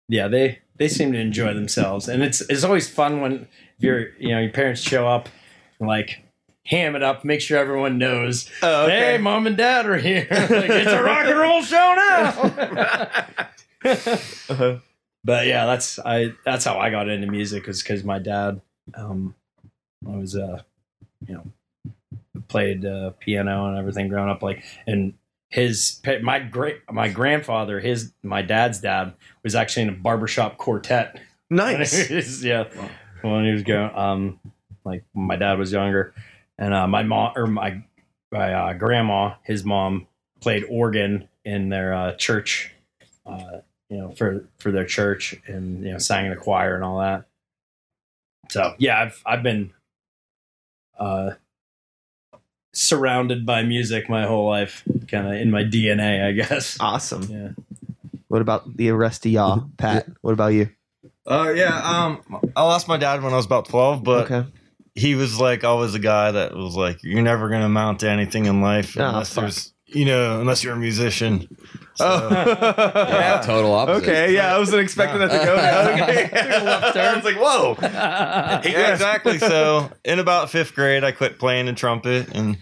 yeah, 0.07 0.27
they 0.27 0.59
they 0.77 0.87
seem 0.87 1.11
to 1.13 1.19
enjoy 1.19 1.53
themselves, 1.53 2.07
and 2.07 2.21
it's 2.21 2.41
it's 2.41 2.63
always 2.63 2.89
fun 2.89 3.21
when 3.21 3.47
if 3.77 3.83
you're 3.83 4.13
you 4.17 4.29
know 4.29 4.39
your 4.39 4.51
parents 4.51 4.81
show 4.81 5.07
up, 5.07 5.29
and 5.79 5.87
like 5.87 6.23
ham 6.65 6.95
it 6.95 7.03
up, 7.03 7.23
make 7.23 7.41
sure 7.41 7.57
everyone 7.57 7.97
knows. 7.97 8.49
oh, 8.63 8.85
okay. 8.85 9.13
Hey, 9.13 9.17
mom 9.17 9.45
and 9.47 9.55
dad 9.57 9.85
are 9.85 9.97
here. 9.97 10.27
like, 10.31 10.49
it's 10.49 10.91
a 10.91 11.03
rock 11.03 11.25
and 11.27 11.37
roll 11.37 11.61
show 11.61 11.93
now. 11.95 13.47
Uh-huh. 13.85 14.77
but 15.23 15.45
yeah, 15.45 15.65
that's 15.67 15.99
I 15.99 16.33
that's 16.43 16.65
how 16.65 16.79
I 16.79 16.89
got 16.89 17.07
into 17.07 17.27
music 17.27 17.67
is 17.67 17.83
because 17.83 18.03
my 18.03 18.17
dad, 18.17 18.61
um, 18.95 19.35
I 20.11 20.15
was 20.17 20.35
uh, 20.35 20.63
you 21.27 21.35
know, 21.35 22.01
played 22.47 22.83
uh, 22.83 23.11
piano 23.19 23.67
and 23.67 23.77
everything 23.77 24.07
growing 24.07 24.29
up. 24.29 24.41
Like, 24.41 24.63
and 24.87 25.13
his 25.49 26.01
my 26.23 26.39
great 26.39 26.77
my 26.91 27.09
grandfather, 27.09 27.79
his 27.79 28.11
my 28.23 28.41
dad's 28.41 28.79
dad 28.79 29.13
was 29.43 29.53
actually 29.53 29.83
in 29.83 29.89
a 29.89 29.97
barbershop 29.97 30.57
quartet. 30.57 31.19
Nice. 31.51 32.09
was- 32.09 32.43
yeah, 32.43 32.65
when 33.31 33.45
he 33.45 33.51
was 33.51 33.63
going, 33.63 33.95
um, 33.95 34.39
like 34.83 35.03
my 35.13 35.35
dad 35.35 35.57
was 35.57 35.71
younger, 35.71 36.13
and 36.57 36.73
uh, 36.73 36.87
my 36.87 37.03
mom 37.03 37.33
or 37.35 37.47
my 37.47 37.83
my 38.31 38.53
uh, 38.53 38.73
grandma, 38.73 39.35
his 39.43 39.63
mom 39.63 40.07
played 40.41 40.65
organ 40.69 41.27
in 41.43 41.69
their 41.69 41.93
uh, 41.93 42.13
church. 42.15 42.71
Uh, 43.25 43.59
you 43.89 43.97
know, 43.97 44.11
for 44.11 44.47
for 44.59 44.71
their 44.71 44.85
church, 44.85 45.35
and 45.47 45.83
you 45.83 45.91
know, 45.91 45.97
sang 45.97 46.25
in 46.25 46.31
a 46.31 46.35
choir 46.35 46.75
and 46.75 46.83
all 46.83 46.99
that. 46.99 47.25
So 48.49 48.73
yeah, 48.77 48.99
I've 48.99 49.21
I've 49.25 49.43
been 49.43 49.71
uh, 50.99 51.31
surrounded 52.73 53.45
by 53.45 53.63
music 53.63 54.09
my 54.09 54.25
whole 54.25 54.47
life, 54.47 54.83
kind 55.07 55.27
of 55.27 55.33
in 55.33 55.51
my 55.51 55.63
DNA, 55.63 56.27
I 56.27 56.31
guess. 56.31 56.77
Awesome. 56.79 57.23
Yeah. 57.23 57.49
What 58.27 58.41
about 58.41 58.75
the 58.75 58.91
rest 58.91 59.25
of 59.25 59.31
y'all, 59.31 59.69
Pat? 59.77 60.07
What 60.21 60.33
about 60.33 60.47
you? 60.53 60.69
Uh, 61.27 61.51
yeah. 61.55 61.81
Um, 61.83 62.21
I 62.55 62.63
lost 62.63 62.87
my 62.87 62.97
dad 62.97 63.23
when 63.23 63.33
I 63.33 63.35
was 63.37 63.45
about 63.45 63.65
twelve, 63.67 64.03
but 64.03 64.31
okay. 64.31 64.49
he 64.93 65.15
was 65.15 65.39
like 65.39 65.63
always 65.63 65.95
a 65.95 65.99
guy 65.99 66.31
that 66.31 66.55
was 66.55 66.75
like, 66.75 67.03
"You're 67.03 67.21
never 67.23 67.49
gonna 67.49 67.65
amount 67.65 68.01
to 68.01 68.09
anything 68.09 68.45
in 68.45 68.61
life 68.61 68.95
Oh, 68.97 69.03
unless 69.05 69.33
fuck. 69.33 69.43
there's, 69.43 69.73
you 69.87 70.05
know, 70.05 70.39
unless 70.39 70.63
you're 70.63 70.73
a 70.75 70.79
musician." 70.79 71.47
So, 71.95 72.05
Oh. 72.05 72.29
Yeah, 73.09 73.41
total 73.43 73.73
opposite. 73.73 74.03
Okay, 74.03 74.33
yeah, 74.35 74.53
I 74.55 74.59
wasn't 74.59 74.81
expecting 74.81 75.19
that 75.19 75.31
to 75.31 75.45
go. 75.45 75.53
Okay. 76.03 76.29
I 77.09 77.15
was 77.15 77.23
like, 77.23 77.37
whoa. 77.37 77.75
yeah, 77.81 78.91
exactly. 78.91 79.39
So 79.39 79.89
in 80.03 80.19
about 80.19 80.49
fifth 80.49 80.75
grade, 80.75 81.03
I 81.03 81.11
quit 81.11 81.39
playing 81.39 81.67
the 81.67 81.73
trumpet, 81.73 82.35
and 82.35 82.57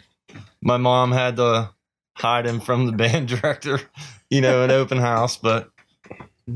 my 0.61 0.77
mom 0.77 1.11
had 1.11 1.35
to 1.37 1.71
hide 2.15 2.45
him 2.45 2.59
from 2.59 2.85
the 2.85 2.91
band 2.93 3.27
director, 3.27 3.81
you 4.29 4.39
know, 4.39 4.63
an 4.63 4.71
open 4.71 4.99
house. 4.99 5.35
But 5.35 5.69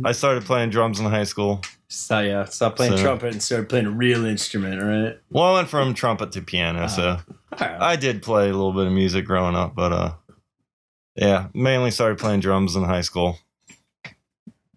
I 0.06 0.12
started 0.12 0.46
playing 0.46 0.70
drums 0.70 1.00
in 1.00 1.06
high 1.08 1.24
school. 1.26 1.62
So 1.90 2.20
yeah, 2.20 2.44
stopped 2.46 2.76
playing 2.78 2.98
So- 2.98 3.04
trumpet 3.04 3.32
and 3.34 3.42
started 3.42 3.70
playing 3.70 3.86
a 3.86 3.92
real 3.92 4.26
instrument, 4.26 4.82
right? 4.84 5.18
Well, 5.30 5.46
I 5.46 5.54
went 5.54 5.70
from 5.70 5.94
trumpet 5.94 6.32
to 6.34 6.42
piano, 6.42 6.88
so 6.90 7.20
I 7.58 7.96
did 7.96 8.22
play 8.22 8.50
a 8.50 8.54
little 8.54 8.74
bit 8.74 8.88
of 8.88 8.92
music 8.94 9.26
growing 9.26 9.56
up, 9.56 9.74
but 9.76 9.94
uh, 9.94 10.12
yeah, 11.16 11.48
mainly 11.54 11.92
started 11.92 12.18
playing 12.20 12.42
drums 12.42 12.76
in 12.76 12.84
high 12.84 13.02
school. 13.02 13.40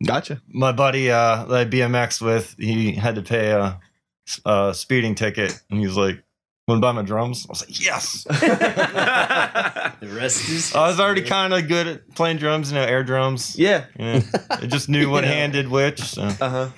Gotcha. 0.07 0.40
My 0.49 0.73
buddy 0.73 1.11
uh, 1.11 1.44
that 1.44 1.57
I 1.61 1.64
BMX 1.66 2.23
with, 2.23 2.55
he 2.59 2.92
had 2.92 3.16
to 3.16 3.23
pay 3.23 3.51
a, 3.51 3.79
a 4.46 4.73
speeding 4.73 5.14
ticket, 5.14 5.61
and 5.68 5.79
he 5.81 5.87
was 5.87 5.96
like, 5.96 6.23
"Want 6.66 6.79
to 6.79 6.81
buy 6.81 6.92
my 6.92 7.03
drums?" 7.03 7.44
I 7.46 7.51
was 7.51 7.61
like, 7.62 7.81
"Yes." 7.85 8.27
The 10.01 10.09
rest 10.09 10.49
is 10.49 10.75
I 10.75 10.87
was 10.87 10.99
already 10.99 11.20
kind 11.20 11.53
of 11.53 11.68
good 11.68 11.87
at 11.87 12.14
playing 12.14 12.38
drums, 12.38 12.73
you 12.73 12.79
know, 12.79 12.85
air 12.85 13.05
drums. 13.05 13.59
Yeah. 13.59 13.85
You 13.99 14.05
know, 14.07 14.20
I 14.49 14.64
just 14.66 14.88
knew 14.88 15.11
what 15.11 15.25
You 15.25 15.29
know. 15.31 15.35
hand 15.37 15.53
did 15.53 15.68
which. 15.68 16.01
So. 16.01 16.23
Uh 16.23 16.33
huh. 16.49 16.68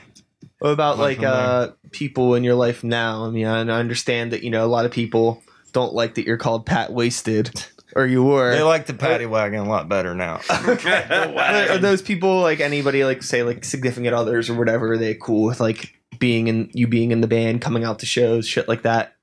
What 0.62 0.70
about 0.70 0.96
Went 0.96 1.18
like 1.18 1.26
uh 1.26 1.70
people 1.90 2.36
in 2.36 2.44
your 2.44 2.54
life 2.54 2.84
now? 2.84 3.24
I 3.24 3.30
mean, 3.30 3.46
I 3.46 3.62
I 3.62 3.80
understand 3.80 4.30
that 4.30 4.44
you 4.44 4.50
know 4.50 4.64
a 4.64 4.70
lot 4.70 4.86
of 4.86 4.92
people 4.92 5.42
don't 5.72 5.92
like 5.92 6.14
that 6.14 6.24
you're 6.24 6.36
called 6.36 6.66
Pat 6.66 6.92
Wasted, 6.92 7.66
or 7.96 8.06
you 8.06 8.22
were. 8.22 8.54
They 8.54 8.62
like 8.62 8.86
the 8.86 8.94
paddy 8.94 9.26
wagon 9.26 9.58
a 9.58 9.68
lot 9.68 9.88
better 9.88 10.14
now. 10.14 10.40
are, 10.48 11.70
are 11.72 11.78
those 11.78 12.00
people 12.00 12.42
like 12.42 12.60
anybody 12.60 13.04
like 13.04 13.24
say 13.24 13.42
like 13.42 13.64
significant 13.64 14.14
others 14.14 14.48
or 14.48 14.54
whatever? 14.54 14.92
Are 14.92 14.98
they 14.98 15.16
cool 15.16 15.48
with 15.48 15.58
like 15.58 15.96
being 16.20 16.46
in 16.46 16.70
you 16.72 16.86
being 16.86 17.10
in 17.10 17.22
the 17.22 17.26
band, 17.26 17.60
coming 17.60 17.82
out 17.82 17.98
to 17.98 18.06
shows, 18.06 18.46
shit 18.46 18.68
like 18.68 18.82
that? 18.82 19.16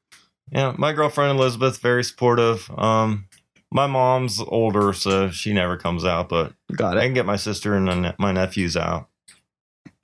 Yeah, 0.51 0.75
my 0.77 0.91
girlfriend 0.91 1.39
Elizabeth 1.39 1.77
very 1.77 2.03
supportive. 2.03 2.69
Um, 2.77 3.29
my 3.71 3.87
mom's 3.87 4.41
older, 4.41 4.91
so 4.91 5.29
she 5.29 5.53
never 5.53 5.77
comes 5.77 6.03
out, 6.03 6.27
but 6.27 6.51
Got 6.75 6.97
it. 6.97 6.99
I 6.99 7.05
can 7.05 7.13
get 7.13 7.25
my 7.25 7.37
sister 7.37 7.75
and 7.75 8.13
my 8.19 8.33
nephews 8.33 8.75
out. 8.75 9.08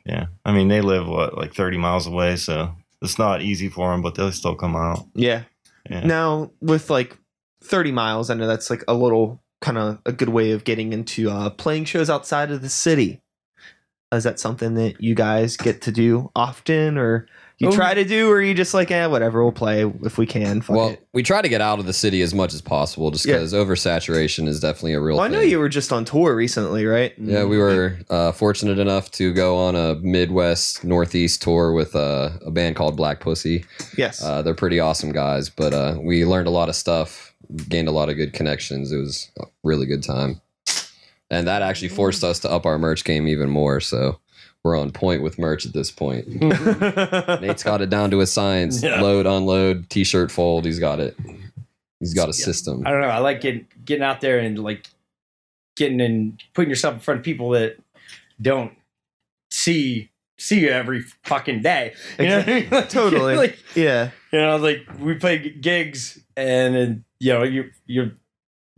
Yeah, 0.05 0.27
I 0.43 0.51
mean 0.51 0.67
they 0.67 0.81
live 0.81 1.07
what 1.07 1.35
like 1.37 1.53
thirty 1.53 1.77
miles 1.77 2.07
away, 2.07 2.35
so 2.35 2.75
it's 3.01 3.19
not 3.19 3.41
easy 3.41 3.69
for 3.69 3.91
them, 3.91 4.01
but 4.01 4.15
they'll 4.15 4.31
still 4.31 4.55
come 4.55 4.75
out. 4.75 5.05
Yeah. 5.13 5.43
Yeah. 5.89 6.05
Now 6.05 6.51
with 6.61 6.89
like 6.89 7.17
30 7.63 7.91
miles, 7.91 8.29
I 8.29 8.35
know 8.35 8.47
that's 8.47 8.69
like 8.69 8.83
a 8.87 8.93
little 8.93 9.41
kind 9.61 9.77
of 9.77 9.99
a 10.05 10.11
good 10.11 10.29
way 10.29 10.51
of 10.51 10.63
getting 10.63 10.93
into 10.93 11.29
uh, 11.29 11.49
playing 11.49 11.85
shows 11.85 12.09
outside 12.09 12.51
of 12.51 12.61
the 12.61 12.69
city. 12.69 13.21
Is 14.11 14.23
that 14.23 14.39
something 14.39 14.75
that 14.75 15.01
you 15.01 15.15
guys 15.15 15.57
get 15.57 15.81
to 15.81 15.91
do 15.91 16.31
often, 16.35 16.97
or 16.97 17.27
you 17.57 17.69
Oh. 17.69 17.71
try 17.71 17.93
to 17.93 18.03
do, 18.03 18.29
or 18.29 18.41
you 18.41 18.53
just 18.53 18.73
like, 18.73 18.91
eh, 18.91 19.05
whatever, 19.05 19.41
we'll 19.43 19.51
play 19.53 19.85
if 20.03 20.17
we 20.17 20.25
can. 20.25 20.61
Fuck 20.61 20.75
Well, 20.75 20.89
it. 20.89 21.07
we 21.13 21.23
try 21.23 21.41
to 21.41 21.47
get 21.47 21.61
out 21.61 21.79
of 21.79 21.85
the 21.85 21.93
city 21.93 22.21
as 22.21 22.33
much 22.33 22.53
as 22.53 22.61
possible, 22.61 23.11
just 23.11 23.25
Yeah. 23.25 23.35
because 23.35 23.53
oversaturation 23.53 24.47
is 24.47 24.59
definitely 24.59 24.93
a 24.93 24.99
real. 24.99 25.15
Well, 25.17 25.25
I 25.25 25.29
know 25.29 25.39
thing. 25.39 25.49
you 25.49 25.59
were 25.59 25.69
just 25.69 25.93
on 25.93 26.03
tour 26.05 26.35
recently, 26.35 26.85
right? 26.85 27.13
Yeah, 27.17 27.45
we 27.45 27.57
were 27.57 27.97
uh, 28.09 28.31
fortunate 28.33 28.77
enough 28.79 29.09
to 29.11 29.33
go 29.33 29.55
on 29.55 29.75
a 29.75 29.95
Midwest 29.95 30.83
Northeast 30.83 31.41
tour 31.41 31.71
with 31.71 31.95
uh, 31.95 32.31
a 32.45 32.51
band 32.51 32.75
called 32.75 32.97
Black 32.97 33.19
Pussy. 33.21 33.63
Yes. 33.97 34.21
Uh, 34.21 34.41
they're 34.41 34.53
pretty 34.53 34.79
awesome 34.79 35.11
guys, 35.13 35.49
but 35.49 35.73
uh, 35.73 35.97
we 36.01 36.25
learned 36.25 36.47
a 36.47 36.51
lot 36.51 36.67
of 36.67 36.75
stuff, 36.75 37.33
gained 37.69 37.87
a 37.87 37.91
lot 37.91 38.09
of 38.09 38.17
good 38.17 38.33
connections. 38.33 38.91
It 38.91 38.97
was 38.97 39.29
a 39.39 39.45
really 39.63 39.85
good 39.85 40.03
time. 40.03 40.41
And 41.31 41.47
that 41.47 41.61
actually 41.63 41.89
forced 41.89 42.23
us 42.23 42.39
to 42.39 42.51
up 42.51 42.65
our 42.67 42.77
merch 42.77 43.03
game 43.03 43.27
even 43.27 43.49
more. 43.49 43.79
So 43.79 44.19
we're 44.65 44.75
on 44.75 44.89
point 44.89 45.21
with 45.21 45.37
merch 45.37 45.67
at 45.67 45.73
this 45.73 45.91
point. 45.91 46.27
Nate's 47.39 47.61
got 47.61 47.83
it 47.83 47.91
down 47.91 48.09
to 48.09 48.21
a 48.21 48.25
science. 48.25 48.81
Yeah. 48.81 48.99
Load, 48.99 49.27
unload, 49.27 49.91
t-shirt 49.91 50.31
fold. 50.31 50.65
He's 50.65 50.79
got 50.79 50.99
it. 50.99 51.15
He's 51.99 52.15
got 52.15 52.29
a 52.29 52.33
system. 52.33 52.81
I 52.83 52.89
don't 52.89 53.01
know. 53.01 53.09
I 53.09 53.19
like 53.19 53.41
getting 53.41 53.67
getting 53.85 54.01
out 54.01 54.21
there 54.21 54.39
and 54.39 54.57
like 54.57 54.87
getting 55.77 56.01
and 56.01 56.41
putting 56.55 56.71
yourself 56.71 56.95
in 56.95 56.99
front 56.99 57.19
of 57.19 57.23
people 57.23 57.51
that 57.51 57.77
don't 58.41 58.73
see 59.51 60.09
see 60.39 60.61
you 60.61 60.69
every 60.69 61.01
fucking 61.25 61.61
day. 61.61 61.93
You 62.17 62.27
know 62.27 62.37
what 62.37 62.49
I 62.49 62.53
mean? 62.59 62.69
Like, 62.71 62.89
totally. 62.89 63.35
like, 63.35 63.59
yeah. 63.75 64.09
you 64.31 64.39
know, 64.39 64.57
like 64.57 64.79
we 64.99 65.13
play 65.13 65.47
gigs 65.47 66.19
and, 66.35 66.75
and 66.75 67.03
you 67.19 67.33
know 67.33 67.43
you 67.43 67.69
you're 67.85 68.13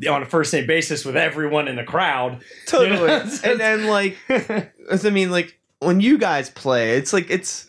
on 0.09 0.21
a 0.21 0.25
first 0.25 0.51
name 0.51 0.67
basis 0.67 1.05
with 1.05 1.15
everyone 1.15 1.69
in 1.69 1.77
the 1.77 1.85
crowd. 1.85 2.43
Totally. 2.65 2.99
You 2.99 3.07
know? 3.07 3.37
and 3.45 3.57
then 3.57 3.87
like, 3.87 4.17
I 4.29 5.09
mean, 5.09 5.31
like 5.31 5.57
when 5.79 5.99
you 5.99 6.17
guys 6.17 6.49
play, 6.49 6.97
it's 6.97 7.13
like 7.13 7.29
it's 7.29 7.67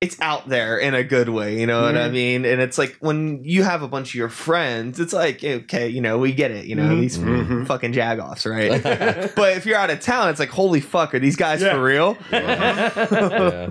it's 0.00 0.18
out 0.22 0.48
there 0.48 0.78
in 0.78 0.94
a 0.94 1.04
good 1.04 1.28
way. 1.28 1.60
You 1.60 1.66
know 1.66 1.82
what 1.82 1.94
I 1.94 2.08
Mhm. 2.08 2.12
mean? 2.12 2.44
And 2.46 2.62
it's 2.62 2.78
like 2.78 2.96
when 3.00 3.44
you 3.44 3.64
have 3.64 3.82
a 3.82 3.88
bunch 3.88 4.08
of 4.10 4.14
your 4.14 4.30
friends, 4.30 4.98
it's 4.98 5.12
like 5.12 5.44
okay, 5.44 5.88
you 5.88 6.00
know, 6.00 6.16
we 6.18 6.32
get 6.32 6.50
it. 6.50 6.64
You 6.64 6.74
know, 6.76 6.88
Mhm. 6.88 7.00
these 7.00 7.18
Mhm. 7.18 7.66
fucking 7.66 7.92
jagoffs, 7.92 8.50
right? 8.50 9.30
but 9.36 9.56
if 9.58 9.66
you're 9.66 9.76
out 9.76 9.90
of 9.90 10.00
town, 10.00 10.30
it's 10.30 10.40
like 10.40 10.48
holy 10.48 10.80
fuck, 10.80 11.14
are 11.14 11.18
these 11.18 11.36
guys 11.36 11.60
Yeah. 11.60 11.72
for 11.74 11.82
real? 11.82 12.16
yeah. 12.32 13.70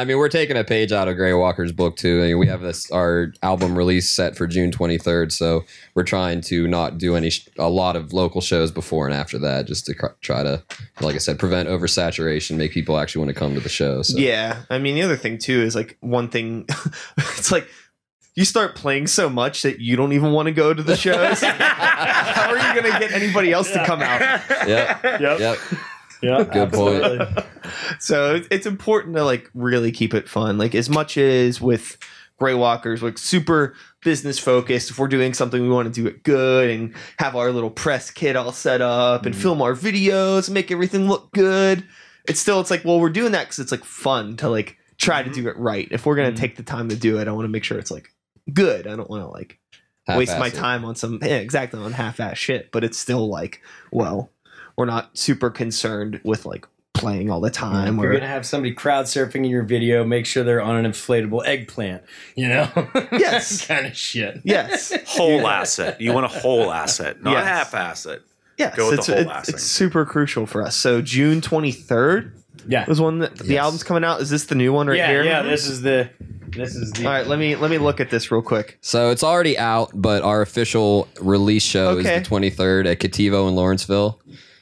I 0.00 0.04
mean, 0.04 0.18
we're 0.18 0.28
taking 0.28 0.56
a 0.56 0.64
page 0.64 0.92
out 0.92 1.08
of 1.08 1.16
Gray 1.16 1.32
Walker's 1.32 1.72
book 1.72 1.96
too. 1.96 2.22
I 2.22 2.26
mean, 2.26 2.38
we 2.38 2.46
have 2.46 2.60
this 2.60 2.90
our 2.90 3.32
album 3.42 3.76
release 3.76 4.10
set 4.10 4.36
for 4.36 4.46
June 4.46 4.70
23rd, 4.70 5.32
so 5.32 5.64
we're 5.94 6.02
trying 6.02 6.40
to 6.42 6.66
not 6.66 6.98
do 6.98 7.14
any 7.14 7.30
sh- 7.30 7.48
a 7.58 7.68
lot 7.68 7.96
of 7.96 8.12
local 8.12 8.40
shows 8.40 8.70
before 8.70 9.06
and 9.06 9.14
after 9.14 9.38
that, 9.38 9.66
just 9.66 9.86
to 9.86 9.94
cr- 9.94 10.06
try 10.20 10.42
to, 10.42 10.62
like 11.00 11.14
I 11.14 11.18
said, 11.18 11.38
prevent 11.38 11.68
oversaturation, 11.68 12.56
make 12.56 12.72
people 12.72 12.98
actually 12.98 13.24
want 13.24 13.34
to 13.34 13.38
come 13.38 13.54
to 13.54 13.60
the 13.60 13.68
show. 13.68 14.02
So. 14.02 14.18
Yeah, 14.18 14.62
I 14.70 14.78
mean 14.78 14.94
the 14.94 15.02
other 15.02 15.16
thing 15.16 15.38
too 15.38 15.62
is 15.62 15.74
like 15.74 15.96
one 16.00 16.28
thing. 16.28 16.66
it's 17.18 17.52
like 17.52 17.68
you 18.34 18.44
start 18.44 18.76
playing 18.76 19.06
so 19.06 19.30
much 19.30 19.62
that 19.62 19.80
you 19.80 19.96
don't 19.96 20.12
even 20.12 20.32
want 20.32 20.46
to 20.46 20.52
go 20.52 20.74
to 20.74 20.82
the 20.82 20.96
shows. 20.96 21.40
How 21.42 22.50
are 22.50 22.58
you 22.58 22.80
going 22.80 22.92
to 22.92 22.98
get 22.98 23.12
anybody 23.12 23.50
else 23.50 23.72
to 23.72 23.84
come 23.86 24.02
out? 24.02 24.20
Yep. 24.68 25.20
Yep. 25.20 25.40
Yep. 25.40 25.58
Yeah. 26.26 26.44
Good 26.44 26.72
point. 26.72 27.22
So 27.98 28.34
it's- 28.36 28.48
it's 28.50 28.66
important 28.66 29.16
to 29.16 29.24
like 29.24 29.50
really 29.54 29.90
keep 29.92 30.14
it 30.14 30.28
fun. 30.28 30.56
Like 30.58 30.74
as 30.74 30.88
much 30.88 31.18
as 31.18 31.60
with 31.60 31.98
Gray 32.38 32.54
Walkers, 32.54 33.02
like 33.02 33.18
super 33.18 33.74
business 34.04 34.38
focused. 34.38 34.90
If 34.90 34.98
we're 34.98 35.08
doing 35.08 35.34
something, 35.34 35.60
we 35.60 35.68
want 35.68 35.92
to 35.92 36.00
do 36.02 36.06
it 36.06 36.22
good 36.22 36.70
and 36.70 36.94
have 37.18 37.34
our 37.34 37.50
little 37.50 37.70
press 37.70 38.10
kit 38.10 38.36
all 38.36 38.52
set 38.52 38.80
up 38.80 39.26
and 39.26 39.34
film 39.34 39.60
our 39.62 39.72
videos, 39.74 40.48
make 40.50 40.70
everything 40.70 41.08
look 41.08 41.32
good. 41.32 41.84
It's 42.28 42.38
still 42.40 42.60
it's 42.60 42.70
like 42.70 42.84
well 42.84 43.00
we're 43.00 43.10
doing 43.10 43.32
that 43.32 43.44
because 43.44 43.58
it's 43.58 43.72
like 43.72 43.84
fun 43.84 44.36
to 44.38 44.48
like 44.50 44.76
try 44.98 45.22
to 45.22 45.30
do 45.30 45.48
it 45.48 45.56
right. 45.56 45.88
If 45.90 46.06
we're 46.06 46.16
gonna 46.16 46.32
Mhm. 46.32 46.36
take 46.36 46.56
the 46.56 46.62
time 46.62 46.88
to 46.90 46.96
do 46.96 47.18
it, 47.18 47.26
I 47.28 47.32
want 47.32 47.44
to 47.46 47.48
make 47.50 47.64
sure 47.64 47.78
it's 47.78 47.90
like 47.90 48.10
good. 48.52 48.86
I 48.86 48.94
don't 48.96 49.10
want 49.10 49.22
to 49.24 49.28
like 49.30 49.58
waste 50.16 50.38
my 50.38 50.48
it. 50.48 50.54
time 50.54 50.84
on 50.84 50.94
some 50.94 51.18
yeah, 51.22 51.36
exactly 51.38 51.80
on 51.80 51.90
half-ass 51.92 52.38
shit 52.38 52.70
but 52.70 52.84
it's 52.84 52.96
still 52.96 53.28
like 53.28 53.60
well 53.90 54.30
we're 54.76 54.84
not 54.86 55.16
super 55.16 55.50
concerned 55.50 56.20
with 56.24 56.46
like 56.46 56.66
playing 56.92 57.30
all 57.30 57.40
the 57.40 57.48
If 57.48 57.52
time 57.54 57.98
you're 57.98 58.12
gonna 58.12 58.26
have 58.26 58.46
somebody 58.46 58.72
crowd 58.72 59.04
surfing 59.04 59.36
in 59.36 59.44
your 59.46 59.62
video, 59.64 60.02
make 60.04 60.24
sure 60.24 60.42
they're 60.44 60.62
on 60.62 60.82
an 60.82 60.90
inflatable 60.90 61.46
eggplant. 61.46 62.02
You 62.34 62.48
know, 62.48 62.68
Yes. 63.12 63.66
kind 63.66 63.86
of 63.86 63.96
shit. 63.96 64.40
yes 64.44 64.92
Whole 65.06 65.46
asset. 65.46 66.00
You 66.00 66.12
want 66.14 66.24
a 66.26 66.28
whole 66.30 66.70
asset, 66.72 67.22
not 67.22 67.32
Yes. 67.32 67.42
a 67.42 67.46
half 67.48 67.74
asset. 67.74 68.20
yes 68.58 68.74
Go 68.76 68.88
with 68.90 68.98
it's, 69.00 69.06
the 69.08 69.12
whole 69.12 69.20
it's, 69.22 69.28
last 69.28 69.48
it's 69.50 69.62
super 69.62 70.06
crucial 70.06 70.46
for 70.46 70.62
us 70.62 70.74
so 70.74 71.02
june 71.02 71.40
23rd 71.42 72.32
Yeah, 72.66 72.86
was 72.88 73.00
one 73.00 73.18
that 73.18 73.36
the 73.36 73.44
Yes. 73.54 73.62
album's 73.64 73.82
coming 73.84 74.02
out 74.04 74.20
is 74.22 74.30
this 74.30 74.44
the 74.46 74.54
new 74.54 74.72
one 74.72 74.86
right 74.86 74.96
yeah, 74.96 75.08
here 75.10 75.22
yeah. 75.24 75.42
This 75.42 75.66
is 75.66 75.82
the 75.82 76.08
this 76.48 76.74
is 76.74 76.90
the 76.92 77.04
all 77.04 77.12
right 77.12 77.26
let 77.26 77.38
me 77.38 77.54
let 77.56 77.70
me 77.70 77.76
look 77.76 78.00
at 78.00 78.08
this 78.08 78.30
real 78.32 78.40
quick 78.40 78.78
So 78.80 79.10
it's 79.10 79.22
already 79.22 79.58
out, 79.58 79.90
but 79.94 80.22
our 80.22 80.40
official 80.40 81.08
release 81.20 81.62
show 81.62 81.88
Okay. 81.90 82.16
is 82.16 82.22
the 82.26 82.34
23rd 82.34 82.86
at 82.90 83.00
Cattivo 83.00 83.46
in 83.48 83.54
Lawrenceville. 83.54 84.18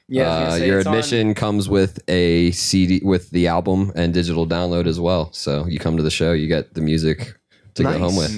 Yeah. 0.09 0.23
I 0.23 0.27
was 0.27 0.35
gonna 0.39 0.47
Uh, 0.55 0.59
say 0.59 0.67
your 0.67 0.79
it's 0.79 0.87
on- 0.87 0.95
admission 0.95 1.35
comes 1.35 1.69
with 1.69 1.99
a 2.09 2.51
CD 2.53 3.01
with 3.05 3.31
the 3.31 3.47
album 3.49 3.93
and 3.95 4.13
digital 4.15 4.47
download 4.47 4.87
as 4.87 4.99
well. 5.01 5.33
So 5.33 5.67
you 5.67 5.79
come 5.79 5.97
to 5.97 6.03
the 6.03 6.11
show, 6.11 6.33
you 6.33 6.47
get 6.49 6.75
the 6.75 6.81
music 6.81 7.37
to 7.75 7.83
Nice. 7.83 7.95
go 7.95 7.99
home 8.01 8.17
with. 8.17 8.33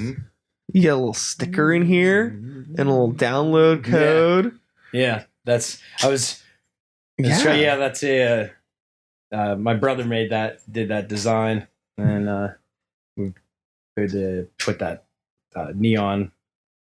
you 0.73 0.83
get 0.83 0.93
a 0.93 0.97
little 0.97 1.15
sticker 1.15 1.73
in 1.73 1.85
here 1.87 2.27
and 2.29 2.79
a 2.79 2.85
little 2.85 3.13
download 3.13 3.85
code 3.85 4.59
yeah, 4.93 5.25
that's 5.45 5.81
I 6.03 6.09
was 6.09 6.43
That's 7.19 7.45
right. 7.45 7.61
Yeah, 7.61 7.77
that's 7.77 8.03
a. 8.03 8.23
Uh, 8.23 8.49
uh, 9.37 9.57
my 9.57 9.75
brother 9.75 10.05
made 10.05 10.31
that, 10.31 10.61
did 10.71 10.89
that 10.89 11.09
design, 11.09 11.67
and 11.99 12.29
uh, 12.29 12.49
we 13.17 13.33
could 13.97 14.15
uh, 14.15 14.45
put 14.59 14.79
that 14.79 15.05
uh, 15.55 15.73
neon. 15.75 16.21
In 16.23 16.31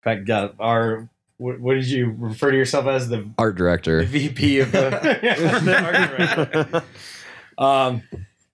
fact, 0.03 0.25
got 0.25 0.55
our. 0.59 1.09
What, 1.37 1.59
what 1.59 1.75
did 1.75 1.85
you 1.87 2.15
refer 2.17 2.51
to 2.51 2.57
yourself 2.57 2.87
as 2.87 3.09
the, 3.09 3.29
Art 3.37 3.55
the 3.55 3.59
director. 3.59 4.03
VP 4.03 4.59
of 4.59 4.71
the, 4.71 4.89
the 5.63 5.83
art 5.83 6.17
director? 6.17 6.83
Um, 7.57 8.03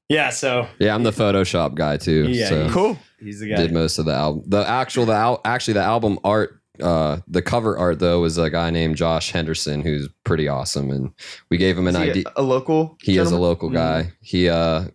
yeah. 0.10 0.30
So 0.30 0.68
Yeah, 0.80 0.94
I'm 0.94 1.04
the 1.04 1.12
Photoshop 1.12 1.76
guy 1.76 1.98
too. 1.98 2.30
Yeah, 2.30 2.50
so 2.50 2.70
cool 2.70 3.00
he's 3.20 3.40
the 3.40 3.50
guy. 3.50 3.56
did 3.56 3.72
most 3.72 3.98
of 3.98 4.06
the 4.06 4.14
album. 4.14 4.44
The 4.48 4.68
actual 4.68 5.06
the 5.06 5.14
al- 5.14 5.42
actually 5.46 5.76
the 5.76 5.84
album 5.84 6.20
art. 6.24 6.60
Uh, 6.82 7.20
the 7.28 7.42
cover 7.42 7.78
art 7.78 8.00
though 8.00 8.22
was 8.22 8.40
a 8.40 8.50
guy 8.50 8.72
named 8.72 8.96
Josh 8.96 9.32
Henderson 9.32 9.82
who's 9.82 10.10
pretty 10.24 10.48
awesome, 10.48 10.90
and 10.90 11.12
we 11.50 11.58
gave 11.58 11.78
him 11.78 11.88
an 11.88 11.96
idea. 11.96 12.24
a, 12.36 12.42
a 12.42 12.44
local 12.44 12.98
He 13.00 13.18
is 13.18 13.32
a 13.32 13.38
local 13.38 13.70
guy. 13.70 14.12
He 14.22 14.50
uh 14.50 14.86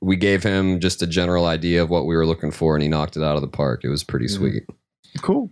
we 0.00 0.16
gave 0.16 0.42
him 0.42 0.80
just 0.80 1.02
a 1.02 1.06
general 1.06 1.46
idea 1.46 1.82
of 1.82 1.88
what 1.90 2.06
we 2.06 2.16
were 2.16 2.26
looking 2.26 2.50
for 2.50 2.74
and 2.74 2.82
he 2.82 2.88
knocked 2.88 3.16
it 3.16 3.22
out 3.22 3.36
of 3.36 3.42
the 3.42 3.48
park. 3.48 3.84
It 3.84 3.88
was 3.88 4.04
pretty 4.04 4.28
sweet. 4.28 4.64
Cool. 5.22 5.50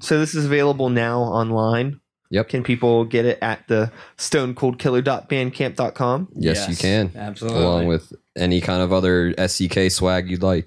So 0.00 0.18
this 0.18 0.34
is 0.34 0.46
available 0.46 0.88
now 0.88 1.20
online. 1.20 2.00
Yep. 2.30 2.48
Can 2.48 2.62
people 2.64 3.04
get 3.04 3.26
it 3.26 3.38
at 3.42 3.68
the 3.68 3.92
stonecoldkiller.bandcamp.com? 4.16 6.28
Yes, 6.34 6.68
you 6.68 6.76
can. 6.76 7.12
Absolutely. 7.14 7.60
Along 7.60 7.86
with 7.86 8.12
any 8.36 8.60
kind 8.60 8.82
of 8.82 8.92
other 8.92 9.32
SCK 9.38 9.90
swag 9.90 10.28
you'd 10.30 10.42
like. 10.42 10.66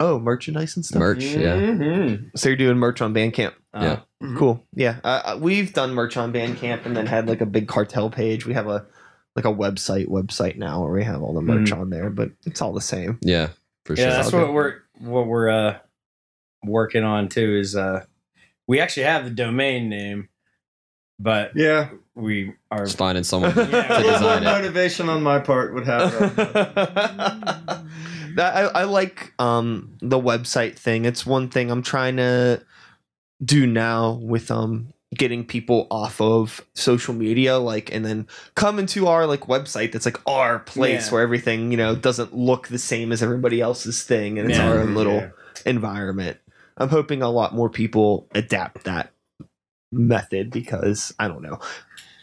Oh, 0.00 0.18
merchandise 0.20 0.76
and 0.76 0.84
stuff. 0.84 1.00
Merch, 1.00 1.24
yeah. 1.24 1.56
Mhm. 1.56 2.30
So 2.36 2.48
you're 2.48 2.56
doing 2.56 2.76
merch 2.78 3.00
on 3.00 3.12
Bandcamp. 3.14 3.52
Uh, 3.74 3.96
Yeah. 4.20 4.34
Cool. 4.36 4.64
Yeah. 4.74 4.96
Uh, 5.04 5.22
uh, 5.24 5.38
we've 5.40 5.72
done 5.72 5.94
merch 5.94 6.16
on 6.16 6.32
Bandcamp 6.32 6.84
and 6.86 6.96
then 6.96 7.06
had 7.06 7.28
like 7.28 7.40
a 7.40 7.46
big 7.46 7.68
cartel 7.68 8.10
page. 8.10 8.46
We 8.46 8.54
have 8.54 8.66
a 8.68 8.84
like 9.36 9.44
a 9.44 9.54
website 9.54 10.08
website 10.08 10.56
now 10.56 10.82
where 10.82 10.92
we 10.92 11.04
have 11.04 11.22
all 11.22 11.32
the 11.34 11.42
merch 11.42 11.70
on 11.70 11.90
there, 11.90 12.10
but 12.10 12.30
it's 12.44 12.60
all 12.60 12.72
the 12.72 12.80
same. 12.80 13.18
Yeah, 13.22 13.50
for 13.84 13.94
yeah, 13.94 14.04
sure. 14.04 14.10
that's 14.10 14.32
what 14.32 14.52
we're 14.52 14.74
what 14.98 15.28
we're 15.28 15.48
uh, 15.48 15.78
working 16.64 17.04
on 17.04 17.28
too. 17.28 17.56
Is 17.56 17.74
uh, 17.76 18.04
we 18.66 18.80
actually 18.80 19.04
have 19.04 19.24
the 19.24 19.30
domain 19.30 19.88
name, 19.88 20.28
but 21.18 21.52
Yeah. 21.54 21.90
we 22.14 22.52
are 22.70 22.84
Just 22.84 22.98
finding 22.98 23.24
someone 23.24 23.52
Yeah. 23.56 23.64
to 23.64 23.96
A 23.96 24.02
more 24.02 24.12
design 24.12 24.42
it. 24.42 24.44
motivation 24.46 25.08
on 25.08 25.22
my 25.22 25.38
part 25.38 25.74
would 25.74 25.86
have. 25.86 26.12
That- 28.36 28.54
I, 28.54 28.80
I 28.80 28.84
like 28.84 29.32
um 29.38 29.96
the 30.00 30.18
website 30.20 30.76
thing. 30.78 31.04
It's 31.04 31.26
one 31.26 31.48
thing 31.48 31.70
I'm 31.70 31.82
trying 31.82 32.16
to 32.18 32.62
do 33.44 33.66
now 33.66 34.12
with 34.12 34.50
um 34.50 34.92
getting 35.16 35.44
people 35.44 35.86
off 35.90 36.20
of 36.20 36.60
social 36.74 37.14
media 37.14 37.56
like 37.56 37.92
and 37.94 38.04
then 38.04 38.26
come 38.54 38.78
into 38.78 39.06
our 39.06 39.26
like 39.26 39.40
website 39.46 39.90
that's 39.90 40.04
like 40.04 40.20
our 40.26 40.58
place 40.58 41.06
Yeah. 41.06 41.12
where 41.14 41.22
everything 41.22 41.70
you 41.70 41.78
know 41.78 41.96
doesn't 41.96 42.36
look 42.36 42.68
the 42.68 42.78
same 42.78 43.10
as 43.10 43.22
everybody 43.22 43.60
else's 43.60 44.02
thing 44.02 44.38
and 44.38 44.50
it's 44.50 44.58
Yeah. 44.58 44.68
our 44.68 44.80
own 44.80 44.94
little 44.94 45.14
Yeah. 45.14 45.30
environment 45.64 46.36
i'm 46.78 46.88
hoping 46.88 47.22
a 47.22 47.30
lot 47.30 47.54
more 47.54 47.68
people 47.68 48.26
adapt 48.34 48.84
that 48.84 49.12
method 49.92 50.50
because 50.50 51.14
i 51.18 51.28
don't 51.28 51.42
know 51.42 51.58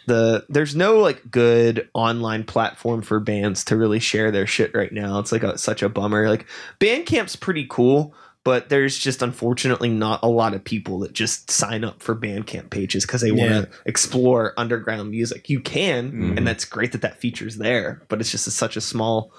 the 0.08 0.46
there's 0.50 0.76
no 0.76 1.00
like 1.00 1.32
good 1.32 1.90
online 1.94 2.44
platform 2.44 3.02
for 3.02 3.20
bands 3.20 3.64
to 3.66 3.76
really 3.76 4.00
share 4.00 4.30
their 4.32 4.46
shit 4.48 4.74
right 4.76 4.92
now 4.94 5.18
it's 5.20 5.32
like 5.32 5.44
a, 5.44 5.58
such 5.58 5.82
a 5.82 5.90
bummer 5.90 6.30
like 6.30 6.46
bandcamp's 6.80 7.36
pretty 7.36 7.66
cool 7.70 8.14
but 8.44 8.70
there's 8.70 8.96
just 9.00 9.24
unfortunately 9.24 9.90
not 9.90 10.20
a 10.22 10.28
lot 10.28 10.54
of 10.54 10.64
people 10.64 11.00
that 11.00 11.12
just 11.14 11.50
sign 11.50 11.84
up 11.84 12.04
for 12.04 12.16
bandcamp 12.16 12.70
pages 12.70 13.04
because 13.04 13.22
they 13.22 13.32
want 13.32 13.50
Yeah. 13.50 13.62
to 13.62 13.70
explore 13.88 14.54
underground 14.58 15.10
music 15.10 15.50
you 15.50 15.60
can 15.60 16.12
Mhm. 16.12 16.38
and 16.38 16.46
that's 16.48 16.66
great 16.66 16.92
that 16.92 17.02
that 17.02 17.18
feature's 17.20 17.58
there 17.58 18.04
but 18.08 18.22
it's 18.22 18.30
just 18.30 18.46
a, 18.46 18.52
such 18.52 18.78
a 18.78 18.82
small 18.82 19.34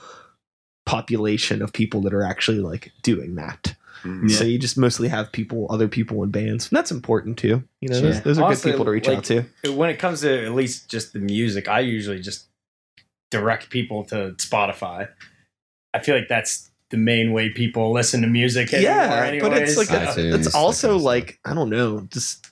population 0.85 1.63
of 1.63 1.73
people 1.73 2.01
that 2.03 2.15
are 2.15 2.23
actually 2.23 2.59
like 2.61 2.93
doing 3.03 3.35
that. 3.37 3.75
Mm. 4.07 4.31
So 4.31 4.45
you 4.45 4.59
just 4.59 4.79
mostly 4.79 5.09
have 5.09 5.33
people, 5.33 5.67
other 5.71 5.89
people 5.89 6.23
in 6.23 6.31
bands. 6.31 6.69
And 6.71 6.77
that's 6.77 6.91
important 6.91 7.39
too. 7.39 7.63
You 7.81 7.89
know, 7.89 8.01
those, 8.01 8.15
Yeah. 8.17 8.21
those 8.23 8.39
are 8.39 8.45
Also, 8.45 8.65
good 8.65 8.71
people 8.73 8.85
to 8.87 8.91
reach 8.91 9.09
like, 9.09 9.19
out 9.19 9.25
to. 9.25 9.45
when 9.73 9.91
it 9.91 9.99
comes 9.99 10.21
to 10.23 10.45
at 10.47 10.53
least 10.55 10.89
just 10.91 11.13
the 11.13 11.19
music, 11.19 11.69
I 11.69 11.81
usually 11.81 12.21
just 12.21 12.47
direct 13.31 13.71
people 13.71 14.05
to 14.05 14.33
Spotify. 14.39 15.09
I 15.95 15.99
feel 16.01 16.15
like 16.17 16.29
that's 16.29 16.71
the 16.91 16.97
main 16.97 17.33
way 17.33 17.51
people 17.51 17.93
listen 17.93 18.21
to 18.23 18.29
music. 18.29 18.73
Anymore 18.73 18.93
Yeah, 18.95 19.39
but 19.41 19.53
it's 19.59 19.77
like 19.77 19.89
iTunes, 19.89 20.15
that 20.15 20.41
it's 20.41 20.55
also 20.55 20.97
like 20.99 21.39
I 21.45 21.53
don't 21.55 21.71
know, 21.71 22.07
just 22.11 22.45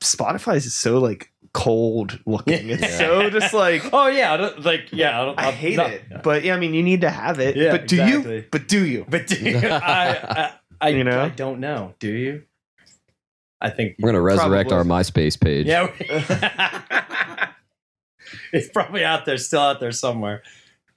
Spotify 0.00 0.56
is 0.56 0.74
so 0.74 0.98
like 0.98 1.30
cold 1.52 2.18
looking. 2.26 2.70
It's 2.70 2.82
Yeah. 2.82 2.98
so 2.98 3.30
just 3.38 3.52
like 3.52 3.82
oh 3.92 4.06
yeah, 4.06 4.32
I 4.32 4.36
don't- 4.38 4.64
like 4.64 4.88
yeah, 4.92 5.20
I, 5.20 5.24
don't, 5.26 5.38
I 5.38 5.50
hate 5.50 5.76
not- 5.76 5.90
it. 5.90 6.02
But 6.22 6.44
yeah, 6.44 6.54
I 6.54 6.58
mean, 6.58 6.72
you 6.74 6.82
need 6.82 7.02
to 7.02 7.10
have 7.10 7.38
it. 7.40 7.56
Yeah, 7.56 7.70
but 7.72 7.86
do 7.86 7.96
exactly. 8.02 8.36
you? 8.36 8.44
But 8.50 8.68
do 8.68 8.86
you? 8.86 9.06
But 9.08 9.26
do 9.26 9.36
you, 9.36 9.58
I, 9.58 10.10
I, 10.42 10.52
I, 10.80 10.88
You 10.90 11.04
know? 11.04 11.22
I 11.22 11.28
don't 11.30 11.60
know. 11.60 11.94
Do 11.98 12.08
you? 12.08 12.42
I 13.60 13.70
think 13.70 13.96
We're 13.98 14.10
gonna 14.10 14.20
resurrect 14.20 14.68
Probably. 14.68 14.92
our 14.92 15.00
MySpace 15.00 15.40
page. 15.40 15.66
yeah. 15.66 15.90
it's 18.52 18.68
probably 18.68 19.04
out 19.04 19.24
there, 19.24 19.38
still 19.38 19.60
out 19.60 19.80
there 19.80 19.92
somewhere. 19.92 20.42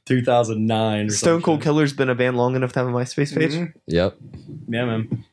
2009. 0.06 1.06
Or 1.06 1.10
Stone 1.12 1.42
Cold. 1.44 1.62
Killer's 1.62 1.94
been 1.94 2.10
a 2.10 2.16
band 2.16 2.36
long 2.38 2.56
enough 2.56 2.74
to 2.74 2.80
have 2.80 2.88
a 2.88 2.92
MySpace 2.92 3.36
page. 3.38 3.54
Mhm. 3.54 3.74
Yep. 3.88 4.18
Yeah, 4.68 4.86
man. 4.86 5.24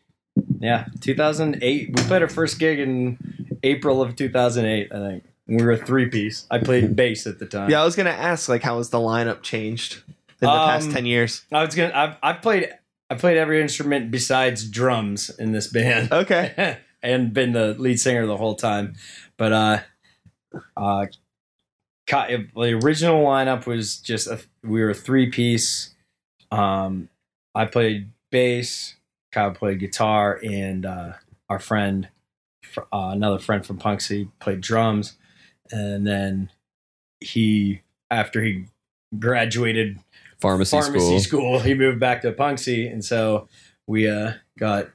Yeah, 0.61 0.87
2008. 1.01 1.89
We 1.89 2.03
played 2.05 2.23
our 2.23 2.29
first 2.29 2.59
gig 2.59 2.79
in 2.79 3.19
April 3.63 4.03
of 4.03 4.17
2008. 4.17 4.93
I 4.93 4.99
think 5.09 5.25
we 5.47 5.63
were 5.65 5.73
a 5.73 5.77
three 5.79 6.07
piece. 6.09 6.47
I 6.51 6.59
played 6.59 6.95
bass 6.95 7.27
at 7.27 7.39
the 7.39 7.47
time. 7.47 7.71
Yeah, 7.71 7.81
I 7.83 7.85
was 7.85 7.97
gonna 7.97 8.11
ask 8.11 8.49
like 8.49 8.63
how 8.63 8.77
has 8.79 8.91
the 8.91 8.99
lineup 8.99 9.43
changed 9.43 10.03
in 10.07 10.35
the 10.41 10.47
past 10.49 10.89
Um, 10.89 10.93
ten 10.95 11.07
years? 11.07 11.43
I 11.51 11.65
was 11.65 11.75
gonna. 11.75 11.93
I've, 11.95 12.17
I've 12.23 12.43
played. 12.43 12.69
I 13.09 13.15
played 13.15 13.37
every 13.37 13.61
instrument 13.61 14.11
besides 14.11 14.69
drums 14.69 15.31
in 15.31 15.53
this 15.53 15.69
band. 15.69 16.13
Okay, 16.13 16.79
and 17.03 17.33
been 17.33 17.53
the 17.53 17.75
lead 17.75 18.01
singer 18.01 18.27
the 18.27 18.37
whole 18.37 18.57
time. 18.57 18.95
But 19.37 19.53
uh, 19.53 19.79
uh, 20.77 21.07
the 22.09 22.81
original 22.83 23.25
lineup 23.25 23.67
was 23.67 23.99
just 23.99 24.27
a, 24.27 24.41
we 24.63 24.81
were 24.83 24.91
a 24.91 24.95
three 24.95 25.31
piece. 25.31 25.95
Um, 26.51 27.09
I 27.55 27.65
played 27.67 28.11
bass, 28.31 28.97
Kyle 29.33 29.53
played 29.53 29.81
guitar, 29.81 30.41
and 30.43 30.85
uh, 30.85 31.13
our 31.49 31.59
friend, 31.59 32.09
uh, 32.77 32.83
another 32.93 33.39
friend 33.39 33.65
from 33.65 33.79
Punxsy, 33.79 34.31
played 34.41 34.61
drums. 34.61 35.17
And 35.71 36.07
then 36.07 36.51
he, 37.21 37.83
after 38.11 38.43
he 38.43 38.67
graduated 39.19 39.99
Pharmacy, 40.41 40.79
pharmacy 40.79 41.19
school. 41.21 41.59
school. 41.59 41.61
He 41.61 41.75
moved 41.75 41.99
back 41.99 42.23
to 42.23 42.33
Punxsy, 42.33 42.91
and 42.91 43.05
so 43.05 43.49
we 43.87 44.09
uh, 44.09 44.33
got 44.59 44.89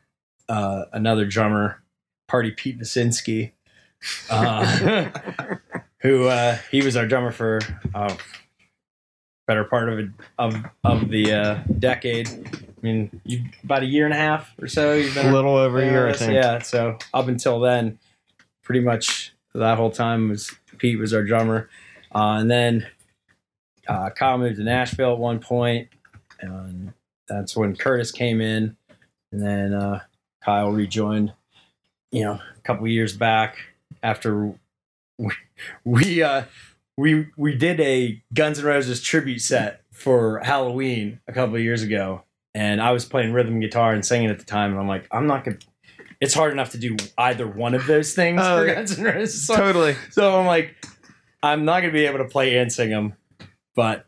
uh, 0.48 0.86
another 0.94 1.26
drummer, 1.26 1.82
Party 2.28 2.52
Pete 2.52 2.80
Vasinski, 2.80 3.52
uh, 4.30 5.10
who 6.02 6.26
uh, 6.26 6.58
he 6.70 6.82
was 6.82 6.96
our 6.96 7.08
drummer 7.08 7.32
for 7.32 7.60
uh, 7.96 8.16
better 9.48 9.64
part 9.64 9.90
of 9.90 10.00
it, 10.00 10.10
of 10.38 10.56
of 10.84 11.10
the 11.10 11.34
uh, 11.34 11.64
decade. 11.80 12.30
I 12.30 12.82
mean, 12.82 13.22
you, 13.26 13.44
about 13.64 13.84
a 13.84 13.86
year 13.86 14.06
and 14.06 14.14
a 14.14 14.18
half 14.18 14.54
or 14.62 14.68
so. 14.68 14.94
You've 14.94 15.14
been 15.14 15.28
A 15.28 15.34
little 15.34 15.56
over 15.56 15.80
a 15.80 15.86
year, 15.86 16.08
I 16.08 16.14
think. 16.14 16.34
Yeah, 16.34 16.60
so 16.60 16.98
up 17.14 17.28
until 17.28 17.60
then, 17.60 18.00
pretty 18.64 18.82
much 18.82 19.34
that 19.54 19.78
whole 19.78 19.92
time 19.92 20.30
was 20.30 20.56
Pete 20.78 21.00
was 21.00 21.14
our 21.14 21.24
drummer, 21.24 21.70
uh, 22.14 22.38
and 22.40 22.50
then 22.50 22.88
uh, 23.92 24.10
Kyle 24.12 24.38
moved 24.38 24.58
to 24.58 24.64
Nashville 24.64 25.14
at 25.14 25.20
one 25.20 25.40
point, 25.40 25.90
and 26.40 26.94
that's 27.28 27.56
when 27.56 27.76
Curtis 27.76 28.12
came 28.12 28.42
in, 28.42 28.76
and 29.32 29.42
then 29.42 29.74
uh, 29.74 30.02
Kyle 30.44 30.72
rejoined. 30.72 31.34
You 32.12 32.24
know, 32.26 32.34
a 32.34 32.62
couple 32.64 32.88
years 32.88 33.16
back 33.16 33.58
after 34.04 34.54
we 35.18 35.32
we 35.86 36.22
uh, 36.24 36.44
we 36.98 37.28
we 37.38 37.56
did 37.56 37.80
a 37.80 38.22
Guns 38.34 38.60
N' 38.60 38.66
Roses 38.66 39.02
tribute 39.02 39.40
set 39.42 39.82
for 39.92 40.40
Halloween 40.44 41.20
a 41.28 41.34
couple 41.34 41.56
of 41.56 41.62
years 41.62 41.84
ago, 41.84 42.24
and 42.54 42.82
I 42.82 42.92
was 42.92 43.06
playing 43.06 43.32
rhythm 43.34 43.60
guitar 43.60 43.94
and 43.94 44.06
singing 44.06 44.30
at 44.30 44.40
the 44.40 44.46
time, 44.46 44.72
and 44.72 44.80
I'm 44.80 44.88
like, 44.88 45.08
I'm 45.12 45.26
not 45.28 45.44
gonna. 45.46 45.58
It's 46.20 46.34
hard 46.34 46.52
enough 46.54 46.72
to 46.72 46.78
do 46.78 46.98
either 47.18 47.48
one 47.48 47.74
of 47.74 47.88
those 47.88 48.14
things 48.14 48.42
Oh, 48.44 48.60
for 48.60 48.68
yeah. 48.68 48.76
Guns 48.76 49.00
N' 49.00 49.06
Roses. 49.06 49.48
Totally. 49.48 49.96
so 50.12 50.40
I'm 50.40 50.46
like, 50.46 50.76
I'm 51.42 51.64
not 51.66 51.80
gonna 51.82 51.94
be 51.94 52.06
able 52.06 52.20
to 52.20 52.26
play 52.26 52.58
and 52.58 52.72
sing 52.72 52.90
them, 52.90 53.14
but 53.76 54.06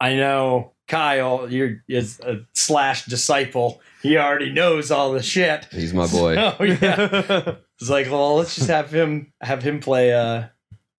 I 0.00 0.16
know 0.16 0.72
Kyle, 0.88 1.50
you're 1.50 1.82
is 1.88 2.20
a 2.20 2.40
Slash 2.54 3.06
disciple. 3.06 3.80
He 4.02 4.16
already 4.18 4.52
knows 4.52 4.90
all 4.90 5.12
the 5.12 5.22
shit. 5.22 5.66
He's 5.70 5.94
my 5.94 6.06
boy. 6.06 6.36
Oh 6.58 6.64
yeah. 6.64 7.54
It's 7.80 7.90
like, 7.90 8.10
well, 8.10 8.36
let's 8.36 8.54
just 8.54 8.68
have 8.68 8.92
him 8.92 9.32
have 9.40 9.62
him 9.62 9.80
play 9.80 10.12
uh 10.12 10.48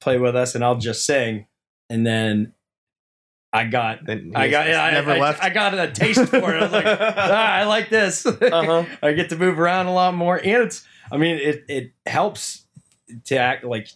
play 0.01 0.17
with 0.17 0.35
us, 0.35 0.55
and 0.55 0.63
I'll 0.63 0.77
just 0.77 1.05
sing. 1.05 1.47
And 1.89 2.05
then 2.05 2.53
I 3.53 3.65
got 3.65 4.09
I 4.09 4.49
got 4.49 4.67
yeah, 4.67 4.89
never 4.91 5.11
I, 5.11 5.19
I- 5.19 5.37
I, 5.43 5.49
got 5.49 5.77
a 5.77 5.91
taste 5.91 6.27
for 6.27 6.55
it. 6.55 6.59
I 6.59 6.63
was 6.63 6.71
like, 6.71 6.85
ah, 6.87 7.53
I 7.53 7.65
like 7.65 7.89
this. 7.89 8.25
Uh-huh. 8.25 8.85
I 9.03 9.13
get 9.13 9.29
to 9.29 9.37
move 9.37 9.59
around 9.59 9.85
a 9.85 9.93
lot 9.93 10.15
more, 10.15 10.37
and 10.37 10.63
it's 10.63 10.83
I 11.11 11.17
mean 11.17 11.37
it 11.37 11.65
it 11.67 11.91
helps 12.07 12.65
to 13.25 13.37
act 13.37 13.63
like 13.63 13.89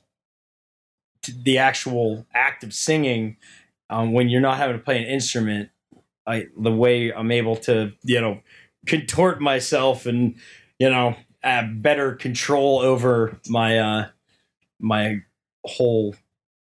to 1.23 1.31
the 1.31 1.57
actual 1.57 2.27
act 2.35 2.63
of 2.63 2.71
singing 2.71 3.37
um, 3.89 4.13
when 4.13 4.29
you're 4.29 4.41
not 4.41 4.57
having 4.57 4.77
to 4.77 4.83
play 4.83 4.97
an 4.97 5.05
instrument. 5.09 5.69
I 6.25 6.47
the 6.57 6.73
way 6.73 7.13
I'm 7.13 7.31
able 7.31 7.55
to 7.57 7.93
you 8.03 8.19
know 8.19 8.41
contort 8.85 9.39
myself 9.41 10.05
and 10.05 10.35
you 10.77 10.89
know 10.89 11.15
have 11.41 11.81
better 11.81 12.15
control 12.15 12.79
over 12.79 13.39
my 13.47 13.79
uh 13.79 14.07
my 14.79 15.21
whole 15.65 16.15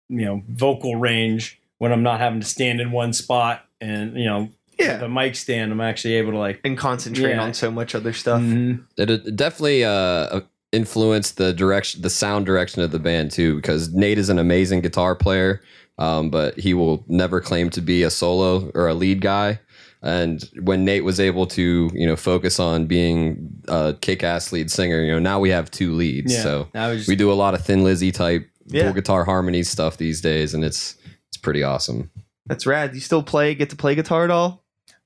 you 0.10 0.26
know 0.26 0.44
vocal 0.50 0.98
range 0.98 1.62
when 1.78 1.94
I'm 1.94 2.04
not 2.04 2.20
having 2.20 2.42
to 2.42 2.46
stand 2.46 2.82
in 2.82 2.92
one 2.92 3.14
spot 3.14 3.66
and 3.80 4.18
you 4.18 4.26
know 4.26 4.50
yeah, 4.78 4.98
the 4.98 5.08
mic 5.10 5.36
stand 5.36 5.72
I'm 5.72 5.80
actually 5.82 6.16
able 6.16 6.34
to 6.34 6.38
like 6.38 6.60
and 6.66 6.78
concentrate 6.78 7.32
Yeah. 7.32 7.42
on 7.44 7.54
so 7.54 7.72
much 7.72 7.96
other 7.96 8.12
stuff. 8.14 8.42
Mhm. 8.42 8.84
It, 8.98 9.10
it 9.10 9.36
definitely 9.38 9.84
uh, 9.86 10.42
influenced 10.74 11.38
the 11.38 11.54
direction, 11.54 12.02
the 12.02 12.10
sound 12.10 12.46
direction 12.46 12.82
of 12.82 12.92
the 12.92 13.00
band 13.00 13.32
too. 13.32 13.56
Because 13.56 13.94
Nate 13.94 14.18
is 14.20 14.30
an 14.30 14.38
amazing 14.40 14.82
guitar 14.82 15.16
player, 15.16 15.62
um, 15.98 16.30
but 16.30 16.58
he 16.60 16.74
will 16.74 17.04
never 17.08 17.42
claim 17.42 17.70
to 17.72 17.82
be 17.82 18.04
a 18.04 18.10
solo 18.10 18.70
or 18.74 18.88
a 18.88 18.94
lead 18.94 19.22
guy. 19.22 19.60
And 20.04 20.44
when 20.62 20.86
Nate 20.86 21.04
was 21.04 21.20
able 21.20 21.48
to, 21.48 21.90
you 21.94 22.06
know, 22.06 22.16
focus 22.16 22.60
on 22.60 22.86
being 22.86 23.50
a 23.68 23.96
kick-ass 24.00 24.52
lead 24.52 24.70
singer, 24.70 25.02
you 25.04 25.12
know, 25.12 25.20
now 25.20 25.40
we 25.40 25.50
have 25.50 25.72
two 25.72 25.94
leads. 25.94 26.34
yeah 26.34 26.44
So 26.44 26.68
I 26.76 26.90
was 26.90 27.08
we 27.08 27.16
do 27.16 27.32
a 27.32 27.34
lot 27.34 27.56
of 27.56 27.66
Thin 27.66 27.84
Lizzy 27.84 28.12
type 28.12 28.48
Yeah. 28.68 28.84
full 28.84 28.94
guitar 28.94 29.26
harmony 29.26 29.64
stuff 29.64 29.98
these 29.98 30.22
days, 30.22 30.54
and 30.54 30.64
it's 30.64 30.96
it's 31.30 31.38
pretty 31.38 31.64
awesome. 31.64 32.12
That's 32.46 32.66
rad. 32.68 32.94
You 32.94 33.02
still 33.02 33.24
play? 33.24 33.56
Get 33.56 33.72
to 33.72 33.76
play 33.76 33.96
guitar 33.96 34.24
at 34.24 34.32
all? 34.32 34.64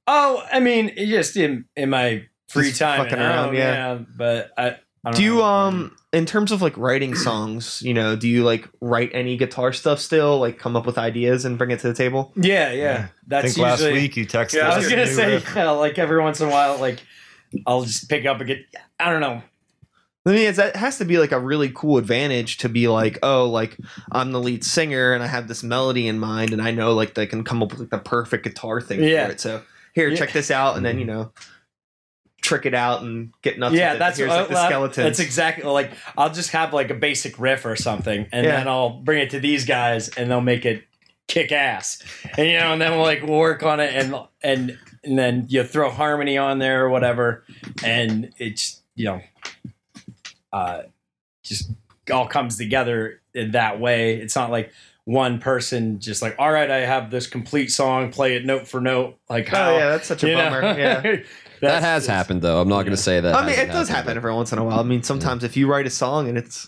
oh 0.08 0.44
I 0.52 0.60
mean 0.60 0.92
just 0.98 1.38
in 1.38 1.66
in 1.78 1.90
my 1.90 2.26
free 2.50 2.68
Just 2.70 2.80
time 2.80 3.02
fucking 3.04 3.18
around, 3.18 3.46
home, 3.46 3.56
yeah. 3.56 4.00
but 4.18 4.52
I, 4.58 4.68
I 4.68 4.76
don't 5.06 5.16
Do 5.16 5.24
you 5.24 5.36
know. 5.36 5.44
um 5.46 5.96
in 6.14 6.26
terms 6.26 6.52
of 6.52 6.62
like 6.62 6.78
writing 6.78 7.16
songs, 7.16 7.82
you 7.82 7.94
know, 7.94 8.16
do 8.16 8.28
you 8.28 8.44
like 8.44 8.68
write 8.82 9.12
any 9.14 9.38
guitar 9.38 9.72
stuff 9.72 10.00
still? 10.00 10.40
Like 10.40 10.58
come 10.60 10.76
up 10.76 10.86
with 10.86 10.98
ideas 10.98 11.46
and 11.46 11.58
bring 11.58 11.72
it 11.72 11.80
to 11.80 11.88
the 11.88 11.94
table? 11.94 12.34
yeah 12.36 12.72
yeah, 12.72 12.74
Yeah. 12.74 13.06
I 13.08 13.10
that's 13.28 13.54
think 13.54 13.58
last 13.64 13.80
usually 13.82 14.00
week 14.02 14.18
you 14.18 14.26
texted 14.26 14.56
yeah 14.56 14.70
I 14.72 14.78
was 14.78 14.90
gonna 14.90 15.08
say 15.08 15.34
riff. 15.36 15.54
yeah, 15.56 15.70
like 15.72 15.98
every 15.98 16.22
once 16.22 16.42
in 16.42 16.48
a 16.50 16.52
while 16.52 16.78
like 16.80 17.00
I'll 17.66 17.84
just 17.84 18.10
pick 18.10 18.26
up 18.26 18.40
and 18.40 18.48
get 18.48 18.60
I 19.00 19.10
don't 19.10 19.22
know 19.22 19.42
I 20.24 20.30
mean, 20.34 20.54
that 20.54 20.76
has 20.76 21.00
to 21.00 21.06
be 21.06 21.18
like 21.18 21.32
a 21.32 21.40
really 21.40 21.72
cool 21.74 21.98
advantage 21.98 22.60
to 22.60 22.70
be 22.70 22.88
like, 22.88 23.18
oh, 23.24 23.50
like 23.50 23.76
I'm 24.12 24.32
the 24.32 24.40
lead 24.40 24.64
singer 24.64 25.14
and 25.14 25.24
I 25.24 25.26
have 25.26 25.48
this 25.48 25.64
melody 25.64 26.08
in 26.08 26.20
mind, 26.20 26.54
and 26.54 26.62
I 26.62 26.70
know 26.70 26.94
like 26.94 27.16
they 27.16 27.26
can 27.26 27.44
come 27.44 27.64
up 27.64 27.72
with 27.72 27.80
like 27.80 27.90
the 27.90 27.98
perfect 27.98 28.44
guitar 28.44 28.82
thing 28.82 29.04
Yeah. 29.04 29.26
for 29.26 29.32
it. 29.32 29.40
So 29.42 29.64
here, 29.96 30.10
Yeah. 30.10 30.18
check 30.18 30.32
this 30.32 30.52
out, 30.52 30.78
and 30.78 30.86
then 30.86 31.00
you 31.00 31.06
know, 31.06 31.32
trick 32.42 32.66
it 32.66 32.74
out 32.74 33.04
and 33.04 33.32
get 33.44 33.58
nuts. 33.60 33.76
yeah 33.76 33.90
with 33.92 33.96
it. 33.96 34.00
that's 34.00 34.18
here's 34.18 34.30
like 34.30 34.48
the 34.50 34.66
skeleton. 34.68 35.04
that's 35.04 35.20
exactly 35.20 35.64
like 35.64 35.92
I'll 36.18 36.32
just 36.32 36.50
have 36.52 36.74
like 36.74 36.90
a 36.90 36.96
basic 36.96 37.40
riff 37.40 37.66
or 37.66 37.76
something 37.76 38.28
and 38.32 38.46
Yeah. 38.46 38.58
then 38.58 38.68
I'll 38.68 38.90
bring 39.02 39.20
it 39.22 39.30
to 39.32 39.40
these 39.40 39.66
guys 39.66 40.10
and 40.10 40.30
they'll 40.30 40.42
make 40.42 40.66
it 40.66 40.84
kick 41.28 41.52
ass 41.52 42.02
and 42.38 42.48
you 42.48 42.58
know 42.60 42.74
and 42.74 42.82
then 42.82 42.92
we'll 42.92 43.02
like 43.04 43.22
we'll 43.24 43.38
work 43.40 43.64
on 43.64 43.80
it 43.80 43.94
and 43.94 44.16
and 44.44 44.78
and 45.04 45.18
then 45.18 45.46
you 45.50 45.64
throw 45.64 45.90
harmony 45.90 46.38
on 46.38 46.60
there 46.60 46.84
or 46.86 46.90
whatever 46.90 47.44
and 47.84 48.32
it's 48.38 48.82
you 48.96 49.06
know 49.06 49.22
uh 50.52 50.82
just 51.44 51.72
all 52.12 52.28
comes 52.28 52.58
together 52.58 53.22
in 53.34 53.52
that 53.52 53.80
way 53.80 54.16
it's 54.16 54.36
not 54.36 54.50
like 54.52 54.72
one 55.06 55.40
person 55.40 56.00
just 56.00 56.22
like 56.22 56.36
all 56.38 56.52
right 56.52 56.70
i 56.70 56.80
have 56.80 57.10
this 57.10 57.26
complete 57.28 57.72
song 57.72 58.12
play 58.12 58.36
it 58.36 58.46
note 58.46 58.68
for 58.68 58.80
note 58.82 59.18
like 59.30 59.48
how 59.48 59.72
oh 59.72 59.78
yeah, 59.78 59.90
that's 59.90 60.08
such 60.08 60.24
a 60.24 60.30
you 60.30 60.36
know? 60.36 60.50
bummer. 60.50 60.62
Yeah. 60.78 61.16
that 61.62 61.82
has 61.84 62.06
happened 62.08 62.42
though. 62.42 62.60
I'm 62.62 62.68
not 62.70 62.84
going 62.84 62.96
to 62.96 63.02
say 63.02 63.20
that. 63.20 63.34
I 63.36 63.42
mean, 63.42 63.50
it 63.50 63.56
hasn't 63.56 63.72
does 63.74 63.88
happened, 63.90 64.06
happen 64.08 64.18
every 64.18 64.34
once 64.34 64.52
in 64.52 64.60
a 64.60 64.64
while. 64.64 64.80
I 64.80 64.84
mean, 64.84 65.04
sometimes 65.04 65.44
if 65.44 65.56
you 65.58 65.68
write 65.68 65.88
a 65.88 65.90
song 65.92 66.28
and 66.28 66.38
it's 66.38 66.68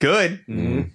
good, 0.00 0.44
Mhm. 0.48 0.90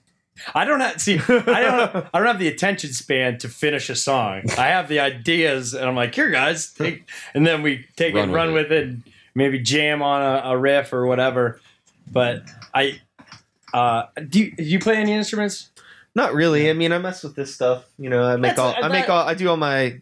I 0.54 0.66
don't 0.66 0.82
have 0.82 1.00
see. 1.02 1.16
I 1.30 1.62
don't. 1.62 2.06
I 2.14 2.18
don't 2.20 2.28
have 2.28 2.40
the 2.40 2.50
attention 2.50 2.92
span 2.92 3.38
to 3.40 3.48
finish 3.48 3.90
a 3.90 3.96
song. 3.96 4.44
I 4.58 4.68
have 4.68 4.90
the 4.90 5.00
ideas, 5.00 5.74
and 5.74 5.88
I'm 5.88 5.96
like, 5.96 6.14
here, 6.14 6.30
guys, 6.30 6.74
take, 6.74 7.08
and 7.34 7.48
then 7.48 7.62
we 7.62 7.86
take 7.96 8.14
Run 8.16 8.24
it, 8.26 8.28
with 8.28 8.36
run 8.36 8.50
it. 8.50 8.54
with 8.54 8.72
it, 8.74 8.84
and 8.84 9.04
maybe 9.34 9.60
jam 9.60 10.02
on 10.02 10.22
a, 10.22 10.50
a 10.52 10.58
riff 10.58 10.92
or 10.92 11.06
whatever. 11.06 11.62
But 12.12 12.44
I, 12.74 13.00
uh, 13.74 14.08
do 14.28 14.40
you, 14.40 14.52
do 14.58 14.64
you 14.64 14.80
play 14.80 14.98
any 14.98 15.14
instruments? 15.14 15.70
Not 16.16 16.34
really. 16.34 16.70
I 16.70 16.74
mean, 16.74 16.92
I 16.92 16.98
mess 16.98 17.24
with 17.24 17.36
this 17.36 17.54
stuff. 17.56 17.86
You 17.98 18.10
know, 18.10 18.24
I 18.24 18.36
make 18.36 18.56
That's- 18.58 18.76
all 18.76 18.84
I 18.84 18.88
make 18.90 19.10
all 19.10 19.26
I 19.26 19.36
do 19.36 19.48
all 19.50 19.58
my 19.58 20.02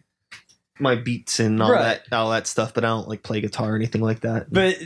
my 0.78 0.94
beats 0.96 1.38
and 1.40 1.62
all 1.62 1.70
Right. 1.72 2.00
that 2.08 2.16
all 2.16 2.30
that 2.30 2.46
stuff, 2.46 2.74
but 2.74 2.84
I 2.84 2.88
don't 2.88 3.08
like 3.08 3.22
play 3.22 3.40
guitar 3.40 3.72
or 3.72 3.76
anything 3.76 4.00
like 4.02 4.20
that. 4.20 4.52
But 4.52 4.76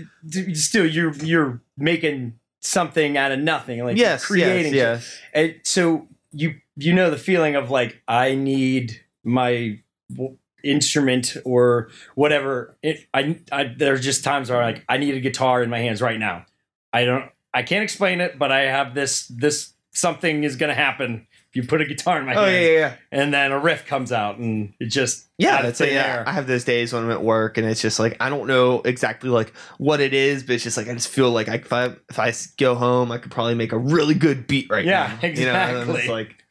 still, 0.55 0.87
you're 0.87 1.15
you're 1.17 1.61
making 1.77 2.39
something 2.61 3.17
out 3.17 3.33
of 3.33 3.39
nothing, 3.39 3.83
like 3.85 3.97
yes, 3.97 4.27
creating. 4.27 4.75
yes, 4.75 5.03
yes. 5.07 5.19
And 5.33 5.55
so 5.65 6.09
you 6.33 6.57
you 6.77 6.93
know 6.93 7.11
the 7.11 7.17
feeling 7.17 7.55
of 7.57 7.71
like 7.71 8.03
I 8.09 8.35
need 8.35 9.01
my 9.25 9.79
w- 10.11 10.37
instrument 10.65 11.37
or 11.45 11.89
whatever. 12.17 12.77
It, 12.83 13.07
I, 13.15 13.39
I 13.53 13.65
there's 13.77 14.03
just 14.05 14.25
times 14.25 14.51
where 14.51 14.61
like 14.63 14.85
I 14.89 14.99
need 14.99 15.15
a 15.15 15.21
guitar 15.21 15.63
in 15.63 15.71
my 15.71 15.79
hands 15.79 16.03
right 16.03 16.19
now. 16.19 16.45
I 16.93 17.05
don't 17.05 17.31
I 17.55 17.63
can't 17.63 17.83
explain 17.85 18.21
it, 18.21 18.39
but 18.39 18.53
I 18.53 18.63
have 18.63 18.95
this 18.95 19.27
this 19.29 19.73
something 19.93 20.45
is 20.45 20.57
gonna 20.57 20.75
happen 20.75 21.27
if 21.28 21.28
you 21.59 21.67
put 21.67 21.81
a 21.81 21.85
guitar 21.85 22.21
in 22.21 22.27
my 22.27 22.35
Oh 22.35 22.45
hands, 22.45 22.53
yeah, 22.55 22.61
yeah, 22.71 22.79
yeah. 22.79 22.95
and 23.11 23.35
then 23.35 23.51
a 23.51 23.59
riff 23.59 23.85
comes 23.87 24.13
out, 24.13 24.39
and 24.39 24.73
it 24.79 24.87
just 24.87 25.27
Yeah, 25.39 25.61
that's 25.63 25.81
it. 25.81 25.93
Yeah. 25.93 26.23
I 26.25 26.33
have 26.33 26.47
those 26.47 26.63
days 26.65 26.93
when 26.93 27.03
I'm 27.03 27.11
at 27.11 27.23
work, 27.23 27.59
and 27.59 27.67
it's 27.67 27.83
just 27.83 27.99
like 27.99 28.17
I 28.21 28.29
don't 28.31 28.47
know 28.47 28.81
exactly 28.83 29.29
like 29.29 29.53
what 29.79 30.01
it 30.01 30.15
is, 30.15 30.45
but 30.45 30.55
it's 30.55 30.63
just 30.65 30.77
like 30.77 30.89
I 30.89 30.95
just 30.95 31.09
feel 31.09 31.31
like 31.31 31.49
I, 31.49 31.55
if 31.57 31.73
I 31.73 31.85
if 32.09 32.19
I 32.19 32.33
go 32.57 32.77
home, 32.77 33.11
I 33.11 33.19
could 33.19 33.33
probably 33.33 33.57
make 33.57 33.73
a 33.73 33.79
really 33.79 34.15
good 34.15 34.47
beat 34.47 34.69
right 34.71 34.85
Yeah, 34.85 35.17
now. 35.21 35.29
You 35.29 35.47
know, 35.47 35.81
it's 35.81 35.89
exactly. 35.89 36.09
like 36.09 36.45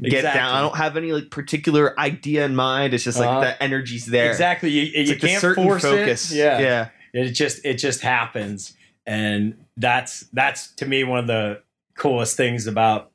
get 0.00 0.14
Exactly. 0.14 0.40
down. 0.40 0.54
I 0.54 0.60
don't 0.62 0.76
have 0.76 0.96
any 0.96 1.12
like 1.12 1.30
particular 1.30 1.98
idea 2.00 2.44
in 2.44 2.56
mind. 2.56 2.94
It's 2.94 3.04
just 3.04 3.20
like 3.20 3.28
Uh-huh. 3.28 3.40
the 3.42 3.62
energy's 3.62 4.06
there. 4.06 4.30
Exactly. 4.30 4.70
You, 4.70 4.82
you 5.04 5.08
like 5.12 5.20
can't 5.20 5.54
force 5.54 5.82
focus. 5.82 6.32
it. 6.32 6.38
Yeah. 6.38 6.58
yeah. 6.58 6.88
It 7.12 7.30
just 7.30 7.64
it 7.64 7.74
just 7.74 8.00
happens. 8.00 8.74
And 9.06 9.64
that's 9.76 10.22
that's 10.32 10.72
to 10.76 10.86
me 10.86 11.04
one 11.04 11.20
of 11.20 11.26
the 11.28 11.62
coolest 11.94 12.36
things 12.36 12.66
about 12.66 13.11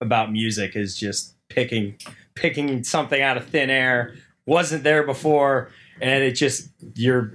about 0.00 0.32
music 0.32 0.76
is 0.76 0.96
just 0.96 1.34
picking 1.48 1.96
picking 2.34 2.82
something 2.84 3.20
out 3.20 3.36
of 3.36 3.46
thin 3.46 3.70
air. 3.70 4.14
Wasn't 4.46 4.82
there 4.84 5.02
before 5.04 5.70
and 6.00 6.22
it 6.24 6.32
just 6.32 6.68
you're 6.94 7.34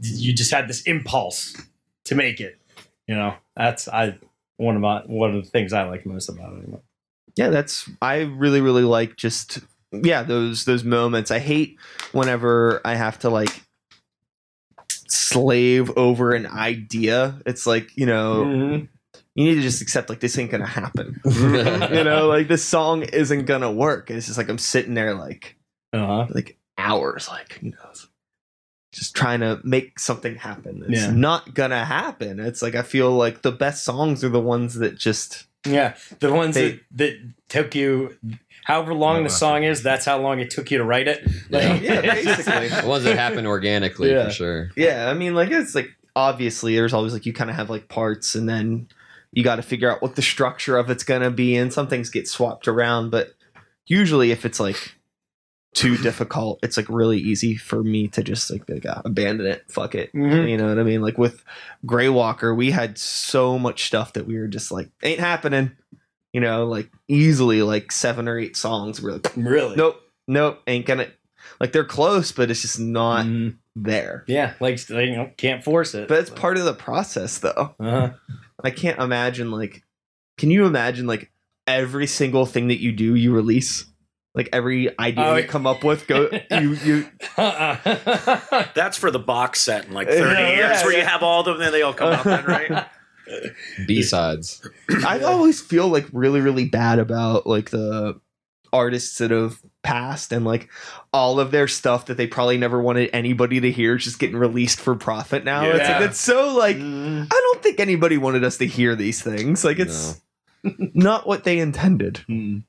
you 0.00 0.32
just 0.34 0.50
had 0.52 0.68
this 0.68 0.82
impulse 0.82 1.54
to 2.04 2.14
make 2.14 2.40
it. 2.40 2.60
You 3.06 3.14
know, 3.16 3.34
that's 3.56 3.88
I 3.88 4.18
one 4.58 4.74
of 4.76 4.82
my 4.82 5.00
one 5.06 5.34
of 5.34 5.44
the 5.44 5.50
things 5.50 5.72
I 5.72 5.84
like 5.84 6.06
most 6.06 6.28
about 6.28 6.54
it. 6.58 6.68
yeah 7.36 7.50
that's 7.50 7.88
i 8.00 8.20
really 8.22 8.62
really 8.62 8.84
like 8.84 9.16
just 9.16 9.58
yeah 9.92 10.22
those 10.22 10.64
those 10.64 10.82
moments 10.84 11.30
i 11.30 11.38
hate 11.38 11.76
whenever 12.12 12.80
i 12.82 12.94
have 12.94 13.18
to 13.18 13.28
like 13.28 13.50
slave 15.08 15.90
over 15.96 16.32
an 16.32 16.46
idea 16.46 17.38
it's 17.46 17.66
like 17.66 17.94
you 17.96 18.06
know 18.06 18.44
Mhm. 18.44 18.88
You 19.36 19.44
need 19.44 19.54
to 19.56 19.62
just 19.62 19.80
accept 19.82 20.08
like 20.08 20.20
this 20.20 20.36
ain't 20.38 20.50
gonna 20.50 20.66
happen 20.66 21.20
you 21.24 22.04
know 22.04 22.26
like 22.26 22.48
this 22.48 22.64
song 22.64 23.02
isn't 23.02 23.44
gonna 23.44 23.70
work 23.70 24.10
it's 24.10 24.26
just 24.26 24.38
like 24.38 24.48
i'm 24.48 24.58
sitting 24.58 24.94
there 24.94 25.14
like 25.14 25.56
Uh-huh. 25.92 26.26
like 26.30 26.56
hours 26.78 27.28
like 27.28 27.58
you 27.62 27.70
know 27.70 27.92
just 28.92 29.14
trying 29.14 29.40
to 29.40 29.60
make 29.62 29.98
something 29.98 30.36
happen 30.36 30.84
it's 30.88 31.02
Yeah. 31.02 31.10
not 31.12 31.54
gonna 31.54 31.84
happen 31.84 32.40
it's 32.40 32.62
like 32.62 32.74
i 32.74 32.82
feel 32.82 33.10
like 33.12 33.42
the 33.42 33.52
best 33.52 33.84
songs 33.84 34.24
are 34.24 34.28
the 34.30 34.40
ones 34.40 34.74
that 34.76 34.96
just 34.98 35.44
Yeah, 35.66 35.96
the 36.20 36.32
ones 36.32 36.54
They- 36.54 36.70
that, 36.72 36.80
that 36.92 37.14
took 37.48 37.74
you, 37.74 38.16
however 38.64 38.94
long 38.94 39.24
the 39.24 39.30
song 39.30 39.64
is, 39.64 39.82
that's 39.82 40.04
how 40.06 40.16
long 40.18 40.38
it 40.38 40.48
took 40.50 40.70
you 40.70 40.78
to 40.78 40.84
write 40.84 41.08
it. 41.08 41.26
Yeah. 41.50 41.74
yeah 41.74 42.00
basically 42.14 42.68
the 42.68 42.86
ones 42.86 43.02
that 43.04 43.16
happen 43.18 43.46
organically 43.46 44.10
Yeah. 44.12 44.26
for 44.26 44.30
sure. 44.30 44.70
Yeah, 44.76 45.10
I 45.10 45.14
mean, 45.14 45.34
like 45.34 45.50
it's 45.50 45.74
like 45.74 45.88
obviously 46.14 46.76
there's 46.76 46.94
always 46.94 47.12
like 47.12 47.26
you 47.26 47.32
kind 47.32 47.50
of 47.50 47.56
have 47.56 47.68
like 47.68 47.88
parts, 47.88 48.36
and 48.36 48.48
then 48.48 48.86
you 49.32 49.42
got 49.44 49.56
to 49.56 49.62
figure 49.62 49.90
out 49.90 50.02
what 50.02 50.16
the 50.16 50.22
structure 50.22 50.76
of 50.76 50.90
it's 50.90 51.04
gonna 51.04 51.30
be, 51.30 51.56
and 51.56 51.72
some 51.72 51.88
things 51.88 52.10
get 52.10 52.28
swapped 52.28 52.68
around. 52.68 53.10
But 53.10 53.34
usually, 53.86 54.30
if 54.30 54.44
it's 54.44 54.58
like 54.60 54.94
too 55.74 55.96
difficult, 55.98 56.58
it's 56.62 56.76
like 56.78 56.88
really 56.88 57.18
easy 57.18 57.54
for 57.56 57.82
me 57.84 58.08
to 58.08 58.22
just 58.22 58.50
like, 58.50 58.66
like 58.68 58.86
ah, 58.88 59.02
abandon 59.04 59.46
it, 59.46 59.64
fuck 59.68 59.94
it. 59.94 60.10
Mhm. 60.14 60.48
You 60.48 60.56
know 60.56 60.68
what 60.68 60.78
I 60.78 60.82
mean? 60.84 61.02
Like 61.02 61.18
with 61.18 61.44
Grey 61.84 62.08
Walker, 62.08 62.54
we 62.54 62.70
had 62.70 62.96
so 62.96 63.58
much 63.58 63.84
stuff 63.84 64.14
that 64.14 64.26
we 64.26 64.38
were 64.38 64.48
just 64.48 64.72
like, 64.72 64.88
ain't 65.02 65.20
happening. 65.20 65.72
You 66.32 66.40
know, 66.40 66.66
like 66.66 66.90
easily 67.08 67.62
like 67.62 67.92
seven 67.92 68.26
or 68.28 68.38
eight 68.38 68.56
songs. 68.56 69.02
We're 69.02 69.12
like, 69.12 69.32
Really? 69.36 69.76
nope, 69.76 70.00
nope, 70.26 70.60
ain't 70.66 70.86
gonna. 70.86 71.08
Like 71.60 71.72
they're 71.72 71.84
close, 71.84 72.32
but 72.32 72.50
it's 72.50 72.62
just 72.62 72.80
not 72.80 73.24
Mhm. 73.26 73.56
there. 73.74 74.24
Yeah, 74.26 74.54
like 74.60 74.86
you 74.88 75.16
know, 75.16 75.30
can't 75.36 75.62
force 75.62 75.94
it. 75.94 76.08
But 76.08 76.18
it's 76.20 76.30
part 76.30 76.56
of 76.58 76.64
the 76.64 76.74
process, 76.74 77.38
though. 77.38 77.74
uh-huh. 77.78 78.10
I 78.66 78.70
can't 78.70 78.98
imagine 78.98 79.50
like 79.50 79.82
can 80.38 80.50
you 80.50 80.66
imagine 80.66 81.06
like 81.06 81.30
every 81.66 82.06
single 82.06 82.46
thing 82.46 82.68
that 82.68 82.80
you 82.80 82.92
do 82.92 83.14
you 83.14 83.32
release? 83.32 83.86
Like 84.34 84.50
every 84.52 84.98
idea 84.98 85.24
Oh, 85.24 85.36
you 85.36 85.44
come 85.44 85.66
up 85.66 85.82
with 85.82 86.06
go 86.06 86.28
you 86.50 86.74
you 86.74 87.08
Uh-uh. 87.38 88.64
That's 88.74 88.98
for 88.98 89.10
the 89.10 89.18
box 89.18 89.62
set 89.62 89.86
in 89.86 89.94
like 89.94 90.08
30 90.08 90.20
yeah, 90.20 90.48
years 90.48 90.82
where 90.82 90.92
yeah. 90.92 90.98
you 90.98 91.04
have 91.06 91.22
all 91.22 91.40
of 91.40 91.46
them 91.46 91.54
and 91.54 91.62
then 91.62 91.72
they 91.72 91.82
all 91.82 91.94
come 91.94 92.12
out 92.12 92.24
then, 92.24 92.44
right? 92.46 92.86
B 93.86 94.02
sides. 94.02 94.68
I 95.06 95.20
always 95.20 95.60
feel 95.60 95.88
like 95.88 96.06
really 96.12 96.40
really 96.40 96.66
bad 96.66 96.98
about 96.98 97.46
like 97.46 97.70
the 97.70 98.20
artists 98.72 99.18
that 99.18 99.30
have 99.30 99.60
passed 99.82 100.32
and 100.32 100.44
like 100.44 100.68
all 101.12 101.38
of 101.38 101.50
their 101.50 101.68
stuff 101.68 102.06
that 102.06 102.16
they 102.16 102.26
probably 102.26 102.58
never 102.58 102.80
wanted 102.80 103.08
anybody 103.12 103.60
to 103.60 103.70
hear 103.70 103.96
is 103.96 104.04
just 104.04 104.18
getting 104.18 104.36
released 104.36 104.80
for 104.80 104.94
profit 104.96 105.44
now. 105.44 105.64
It's 105.64 105.88
like 105.88 106.00
that's 106.00 106.20
so 106.20 106.54
like 106.56 106.76
Mm. 106.76 107.26
I 107.26 107.28
don't 107.40 107.62
think 107.62 107.80
anybody 107.80 108.18
wanted 108.18 108.44
us 108.44 108.58
to 108.58 108.66
hear 108.66 108.94
these 108.96 109.22
things. 109.22 109.64
Like 109.64 109.78
it's 109.78 110.20
not 110.62 111.26
what 111.26 111.44
they 111.44 111.58
intended. 111.58 112.20
Mm. 112.28 112.64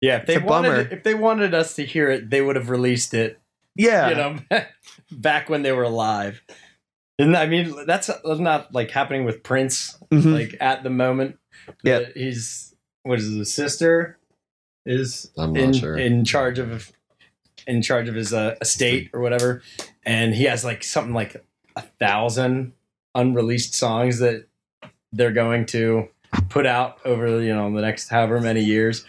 Yeah, 0.00 0.16
if 0.18 0.26
they 0.26 0.34
It's 0.36 0.42
a 0.42 0.46
wanted 0.46 0.68
bummer. 0.68 0.88
if 0.90 1.02
they 1.04 1.14
wanted 1.14 1.54
us 1.54 1.74
to 1.76 1.84
hear 1.86 2.10
it, 2.10 2.28
they 2.30 2.42
would 2.42 2.56
have 2.56 2.68
released 2.70 3.14
it. 3.14 3.40
Yeah. 3.74 4.08
You 4.10 4.14
know, 4.14 4.38
back 5.12 5.48
when 5.48 5.62
they 5.62 5.72
were 5.72 5.82
alive. 5.84 6.42
And 7.18 7.34
I 7.36 7.46
mean, 7.46 7.74
that's 7.86 8.10
not 8.24 8.74
like 8.74 8.90
happening 8.90 9.24
with 9.24 9.42
Prince. 9.42 9.96
Mhm. 10.12 10.32
Like 10.34 10.56
at 10.60 10.82
the 10.82 10.90
moment, 10.90 11.38
Yep. 11.82 12.02
that 12.06 12.16
he's 12.16 12.74
what 13.04 13.18
is 13.18 13.32
it, 13.32 13.38
his 13.38 13.54
sister 13.54 14.15
is 14.86 15.30
I'm 15.36 15.52
not 15.52 15.62
in 15.62 15.72
sure. 15.72 15.96
in 15.96 16.24
charge 16.24 16.58
of 16.58 16.92
in 17.66 17.82
charge 17.82 18.08
of 18.08 18.14
his 18.14 18.32
uh, 18.32 18.54
estate 18.60 19.10
or 19.12 19.20
whatever, 19.20 19.62
and 20.04 20.34
he 20.34 20.44
has 20.44 20.64
like 20.64 20.84
something 20.84 21.12
like 21.14 21.44
a 21.74 21.82
thousand 21.82 22.72
unreleased 23.14 23.74
songs 23.74 24.18
that 24.20 24.46
they're 25.12 25.32
going 25.32 25.66
to 25.66 26.08
put 26.48 26.66
out 26.66 26.98
over 27.04 27.40
you 27.42 27.54
know 27.54 27.72
the 27.74 27.80
next 27.82 28.08
however 28.08 28.40
many 28.40 28.62
years. 28.62 29.04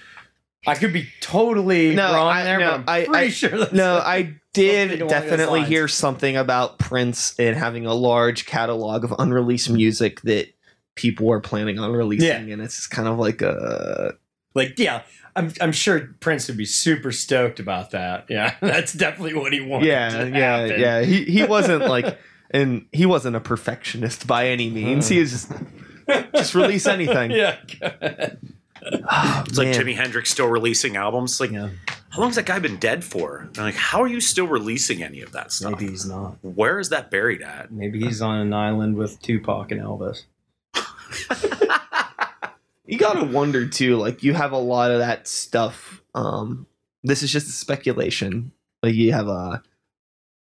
I 0.66 0.76
could 0.76 0.92
be 0.92 1.08
totally 1.22 1.96
No, 1.96 2.14
wrong 2.14 2.28
I- 2.28 2.44
there, 2.44 2.60
no, 2.60 2.78
but 2.80 2.92
I'm 2.92 3.06
pretty 3.06 3.26
I- 3.28 3.30
sure. 3.30 3.58
That's 3.58 3.72
No, 3.74 3.98
I 4.00 4.34
did 4.54 5.08
definitely 5.08 5.64
hear 5.64 5.88
something 5.88 6.36
about 6.36 6.80
Prince 6.80 7.38
and 7.40 7.56
having 7.56 7.86
a 7.86 7.94
large 7.94 8.46
catalog 8.48 9.04
of 9.04 9.14
unreleased 9.20 9.70
music 9.70 10.22
that 10.22 10.48
people 10.96 11.32
are 11.32 11.40
planning 11.40 11.78
on 11.80 11.94
releasing, 11.94 12.52
and 12.52 12.62
it's 12.62 12.88
kind 12.88 13.08
of 13.08 13.20
like 13.20 13.42
a 13.44 14.16
like 14.56 14.78
yeah. 14.80 15.04
I'm, 15.38 15.54
I'm 15.62 15.72
sure 15.72 16.16
Prince 16.20 16.48
would 16.48 16.58
be 16.58 16.66
super 16.66 17.12
stoked 17.12 17.60
about 17.60 17.92
that. 17.92 18.26
Yeah, 18.30 18.56
that's 18.62 18.92
definitely 18.94 19.36
what 19.36 19.54
he 19.54 19.62
wanted. 19.62 19.86
yeah, 19.88 20.10
to 20.10 20.30
yeah, 20.30 20.58
happen. 20.58 20.80
yeah. 20.82 21.02
He 21.02 21.24
he 21.26 21.44
wasn't 21.56 21.86
like, 21.86 22.18
and 22.52 22.88
he 22.92 23.06
wasn't 23.06 23.36
a 23.36 23.40
perfectionist 23.40 24.26
by 24.28 24.48
any 24.48 24.70
means. 24.70 25.08
He 25.08 25.20
was 25.20 25.32
just 25.32 25.52
just 26.34 26.56
release 26.56 26.88
anything. 26.88 27.32
yeah. 27.32 27.58
Oh, 27.82 29.44
It's 29.48 29.58
like 29.58 29.70
man. 29.70 29.76
Jimi 29.82 29.96
Hendrix 29.96 30.30
still 30.32 30.48
releasing 30.48 30.96
albums. 30.96 31.40
Like, 31.40 31.52
how 31.52 31.70
long 32.22 32.30
has 32.30 32.36
that 32.36 32.46
guy 32.46 32.60
been 32.60 32.78
dead 32.78 33.04
for? 33.04 33.40
And 33.40 33.58
like, 33.58 33.76
how 33.76 34.02
are 34.02 34.08
you 34.08 34.22
still 34.22 34.48
releasing 34.48 35.04
any 35.04 35.22
of 35.22 35.34
that 35.34 35.52
stuff? 35.52 35.74
Maybe 35.80 35.92
he's 35.92 36.06
not. 36.06 36.38
Where 36.42 36.80
is 36.80 36.90
that 36.90 37.12
buried 37.12 37.42
at? 37.42 37.72
Maybe 37.72 38.00
he's 38.04 38.22
on 38.22 38.40
an 38.40 38.54
island 38.54 38.96
with 38.96 39.22
Tupac 39.22 39.72
and 39.72 39.82
Elvis. 39.82 40.24
You 42.88 42.98
gotta 42.98 43.24
wonder 43.26 43.68
too 43.68 43.98
like 43.98 44.24
you 44.24 44.34
have 44.34 44.52
a 44.52 44.58
lot 44.58 44.92
of 44.92 45.00
that 45.00 45.28
stuff 45.28 46.02
um 46.16 46.66
this 47.04 47.22
is 47.24 47.32
just 47.32 47.48
speculation 47.60 48.52
like 48.84 48.96
you 48.96 49.12
have 49.14 49.28
uh 49.28 49.60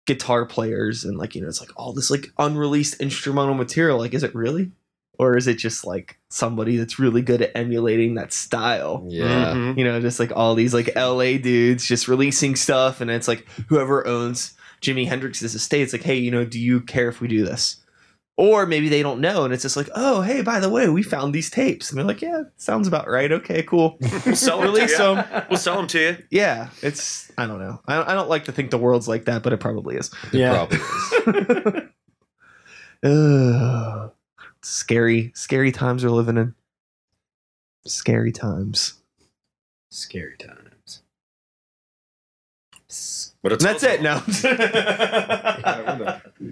guitar 0.06 0.44
players 0.46 1.04
and 1.04 1.16
like 1.18 1.34
you 1.34 1.42
know 1.42 1.48
it's 1.48 1.60
like 1.60 1.70
all 1.76 1.92
this 1.92 2.10
like 2.10 2.32
unreleased 2.38 3.00
instrumental 3.00 3.54
material 3.54 3.98
like 3.98 4.14
is 4.14 4.22
it 4.24 4.34
really 4.34 4.72
or 5.18 5.36
is 5.36 5.46
it 5.46 5.54
just 5.58 5.86
like 5.86 6.18
somebody 6.30 6.76
that's 6.76 6.98
really 6.98 7.20
good 7.22 7.42
at 7.42 7.54
emulating 7.54 8.14
that 8.14 8.32
style 8.32 9.04
Yeah. 9.06 9.52
Mhm. 9.54 9.78
you 9.78 9.84
know 9.84 10.00
just 10.00 10.18
like 10.18 10.32
all 10.34 10.54
these 10.54 10.74
like 10.74 10.90
la 10.96 11.36
dudes 11.36 11.86
just 11.86 12.08
releasing 12.08 12.56
stuff 12.56 13.00
and 13.00 13.10
it's 13.10 13.28
like 13.28 13.46
whoever 13.68 14.04
owns 14.06 14.54
jimi 14.80 15.06
hendrix's 15.06 15.54
estate 15.54 15.82
it's 15.82 15.92
like 15.92 16.02
hey 16.02 16.16
you 16.16 16.30
know 16.30 16.44
do 16.44 16.58
you 16.58 16.80
care 16.80 17.08
if 17.08 17.20
we 17.20 17.28
do 17.28 17.44
this 17.44 17.76
Or 18.42 18.64
maybe 18.64 18.88
they 18.88 19.02
don't 19.02 19.20
know, 19.20 19.44
and 19.44 19.52
it's 19.52 19.64
just 19.64 19.76
like, 19.76 19.90
oh, 19.94 20.22
hey, 20.22 20.40
by 20.40 20.60
the 20.60 20.70
way, 20.70 20.88
we 20.88 21.02
found 21.02 21.34
these 21.34 21.50
tapes, 21.50 21.90
and 21.90 21.98
they're 21.98 22.06
like, 22.06 22.22
yeah, 22.22 22.44
sounds 22.56 22.88
about 22.88 23.06
right. 23.06 23.30
Okay, 23.30 23.62
cool. 23.62 23.98
We'll 24.24 24.34
sell 24.34 24.56
them 24.62 24.72
Release 24.72 24.96
to 24.96 25.02
you. 25.02 25.14
them. 25.16 25.44
We'll 25.50 25.58
sell 25.58 25.76
them 25.76 25.86
to 25.88 26.00
you. 26.00 26.16
Yeah, 26.30 26.70
it's 26.80 27.30
I 27.36 27.46
don't 27.46 27.58
know. 27.58 27.82
I, 27.86 28.12
I 28.12 28.14
don't 28.14 28.30
like 28.30 28.44
to 28.44 28.52
think 28.52 28.70
the 28.70 28.78
world's 28.78 29.06
like 29.08 29.26
that, 29.26 29.42
but 29.42 29.52
it 29.52 29.58
probably 29.60 29.96
is. 29.96 30.10
Yeah. 30.32 30.54
Probably 30.54 30.78
is. 30.78 31.82
Ugh. 33.04 34.10
scary, 34.62 35.32
scary 35.34 35.70
times 35.70 36.02
we're 36.02 36.10
living 36.10 36.38
in. 36.38 36.54
Scary 37.84 38.32
times. 38.32 38.94
Scary 39.90 40.38
times. 40.38 41.02
But 43.42 43.52
it's 43.52 43.62
And 43.64 43.74
that's 43.74 43.84
it. 43.84 44.00
No. 44.02 44.22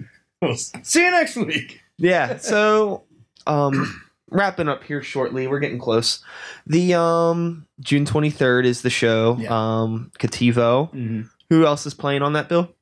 We'll 0.41 0.55
see 0.83 1.03
you 1.03 1.11
next 1.11 1.35
week. 1.35 1.81
yeah. 1.97 2.37
So, 2.37 3.03
um, 3.47 4.01
wrapping 4.29 4.67
up 4.69 4.83
here 4.83 5.01
shortly. 5.03 5.47
We're 5.47 5.59
getting 5.59 5.79
close. 5.79 6.23
The 6.67 6.93
um 6.93 7.65
June 7.79 8.05
twenty 8.05 8.29
third 8.29 8.65
is 8.65 8.81
the 8.81 8.89
show. 8.89 9.37
Yeah. 9.39 9.49
Um, 9.51 10.11
Cattivo. 10.19 10.93
Mm-hmm. 10.93 11.21
Who 11.49 11.65
else 11.65 11.85
is 11.85 11.93
playing 11.93 12.21
on 12.21 12.33
that 12.33 12.47
bill? 12.47 12.73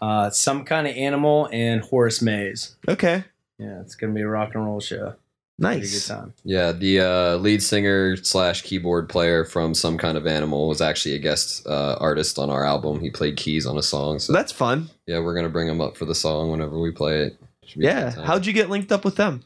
Uh, 0.00 0.30
some 0.30 0.64
kind 0.64 0.86
of 0.86 0.96
animal 0.96 1.48
and 1.52 1.80
Horace 1.82 2.22
Mays. 2.22 2.76
Okay. 2.88 3.24
Yeah, 3.58 3.80
it's 3.80 3.94
gonna 3.96 4.12
be 4.12 4.22
a 4.22 4.28
rock 4.28 4.54
and 4.54 4.64
roll 4.64 4.80
show. 4.80 5.14
Pretty 5.60 5.80
good 5.80 5.86
Nice. 5.86 6.08
time. 6.08 6.34
Yeah, 6.44 6.72
the 6.72 7.00
uh, 7.00 7.36
lead 7.36 7.62
singer 7.62 8.16
slash 8.16 8.62
keyboard 8.62 9.08
player 9.08 9.44
from 9.44 9.72
Some 9.74 9.96
Kind 9.98 10.18
of 10.18 10.26
Animal 10.26 10.68
was 10.68 10.80
actually 10.80 11.14
a 11.14 11.18
guest 11.20 11.64
uh, 11.66 11.96
artist 12.00 12.38
on 12.38 12.50
our 12.50 12.64
album. 12.64 12.98
He 13.00 13.08
played 13.10 13.36
keys 13.36 13.64
on 13.66 13.78
a 13.78 13.82
song. 13.82 14.18
So 14.18 14.32
That's 14.32 14.50
fun. 14.52 14.90
yeah, 15.06 15.20
we're 15.20 15.34
gonna 15.34 15.48
bring 15.48 15.68
him 15.68 15.80
up 15.80 15.96
for 15.96 16.06
the 16.06 16.14
song 16.14 16.50
whenever 16.50 16.78
we 16.78 16.90
play 16.90 17.22
it. 17.26 17.36
Should 17.66 17.78
be 17.80 17.86
a 17.86 17.90
Yeah. 17.90 18.10
How'd 18.24 18.46
you 18.46 18.52
get 18.52 18.68
linked 18.68 18.90
up 18.90 19.04
with 19.04 19.14
them? 19.16 19.42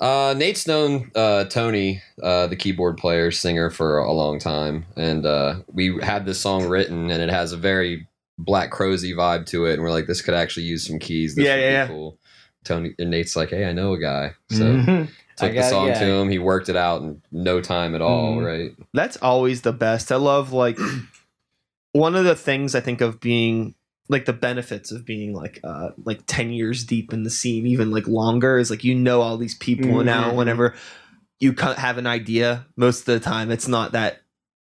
Uh, 0.00 0.34
Nate's 0.36 0.66
known 0.66 1.10
uh, 1.16 1.44
Tony, 1.44 2.02
uh, 2.22 2.46
the 2.46 2.54
keyboard 2.54 2.98
player, 2.98 3.30
singer, 3.32 3.68
for 3.70 3.98
a 3.98 4.12
long 4.12 4.38
time, 4.38 4.84
and 4.96 5.24
uh, 5.26 5.56
we 5.72 5.98
had 6.02 6.24
this 6.24 6.38
song 6.38 6.66
written, 6.68 7.10
and 7.10 7.20
it 7.22 7.30
has 7.30 7.52
a 7.52 7.56
very 7.56 8.06
Black 8.38 8.70
Crowesy 8.70 9.12
vibe 9.12 9.46
to 9.46 9.64
it, 9.66 9.72
and 9.74 9.82
we're 9.82 9.90
like, 9.90 10.06
this 10.06 10.22
could 10.22 10.34
actually 10.34 10.66
use 10.66 10.86
some 10.86 11.00
keys. 11.00 11.34
This 11.34 11.46
Yeah, 11.46 11.54
would 11.56 11.60
yeah, 11.62 11.68
be 11.68 11.72
yeah. 11.72 11.86
Cool. 11.88 12.18
Tony 12.64 12.94
and 12.98 13.10
Nate's 13.10 13.34
like, 13.34 13.48
hey, 13.50 13.64
I 13.64 13.72
know 13.72 13.92
a 13.94 13.98
guy, 13.98 14.34
so 14.50 14.62
Mhm. 14.64 15.08
I 15.40 15.46
took 15.48 15.56
the 15.56 15.62
song 15.68 15.88
yeah. 15.88 15.98
to 16.00 16.04
him. 16.04 16.28
He 16.28 16.38
worked 16.38 16.68
it 16.68 16.76
out 16.76 17.02
in 17.02 17.22
no 17.32 17.60
time 17.60 17.94
at 17.94 18.02
all, 18.02 18.36
Mhm. 18.36 18.44
right? 18.46 18.72
That's 18.94 19.16
always 19.18 19.62
the 19.62 19.72
best. 19.72 20.10
I 20.12 20.16
love 20.16 20.52
like 20.52 20.78
one 21.92 22.14
of 22.14 22.24
the 22.24 22.34
things 22.36 22.74
I 22.74 22.80
think 22.80 23.00
of 23.00 23.20
being 23.20 23.74
like 24.10 24.24
the 24.24 24.32
benefits 24.32 24.90
of 24.90 25.04
being 25.04 25.34
like 25.34 25.60
uh 25.64 25.90
like 26.04 26.22
10 26.26 26.50
years 26.50 26.84
deep 26.84 27.12
in 27.12 27.24
the 27.24 27.30
scene 27.30 27.66
even 27.66 27.90
like 27.90 28.06
longer 28.08 28.56
is 28.58 28.70
like 28.70 28.82
you 28.82 28.94
know 28.94 29.20
all 29.20 29.36
these 29.36 29.54
people 29.54 29.98
and 29.98 30.06
now 30.06 30.32
whenever 30.34 30.74
you 31.40 31.54
have 31.58 31.98
an 31.98 32.06
idea 32.06 32.64
most 32.74 33.00
of 33.00 33.04
the 33.06 33.20
time 33.20 33.50
it's 33.50 33.68
not 33.68 33.92
that 33.92 34.20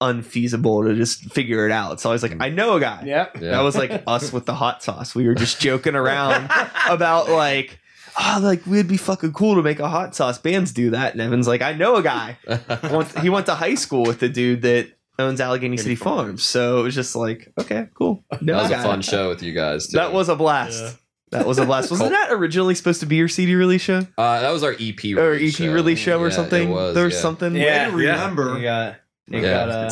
unfeasible 0.01 0.83
to 0.83 0.95
just 0.95 1.31
figure 1.31 1.65
it 1.65 1.71
out 1.71 1.93
it's 1.93 2.05
always 2.05 2.23
like 2.23 2.35
i 2.41 2.49
know 2.49 2.75
a 2.75 2.79
guy 2.81 3.03
Yep. 3.05 3.37
Yeah. 3.39 3.51
that 3.51 3.61
was 3.61 3.77
like 3.77 4.03
us 4.07 4.33
with 4.33 4.45
the 4.45 4.53
hot 4.55 4.83
sauce 4.83 5.15
we 5.15 5.25
were 5.27 5.35
just 5.35 5.61
joking 5.61 5.95
around 6.03 6.49
about 6.89 7.29
like 7.29 7.79
oh 8.19 8.39
like 8.41 8.65
we'd 8.65 8.87
be 8.87 8.97
fucking 8.97 9.33
cool 9.33 9.55
to 9.55 9.61
make 9.61 9.79
a 9.79 9.87
hot 9.87 10.15
sauce 10.15 10.37
bands 10.37 10.71
do 10.71 10.89
that 10.91 11.13
and 11.13 11.21
evan's 11.21 11.47
like 11.47 11.61
i 11.61 11.73
know 11.73 11.95
a 11.95 12.03
guy 12.03 12.37
went, 12.91 13.17
he 13.19 13.29
went 13.29 13.45
to 13.45 13.55
high 13.55 13.75
school 13.75 14.03
with 14.03 14.19
the 14.19 14.29
dude 14.29 14.61
that 14.63 14.89
owns 15.19 15.39
Allegheny 15.39 15.77
City 15.77 15.93
Farms. 15.95 16.41
So 16.41 16.79
it 16.79 16.83
was 16.83 16.95
just 16.95 17.15
like, 17.15 17.53
okay, 17.59 17.89
cool. 17.93 18.23
No 18.41 18.55
that 18.55 18.61
was 18.63 18.71
a 18.71 18.81
fun 18.81 19.01
show 19.03 19.29
with 19.29 19.43
you 19.43 19.53
guys. 19.53 19.85
Too. 19.87 19.97
That 19.97 20.13
was 20.13 20.29
a 20.29 20.35
blast. 20.35 20.81
Yeah. 20.81 20.91
That 21.37 21.45
was 21.45 21.59
a 21.59 21.65
blast. 21.65 21.91
Wasn't 21.91 22.09
Cool. 22.09 22.17
that 22.17 22.31
originally 22.31 22.73
supposed 22.73 23.01
to 23.01 23.05
be 23.05 23.17
your 23.17 23.27
CD 23.27 23.53
release 23.53 23.81
show 23.83 23.99
uh, 24.17 24.41
that 24.41 24.49
was 24.49 24.63
our 24.63 24.71
EP 24.79 24.97
or 25.15 25.31
release 25.31 25.53
EP 25.59 25.65
show. 25.67 25.73
release 25.73 25.99
show 25.99 26.19
or 26.19 26.29
Yeah, 26.29 26.35
something? 26.35 26.69
It 26.69 26.73
was, 26.73 26.95
there 26.95 27.03
was 27.05 27.13
yeah. 27.13 27.19
something. 27.19 27.55
Yeah. 27.55 27.93
remember. 27.93 28.55
You 28.57 28.63
got. 28.63 28.95
You 29.27 29.41
Yeah. 29.41 29.65
got. 29.65 29.69
Uh, 29.69 29.85
I 29.85 29.89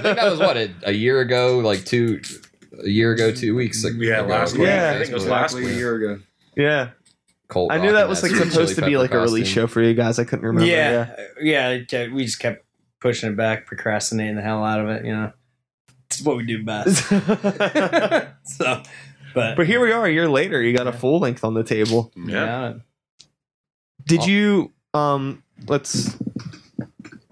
think 0.00 0.16
that 0.16 0.30
was 0.30 0.38
what 0.38 0.56
a, 0.58 0.70
a 0.82 0.92
year 0.92 1.20
ago, 1.20 1.58
like 1.60 1.86
two, 1.86 2.20
a 2.84 2.88
year 2.90 3.12
ago, 3.12 3.32
two 3.32 3.54
weeks. 3.54 3.82
Like, 3.82 3.94
Yeah, 3.96 4.20
last 4.20 4.52
week. 4.52 4.66
Yeah. 4.66 4.90
I 4.94 4.98
think 4.98 5.10
it 5.10 5.14
was 5.14 5.24
Facebook. 5.24 5.30
last 5.30 5.54
Exactly 5.54 5.72
a 5.72 5.76
year 5.78 5.96
ago. 5.96 6.22
yeah, 6.56 6.90
Colt 7.52 7.70
I 7.70 7.76
knew 7.76 7.92
that 7.92 8.08
was 8.08 8.22
like 8.22 8.32
supposed 8.32 8.76
to 8.76 8.82
be 8.82 8.96
like 8.96 9.12
a 9.12 9.18
release 9.18 9.46
show 9.46 9.66
for 9.66 9.82
you 9.82 9.92
guys. 9.92 10.18
I 10.18 10.24
couldn't 10.24 10.46
remember. 10.46 10.66
yeah, 10.66 11.14
yeah, 11.38 11.80
yeah. 11.90 12.08
We 12.08 12.24
just 12.24 12.40
kept 12.40 12.64
pushing 12.98 13.30
it 13.30 13.36
back, 13.36 13.66
procrastinating 13.66 14.36
the 14.36 14.42
hell 14.42 14.64
out 14.64 14.80
of 14.80 14.88
it. 14.88 15.04
You 15.04 15.12
know, 15.12 15.32
it's 16.06 16.22
what 16.22 16.38
we 16.38 16.46
do 16.46 16.64
best. 16.64 17.04
so, 18.44 18.82
but 19.34 19.56
but 19.56 19.66
here 19.66 19.82
we 19.82 19.92
are 19.92 20.06
a 20.06 20.10
year 20.10 20.30
later. 20.30 20.62
You 20.62 20.74
got 20.74 20.86
a 20.86 20.94
full 20.94 21.18
length 21.18 21.44
on 21.44 21.52
the 21.52 21.62
table. 21.62 22.10
Yeah. 22.16 22.24
yeah, 22.24 22.72
Did 24.06 24.26
you 24.26 24.72
um 24.94 25.42
let's 25.66 26.16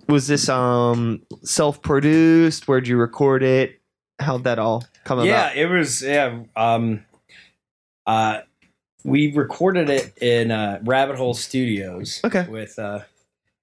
was 0.07 0.27
this 0.27 0.51
um 0.51 1.23
self-produced? 1.43 2.69
Where'd 2.69 2.87
you 2.87 2.99
record 2.99 3.43
it? 3.43 3.81
How'd 4.19 4.45
that 4.45 4.59
all 4.59 4.85
come 5.05 5.21
yeah, 5.21 5.25
about? 5.25 5.57
Yeah, 5.57 5.63
it 5.63 5.71
was. 5.71 6.03
Yeah, 6.03 6.43
um, 6.57 7.07
uh, 8.07 8.41
we 9.05 9.33
recorded 9.33 9.91
it 9.91 10.17
in 10.19 10.51
uh, 10.51 10.81
Rabbit 10.85 11.17
Hole 11.17 11.35
Studios. 11.35 12.21
Okay. 12.25 12.47
with 12.49 12.79
uh, 12.79 13.01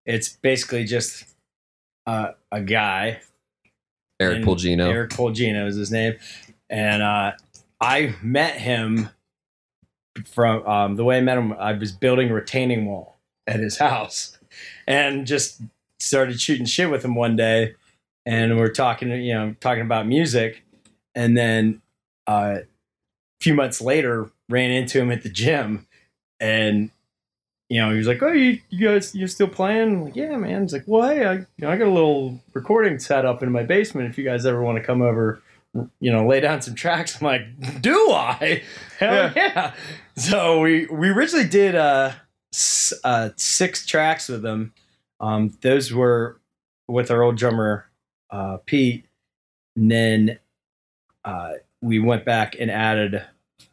it's 0.05 0.29
basically 0.29 0.85
just 0.85 1.25
uh, 2.05 2.31
a 2.51 2.61
guy 2.61 3.21
Eric 4.19 4.37
And 4.37 4.45
Pulgino. 4.45 4.89
Eric 4.89 5.11
Polgino 5.11 5.67
is 5.67 5.75
his 5.75 5.91
name, 5.91 6.15
and 6.69 7.03
uh, 7.03 7.33
I 7.79 8.15
met 8.21 8.55
him 8.55 9.09
from 10.25 10.65
um, 10.65 10.95
the 10.95 11.03
way 11.03 11.17
I 11.17 11.21
met 11.21 11.37
him. 11.37 11.53
I 11.53 11.73
was 11.73 11.91
building 11.91 12.29
a 12.29 12.33
retaining 12.33 12.85
wall 12.85 13.19
at 13.45 13.59
his 13.59 13.77
house, 13.77 14.37
and 14.87 15.27
just 15.27 15.61
started 15.99 16.39
shooting 16.41 16.65
shit 16.65 16.89
with 16.89 17.05
him 17.05 17.15
one 17.15 17.35
day, 17.35 17.75
and 18.25 18.57
we're 18.57 18.71
talking, 18.71 19.11
you 19.11 19.33
know, 19.33 19.55
talking 19.59 19.83
about 19.83 20.07
music, 20.07 20.63
and 21.13 21.37
then 21.37 21.81
uh, 22.25 22.59
a 22.61 22.63
few 23.39 23.53
months 23.53 23.81
later, 23.81 24.31
ran 24.49 24.71
into 24.71 24.99
him 24.99 25.11
at 25.11 25.23
the 25.23 25.29
gym, 25.29 25.87
and. 26.39 26.91
You 27.69 27.81
know, 27.81 27.91
he 27.91 27.97
was 27.97 28.07
like, 28.07 28.23
"Oh, 28.23 28.31
you, 28.31 28.61
you 28.69 28.87
guys, 28.87 29.13
you're 29.13 29.27
still 29.27 29.49
playing?" 29.49 29.95
I'm 29.95 30.03
like, 30.05 30.15
yeah, 30.15 30.37
man. 30.37 30.61
He's 30.61 30.71
like, 30.71 30.85
"Well, 30.87 31.09
hey, 31.09 31.25
I, 31.25 31.33
you 31.33 31.45
know, 31.57 31.69
I 31.69 31.75
got 31.75 31.89
a 31.89 31.91
little 31.91 32.39
recording 32.53 32.97
set 32.97 33.25
up 33.25 33.43
in 33.43 33.51
my 33.51 33.63
basement. 33.63 34.09
If 34.09 34.17
you 34.17 34.23
guys 34.23 34.45
ever 34.45 34.63
want 34.63 34.77
to 34.77 34.83
come 34.85 35.01
over, 35.01 35.41
you 35.99 36.09
know, 36.09 36.25
lay 36.25 36.39
down 36.39 36.61
some 36.61 36.75
tracks." 36.75 37.19
I'm 37.19 37.27
like, 37.27 37.81
"Do 37.81 38.11
I? 38.13 38.63
Hell 38.99 39.33
yeah!" 39.35 39.73
So 40.15 40.61
we 40.61 40.85
we 40.85 41.09
originally 41.09 41.49
did 41.49 41.75
uh, 41.75 42.13
uh 43.03 43.29
six 43.35 43.85
tracks 43.85 44.29
with 44.29 44.43
them. 44.43 44.73
Um, 45.19 45.57
those 45.59 45.91
were 45.91 46.39
with 46.87 47.11
our 47.11 47.21
old 47.21 47.35
drummer 47.35 47.89
uh, 48.29 48.57
Pete, 48.65 49.05
and 49.75 49.91
then 49.91 50.39
uh, 51.25 51.53
we 51.81 51.99
went 51.99 52.25
back 52.25 52.55
and 52.59 52.71
added 52.71 53.23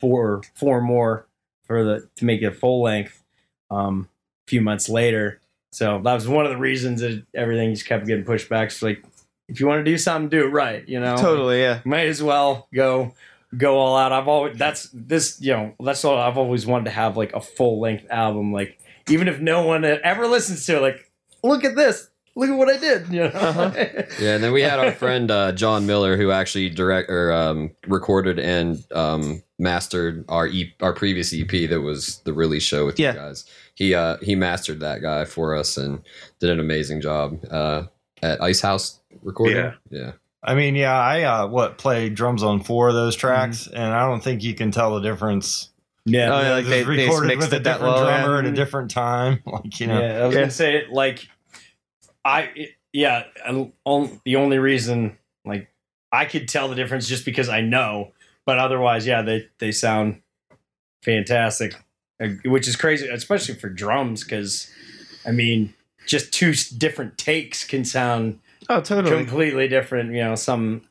four 0.04 0.42
four 0.54 0.82
more 0.82 1.26
for 1.66 1.82
the 1.82 2.08
to 2.16 2.24
make 2.26 2.42
it 2.42 2.46
a 2.46 2.52
full 2.52 2.82
length. 2.82 3.22
Um, 3.70 4.08
a 4.46 4.50
few 4.50 4.60
months 4.60 4.90
later, 4.90 5.40
so 5.72 6.00
that 6.04 6.12
was 6.12 6.28
one 6.28 6.44
of 6.44 6.50
the 6.52 6.58
reasons 6.58 7.00
that 7.00 7.24
everything 7.34 7.72
just 7.72 7.86
kept 7.86 8.06
getting 8.06 8.24
pushed 8.24 8.50
back. 8.50 8.66
It's 8.68 8.82
like 8.82 9.02
if 9.48 9.58
you 9.58 9.66
want 9.66 9.82
to 9.84 9.90
do 9.90 9.96
something, 9.96 10.28
do 10.28 10.44
it 10.44 10.50
right. 10.50 10.86
You 10.86 11.00
know, 11.00 11.16
Totally, 11.16 11.62
yeah. 11.62 11.80
might 11.86 12.06
as 12.08 12.22
well 12.22 12.68
go 12.74 13.14
go 13.56 13.78
all 13.78 13.96
out. 13.96 14.12
I've 14.12 14.28
always 14.28 14.58
that's 14.58 14.90
this 14.92 15.40
you 15.40 15.52
know 15.54 15.74
that's 15.82 16.04
all 16.04 16.18
I've 16.18 16.36
always 16.36 16.66
wanted 16.66 16.84
to 16.84 16.90
have 16.90 17.16
like 17.16 17.32
a 17.32 17.40
full 17.40 17.80
length 17.80 18.06
album. 18.10 18.52
Like 18.52 18.78
even 19.08 19.26
if 19.26 19.40
no 19.40 19.66
one 19.66 19.84
ever 19.84 20.26
listens 20.26 20.66
to 20.66 20.76
it, 20.76 20.80
like 20.80 21.10
look 21.42 21.64
at 21.64 21.74
this, 21.74 22.10
look 22.36 22.48
at 22.50 22.56
what 22.56 22.68
I 22.68 22.76
did. 22.76 23.08
You 23.08 23.20
know, 23.22 23.26
Uh-huh. 23.26 23.70
Yeah, 24.20 24.34
and 24.34 24.44
then 24.44 24.52
we 24.52 24.62
had 24.62 24.78
our 24.78 24.92
friend 24.92 25.30
uh, 25.30 25.52
John 25.52 25.86
Miller 25.86 26.16
who 26.16 26.30
actually 26.30 26.70
direct 26.70 27.10
or 27.10 27.32
um, 27.32 27.70
recorded 27.86 28.38
and 28.38 28.82
um, 28.92 29.42
mastered 29.58 30.24
our 30.28 30.46
e- 30.46 30.74
our 30.80 30.92
previous 30.92 31.32
EP 31.34 31.68
that 31.70 31.80
was 31.80 32.18
the 32.24 32.32
release 32.32 32.62
show 32.62 32.86
with 32.86 32.98
Yeah. 32.98 33.12
you 33.12 33.18
guys. 33.18 33.44
He 33.74 33.94
uh, 33.94 34.18
he 34.22 34.34
mastered 34.34 34.80
that 34.80 35.02
guy 35.02 35.24
for 35.24 35.54
us 35.56 35.76
and 35.76 36.00
did 36.40 36.50
an 36.50 36.60
amazing 36.60 37.00
job 37.00 37.38
uh, 37.50 37.84
at 38.22 38.40
Ice 38.42 38.60
House 38.60 39.00
recording. 39.22 39.56
Yeah. 39.56 39.72
yeah. 39.90 40.12
I 40.46 40.54
mean, 40.54 40.74
yeah, 40.76 40.92
I 40.98 41.22
uh, 41.22 41.46
what 41.46 41.78
played 41.78 42.14
drums 42.14 42.42
on 42.42 42.62
four 42.62 42.88
of 42.88 42.94
those 42.94 43.16
tracks, 43.16 43.66
and 43.66 43.94
I 43.94 44.06
don't 44.08 44.22
think 44.22 44.42
you 44.42 44.54
can 44.54 44.70
tell 44.70 44.94
the 44.94 45.00
difference. 45.00 45.70
yeah. 46.04 46.34
Oh, 46.36 46.40
yeah, 46.42 46.50
like 46.52 46.66
they, 46.66 46.82
they 46.82 47.04
recorded 47.04 47.28
mixed 47.28 47.50
with 47.50 47.60
a 47.60 47.62
different 47.64 47.94
well. 47.94 48.04
drummer 48.04 48.34
yeah. 48.34 48.38
at 48.40 48.44
a 48.44 48.52
different 48.52 48.90
time, 48.90 49.42
like 49.46 49.80
you 49.80 49.86
know. 49.86 49.98
Yeah, 50.00 50.18
I 50.22 50.26
was 50.26 50.34
Yeah. 50.34 50.40
gonna 50.42 50.50
say 50.52 50.82
like 50.92 51.26
I 52.24 52.42
it- 52.54 52.70
yeah, 52.92 53.24
and 53.44 53.72
on, 53.84 54.20
the 54.24 54.36
only 54.36 54.58
reason 54.58 55.18
like 55.44 55.68
I 56.12 56.26
could 56.26 56.46
tell 56.48 56.68
the 56.68 56.76
difference 56.76 57.08
just 57.08 57.24
because 57.24 57.48
I 57.48 57.60
know, 57.60 58.12
but 58.46 58.58
otherwise, 58.58 59.06
yeah, 59.06 59.22
they 59.22 59.48
they 59.58 59.72
sound 59.72 60.22
fantastic, 61.02 61.74
uh, 62.22 62.28
which 62.44 62.68
is 62.68 62.76
crazy, 62.76 63.08
especially 63.08 63.54
for 63.56 63.68
drums 63.68 64.22
because 64.24 64.70
I 65.26 65.32
mean, 65.32 65.74
just 66.06 66.32
two 66.32 66.54
different 66.78 67.18
takes 67.18 67.64
can 67.64 67.84
sound 67.84 68.40
Oh, 68.68 68.80
totally. 68.80 69.14
completely 69.24 69.68
different. 69.68 70.12
You 70.12 70.22
know, 70.24 70.34
some 70.34 70.82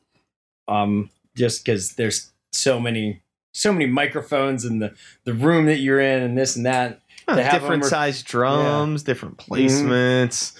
um 0.68 1.10
just 1.36 1.64
because 1.64 1.94
there's 1.94 2.32
so 2.52 2.78
many 2.78 3.22
so 3.52 3.72
many 3.72 3.86
microphones 3.86 4.64
in 4.64 4.78
the 4.78 4.94
the 5.24 5.32
room 5.34 5.66
that 5.66 5.78
you're 5.78 6.00
in 6.00 6.22
and 6.22 6.36
this 6.38 6.54
and 6.56 6.66
that. 6.66 7.00
Have 7.26 7.38
different 7.62 7.84
sized 7.86 8.26
drums, 8.26 9.02
different 9.02 9.38
placements, 9.38 10.52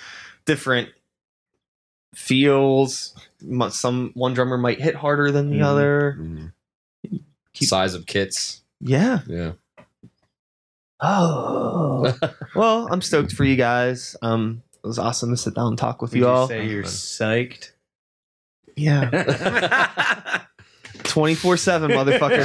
different 0.47 0.91
feels. 2.15 3.15
Some 3.71 4.11
one 4.15 4.35
drummer 4.35 4.57
might 4.59 4.81
hit 4.81 4.95
harder 4.95 5.31
than 5.31 5.51
the 5.51 5.59
Mhm. 5.59 5.65
other. 5.65 6.17
Mhm. 6.19 6.53
Keep- 7.55 7.69
Size 7.69 7.95
of 7.95 8.07
kits. 8.07 8.63
Yeah. 8.81 9.21
Yeah. 9.27 9.53
Oh. 11.01 12.17
well, 12.55 12.89
I'm 12.91 13.01
stoked 13.03 13.33
for 13.33 13.45
you 13.45 13.57
guys. 13.57 14.17
Um, 14.23 14.63
it 14.83 14.87
was 14.87 14.99
awesome 14.99 15.31
to 15.31 15.37
sit 15.37 15.55
down 15.55 15.69
and 15.69 15.79
talk 15.79 16.01
with 16.03 16.13
Would 16.13 16.19
you 16.19 16.25
you 16.25 16.31
all. 16.31 16.49
say 16.49 16.67
you're 16.69 16.83
psyched? 16.85 17.71
Yeah. 18.77 19.11
24 21.05 21.57
7 21.57 21.91
motherfucker 21.91 22.45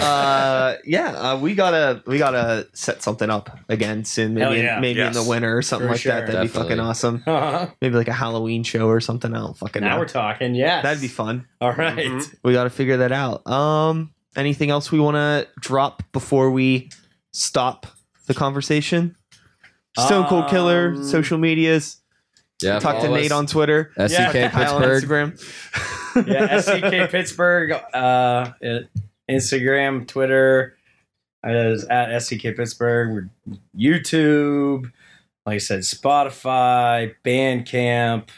uh 0.00 0.76
yeah 0.84 1.08
uh, 1.12 1.38
we 1.38 1.54
gotta 1.54 2.02
we 2.06 2.18
gotta 2.18 2.66
set 2.72 3.02
something 3.02 3.30
up 3.30 3.58
again 3.68 4.04
soon 4.04 4.34
maybe 4.34 4.60
Hell 4.60 4.76
in- 4.76 4.80
maybe 4.80 4.98
Yes. 4.98 5.16
in 5.16 5.22
the 5.22 5.28
winter 5.28 5.56
or 5.56 5.62
something 5.62 5.88
For 5.88 5.92
like 5.92 6.00
sure. 6.00 6.12
that 6.12 6.26
that'd 6.26 6.40
be 6.42 6.46
Definitely. 6.48 6.68
fucking 6.76 6.80
awesome 6.80 7.22
now 7.26 7.72
maybe 7.80 7.94
like 7.96 8.08
a 8.08 8.12
halloween 8.12 8.62
show 8.62 8.88
or 8.88 9.00
something 9.00 9.34
i 9.34 9.38
don't 9.38 9.56
fucking 9.56 9.82
know 9.82 9.98
we're 9.98 10.06
talking. 10.08 10.54
Yes, 10.54 10.82
that'd 10.82 11.00
be 11.00 11.08
fun 11.08 11.46
All 11.60 11.72
right. 11.72 11.96
Mhm. 11.96 12.34
we 12.44 12.52
gotta 12.52 12.70
figure 12.70 12.98
that 12.98 13.12
out 13.12 13.46
um 13.46 14.12
anything 14.36 14.70
else 14.70 14.92
we 14.92 15.00
want 15.00 15.16
to 15.16 15.48
drop 15.60 16.02
before 16.12 16.50
we 16.50 16.90
stop 17.32 17.86
the 18.26 18.34
conversation 18.34 19.16
stone 19.98 20.26
cold 20.26 20.48
killer 20.48 20.92
Um, 20.96 21.04
social 21.04 21.38
medias 21.38 21.96
Yeah. 22.62 22.78
talk 22.78 22.96
to 22.96 23.02
follow 23.02 23.16
nate 23.16 23.32
on 23.32 23.46
twitter 23.46 23.92
SCK 23.96 24.10
Yeah. 24.34 24.50
Kyle 24.50 24.76
on 24.76 24.82
Pittsburgh. 24.82 25.34
instagram 25.34 26.26
yeah, 26.26 26.60
SCK 26.60 27.10
Pittsburgh, 27.10 27.72
uh, 27.72 28.50
Instagram, 29.30 30.06
Twitter, 30.08 30.76
is 31.44 31.84
at 31.84 32.20
SCK 32.20 32.56
Pittsburgh, 32.56 33.12
We're 33.12 33.56
YouTube, 33.78 34.90
like 35.46 35.54
I 35.54 35.58
said, 35.58 35.80
Spotify, 35.80 37.14
Bandcamp, 37.24 38.28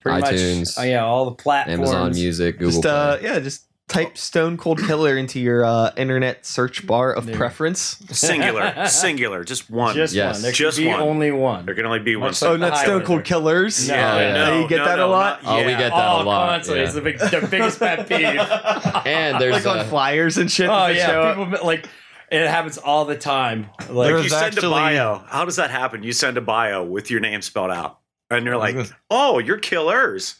pretty 0.00 0.20
iTunes, 0.20 0.58
much, 0.60 0.68
oh 0.78 0.82
yeah, 0.82 1.04
all 1.04 1.26
the 1.26 1.36
platforms. 1.36 1.78
Amazon 1.90 2.10
Music, 2.12 2.58
Google 2.58 2.72
just 2.82 2.86
uh 2.86 3.18
yeah 3.22 3.38
just 3.38 3.64
type 3.90 4.16
stone 4.16 4.56
cold 4.56 4.78
killer 4.78 5.16
into 5.18 5.40
your 5.40 5.64
uh 5.64 5.90
internet 5.96 6.46
search 6.46 6.86
bar 6.86 7.12
of 7.12 7.26
There. 7.26 7.36
preference 7.36 7.98
singular, 8.12 8.86
singular, 8.86 9.42
just 9.44 9.68
one. 9.68 9.94
Just 9.96 10.14
Yes. 10.14 10.36
one. 10.36 10.42
There 10.42 10.52
Just 10.52 10.78
could 10.78 10.84
be 10.84 10.88
one. 10.88 11.00
only 11.00 11.30
one. 11.32 11.66
there 11.66 11.74
can 11.74 11.84
only 11.86 11.98
be 11.98 12.14
one. 12.16 12.28
Much 12.28 12.42
oh 12.44 12.52
like 12.52 12.60
not 12.60 12.78
stone 12.78 13.02
cold 13.04 13.24
killers 13.24 13.88
No, 13.88 13.94
yeah, 13.96 14.18
yeah. 14.20 14.32
no, 14.50 14.60
You 14.60 14.68
get 14.68 14.76
no, 14.78 14.84
that 14.84 14.94
a 14.98 15.02
no, 15.02 15.10
lot? 15.10 15.42
not- 15.42 15.52
Oh, 15.52 15.64
we 15.64 15.72
yeah. 15.72 15.78
get 15.78 15.90
that 15.90 15.98
a 16.08 16.12
oh, 16.12 16.22
lot, 16.24 16.48
constantly. 16.50 16.80
yeah. 16.80 16.86
It's 16.86 16.94
the, 16.94 17.00
big, 17.02 17.18
the 17.18 17.48
biggest 17.50 17.78
pet 17.80 18.08
peeve. 18.08 19.04
And 19.06 19.40
there's 19.40 19.64
like 19.64 19.78
on 19.80 19.86
flyers 19.86 20.38
and 20.38 20.50
shit 20.50 20.68
oh 20.70 20.72
that 20.86 20.94
show 20.96 21.22
yeah, 21.22 21.28
up. 21.42 21.50
people 21.50 21.66
like 21.66 21.88
it 22.30 22.46
happens 22.48 22.78
all 22.78 23.04
the 23.06 23.16
time. 23.16 23.66
Like 23.88 24.06
There's 24.08 24.22
you 24.24 24.30
send 24.30 24.44
actually- 24.54 24.68
a 24.68 24.70
bio. 24.70 25.18
How 25.26 25.44
does 25.44 25.56
that 25.56 25.70
happen? 25.70 26.04
You 26.04 26.12
send 26.12 26.36
a 26.38 26.40
bio 26.40 26.84
with 26.84 27.10
your 27.10 27.18
name 27.18 27.42
spelled 27.42 27.72
out, 27.72 27.98
and 28.30 28.46
you're 28.46 28.56
like, 28.56 28.76
"Oh, 29.10 29.40
you're 29.40 29.58
killers." 29.58 30.36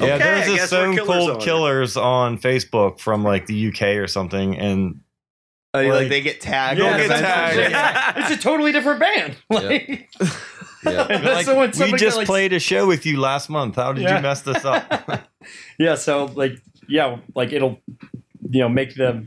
Yeah, 0.00 0.04
Okay, 0.06 0.14
I 0.14 0.18
there's 0.18 0.48
a 0.48 0.50
guess 0.56 0.60
we're 0.60 0.66
Stone 0.66 0.94
killers 0.96 1.06
Cold 1.08 1.30
on. 1.30 1.40
Killers 1.40 1.96
on 1.96 2.38
Facebook 2.38 2.98
from 2.98 3.22
like 3.22 3.46
the 3.46 3.68
UK 3.68 3.82
or 3.98 4.06
something, 4.08 4.56
and 4.58 5.00
Oh, 5.72 5.80
like, 5.80 5.88
like- 5.92 6.08
they 6.08 6.20
get 6.20 6.40
tagged 6.40 6.80
Yeah, 6.80 6.96
get 6.98 7.08
tagged. 7.08 7.70
yeah, 7.70 8.12
it's 8.16 8.30
a 8.30 8.42
totally 8.42 8.72
different 8.72 9.00
band. 9.00 9.36
Like, 9.50 10.08
yeah. 10.84 11.04
that's 11.06 11.46
like, 11.48 11.92
we 11.92 11.96
just 11.98 12.16
like- 12.18 12.26
played 12.26 12.52
a 12.52 12.58
show 12.58 12.86
with 12.86 13.06
you 13.06 13.18
last 13.20 13.48
month. 13.48 13.76
How 13.76 13.92
did 13.92 14.02
Yeah. 14.02 14.16
you 14.16 14.22
mess 14.22 14.42
this 14.42 14.64
up? 14.64 15.28
Yeah, 15.78 15.94
so 15.94 16.26
like 16.34 16.52
yeah, 16.88 17.18
like 17.34 17.52
it'll 17.52 17.78
you 18.50 18.60
know 18.60 18.68
make 18.68 18.94
the 18.96 19.24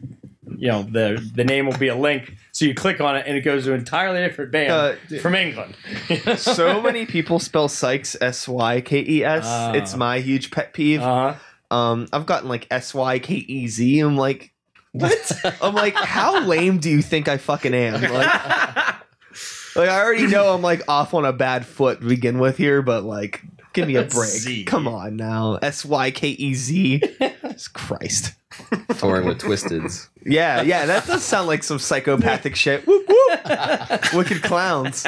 you 0.57 0.68
know 0.68 0.84
the 0.84 1.26
the 1.36 1.43
name 1.43 1.65
will 1.65 1.78
be 1.78 1.88
a 1.88 1.95
link, 1.95 2.34
so 2.57 2.65
you 2.65 2.73
click 2.73 2.99
on 2.99 3.15
it 3.15 3.25
and 3.27 3.37
it 3.37 3.41
goes 3.41 3.65
to 3.65 3.73
an 3.73 3.79
entirely 3.81 4.19
different 4.27 4.51
band 4.51 4.71
Uh, 4.71 5.19
from 5.19 5.35
England. 5.35 5.75
so 6.37 6.81
many 6.81 7.05
people 7.05 7.37
spell 7.37 7.67
Sykes 7.67 8.17
S 8.19 8.47
Y 8.47 8.81
K 8.81 9.05
E 9.07 9.23
S. 9.23 9.43
Ah. 9.45 9.73
It's 9.73 9.95
my 9.95 10.17
huge 10.21 10.49
pet 10.49 10.73
peeve. 10.73 11.01
Uh, 11.03 11.35
Um, 11.69 12.07
I've 12.11 12.25
gotten 12.25 12.49
like 12.49 12.65
S 12.71 12.95
Y 12.95 13.19
K 13.19 13.35
E 13.35 13.67
Z. 13.67 13.99
I'm 13.99 14.17
like, 14.17 14.53
what? 14.91 15.31
I'm 15.61 15.75
like, 15.75 15.93
how 15.93 16.39
lame 16.45 16.79
do 16.79 16.89
you 16.89 17.03
think 17.03 17.27
I 17.27 17.37
fucking 17.37 17.75
am? 17.75 18.01
Like, 18.01 18.11
like 19.75 19.89
I 19.89 20.01
already 20.01 20.25
know 20.25 20.51
I'm 20.55 20.63
like 20.63 20.81
off 20.87 21.13
on 21.13 21.25
a 21.25 21.33
bad 21.33 21.63
foot 21.63 22.01
to 22.01 22.07
begin 22.07 22.39
with 22.39 22.57
here, 22.57 22.81
but 22.81 23.03
like, 23.03 23.43
give 23.78 23.88
me 23.88 23.95
a 23.95 24.03
break. 24.03 24.30
Z. 24.30 24.63
Come 24.65 24.88
on 24.88 25.15
now, 25.15 25.55
S 25.61 25.86
Y 25.86 26.11
K 26.11 26.30
E 26.30 26.53
Z. 26.53 27.01
Christ. 27.73 28.34
touring 28.97 29.25
with 29.28 29.39
Twiztids. 29.41 30.09
Yeah, 30.25 30.61
yeah, 30.61 30.86
that 30.86 31.05
does 31.07 31.23
sound 31.23 31.47
like 31.47 31.63
some 31.63 31.80
psychopathic 31.80 32.55
shit. 32.55 32.86
Whoop 32.88 33.07
whoop. 33.07 34.13
Wicked 34.13 34.41
clowns. 34.43 35.05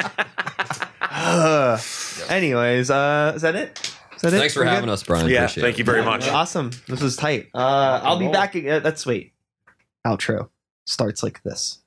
Ugh. 1.00 1.80
anyways, 2.28 2.90
uh, 2.90 3.32
is 3.34 3.42
that 3.42 3.54
it? 3.56 3.94
Is 4.16 4.22
that 4.22 4.32
it? 4.34 4.38
Thanks 4.38 4.54
for 4.54 4.60
We're 4.60 4.64
good? 4.66 4.74
having 4.74 4.90
us, 4.90 5.02
Brian. 5.02 5.28
yeah, 5.28 5.44
Appreciate 5.44 5.62
thank 5.62 5.74
it. 5.76 5.78
you 5.78 5.84
very 5.84 6.04
much. 6.04 6.28
Awesome. 6.28 6.70
This 6.88 7.00
was 7.00 7.16
tight. 7.16 7.48
Uh, 7.54 8.00
I'll 8.02 8.18
be 8.18 8.28
back. 8.28 8.54
Uh, 8.56 8.78
that's 8.80 9.04
wait. 9.06 9.32
Outro 10.06 10.48
starts 10.86 11.22
like 11.22 11.42
this. 11.42 11.78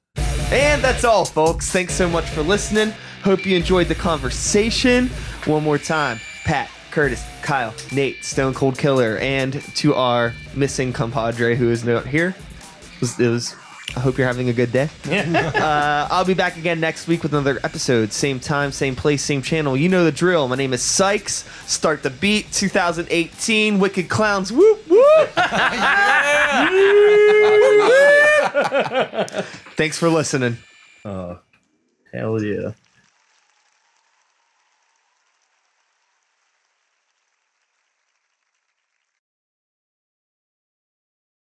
And 0.52 0.84
that's 0.84 1.04
all, 1.04 1.26
folks. 1.26 1.70
Thanks 1.72 1.94
so 1.94 2.08
much 2.08 2.26
for 2.30 2.42
listening. 2.44 2.94
Hope 3.24 3.46
you 3.46 3.56
enjoyed 3.56 3.88
the 3.88 3.96
conversation. 3.96 5.08
One 5.46 5.64
more 5.64 5.78
time, 5.80 6.20
Pat, 6.46 6.70
Curtis, 6.92 7.24
Kyle, 7.42 7.74
Nate, 7.92 8.24
Stone 8.24 8.54
Cold 8.54 8.78
Killer, 8.78 9.18
and 9.18 9.62
to 9.76 9.96
our 9.96 10.34
missing 10.56 10.94
compadre 10.94 11.56
who 11.56 11.70
is 11.70 11.84
not 11.84 12.06
here. 12.06 12.36
It 12.96 13.02
was, 13.02 13.20
it 13.20 13.30
was 13.30 13.56
I 13.96 14.00
hope 14.00 14.18
you're 14.18 14.26
having 14.26 14.50
a 14.50 14.54
good 14.54 14.72
day. 14.72 14.90
uh, 15.06 16.08
I'll 16.10 16.26
be 16.26 16.34
back 16.34 16.58
again 16.58 16.80
next 16.80 17.08
week 17.08 17.22
with 17.22 17.32
another 17.34 17.60
episode. 17.64 18.12
Same 18.12 18.40
time, 18.40 18.72
same 18.72 18.96
place, 18.96 19.22
same 19.22 19.44
channel. 19.44 19.78
You 19.78 19.88
know 19.88 20.04
the 20.04 20.12
drill. 20.12 20.48
My 20.48 20.56
name 20.56 20.74
is 20.74 20.82
Sykes. 20.82 21.48
Start 21.68 22.02
the 22.02 22.10
beat 22.10 22.52
2018. 22.52 23.78
Wicked 23.80 24.10
Clowns. 24.10 24.52
Whoop, 24.52 24.88
whoop. 24.88 25.30
Thanks 29.76 30.00
for 30.00 30.10
listening. 30.10 30.58
oh, 31.06 31.40
hell 32.12 32.42
yeah. 32.42 32.72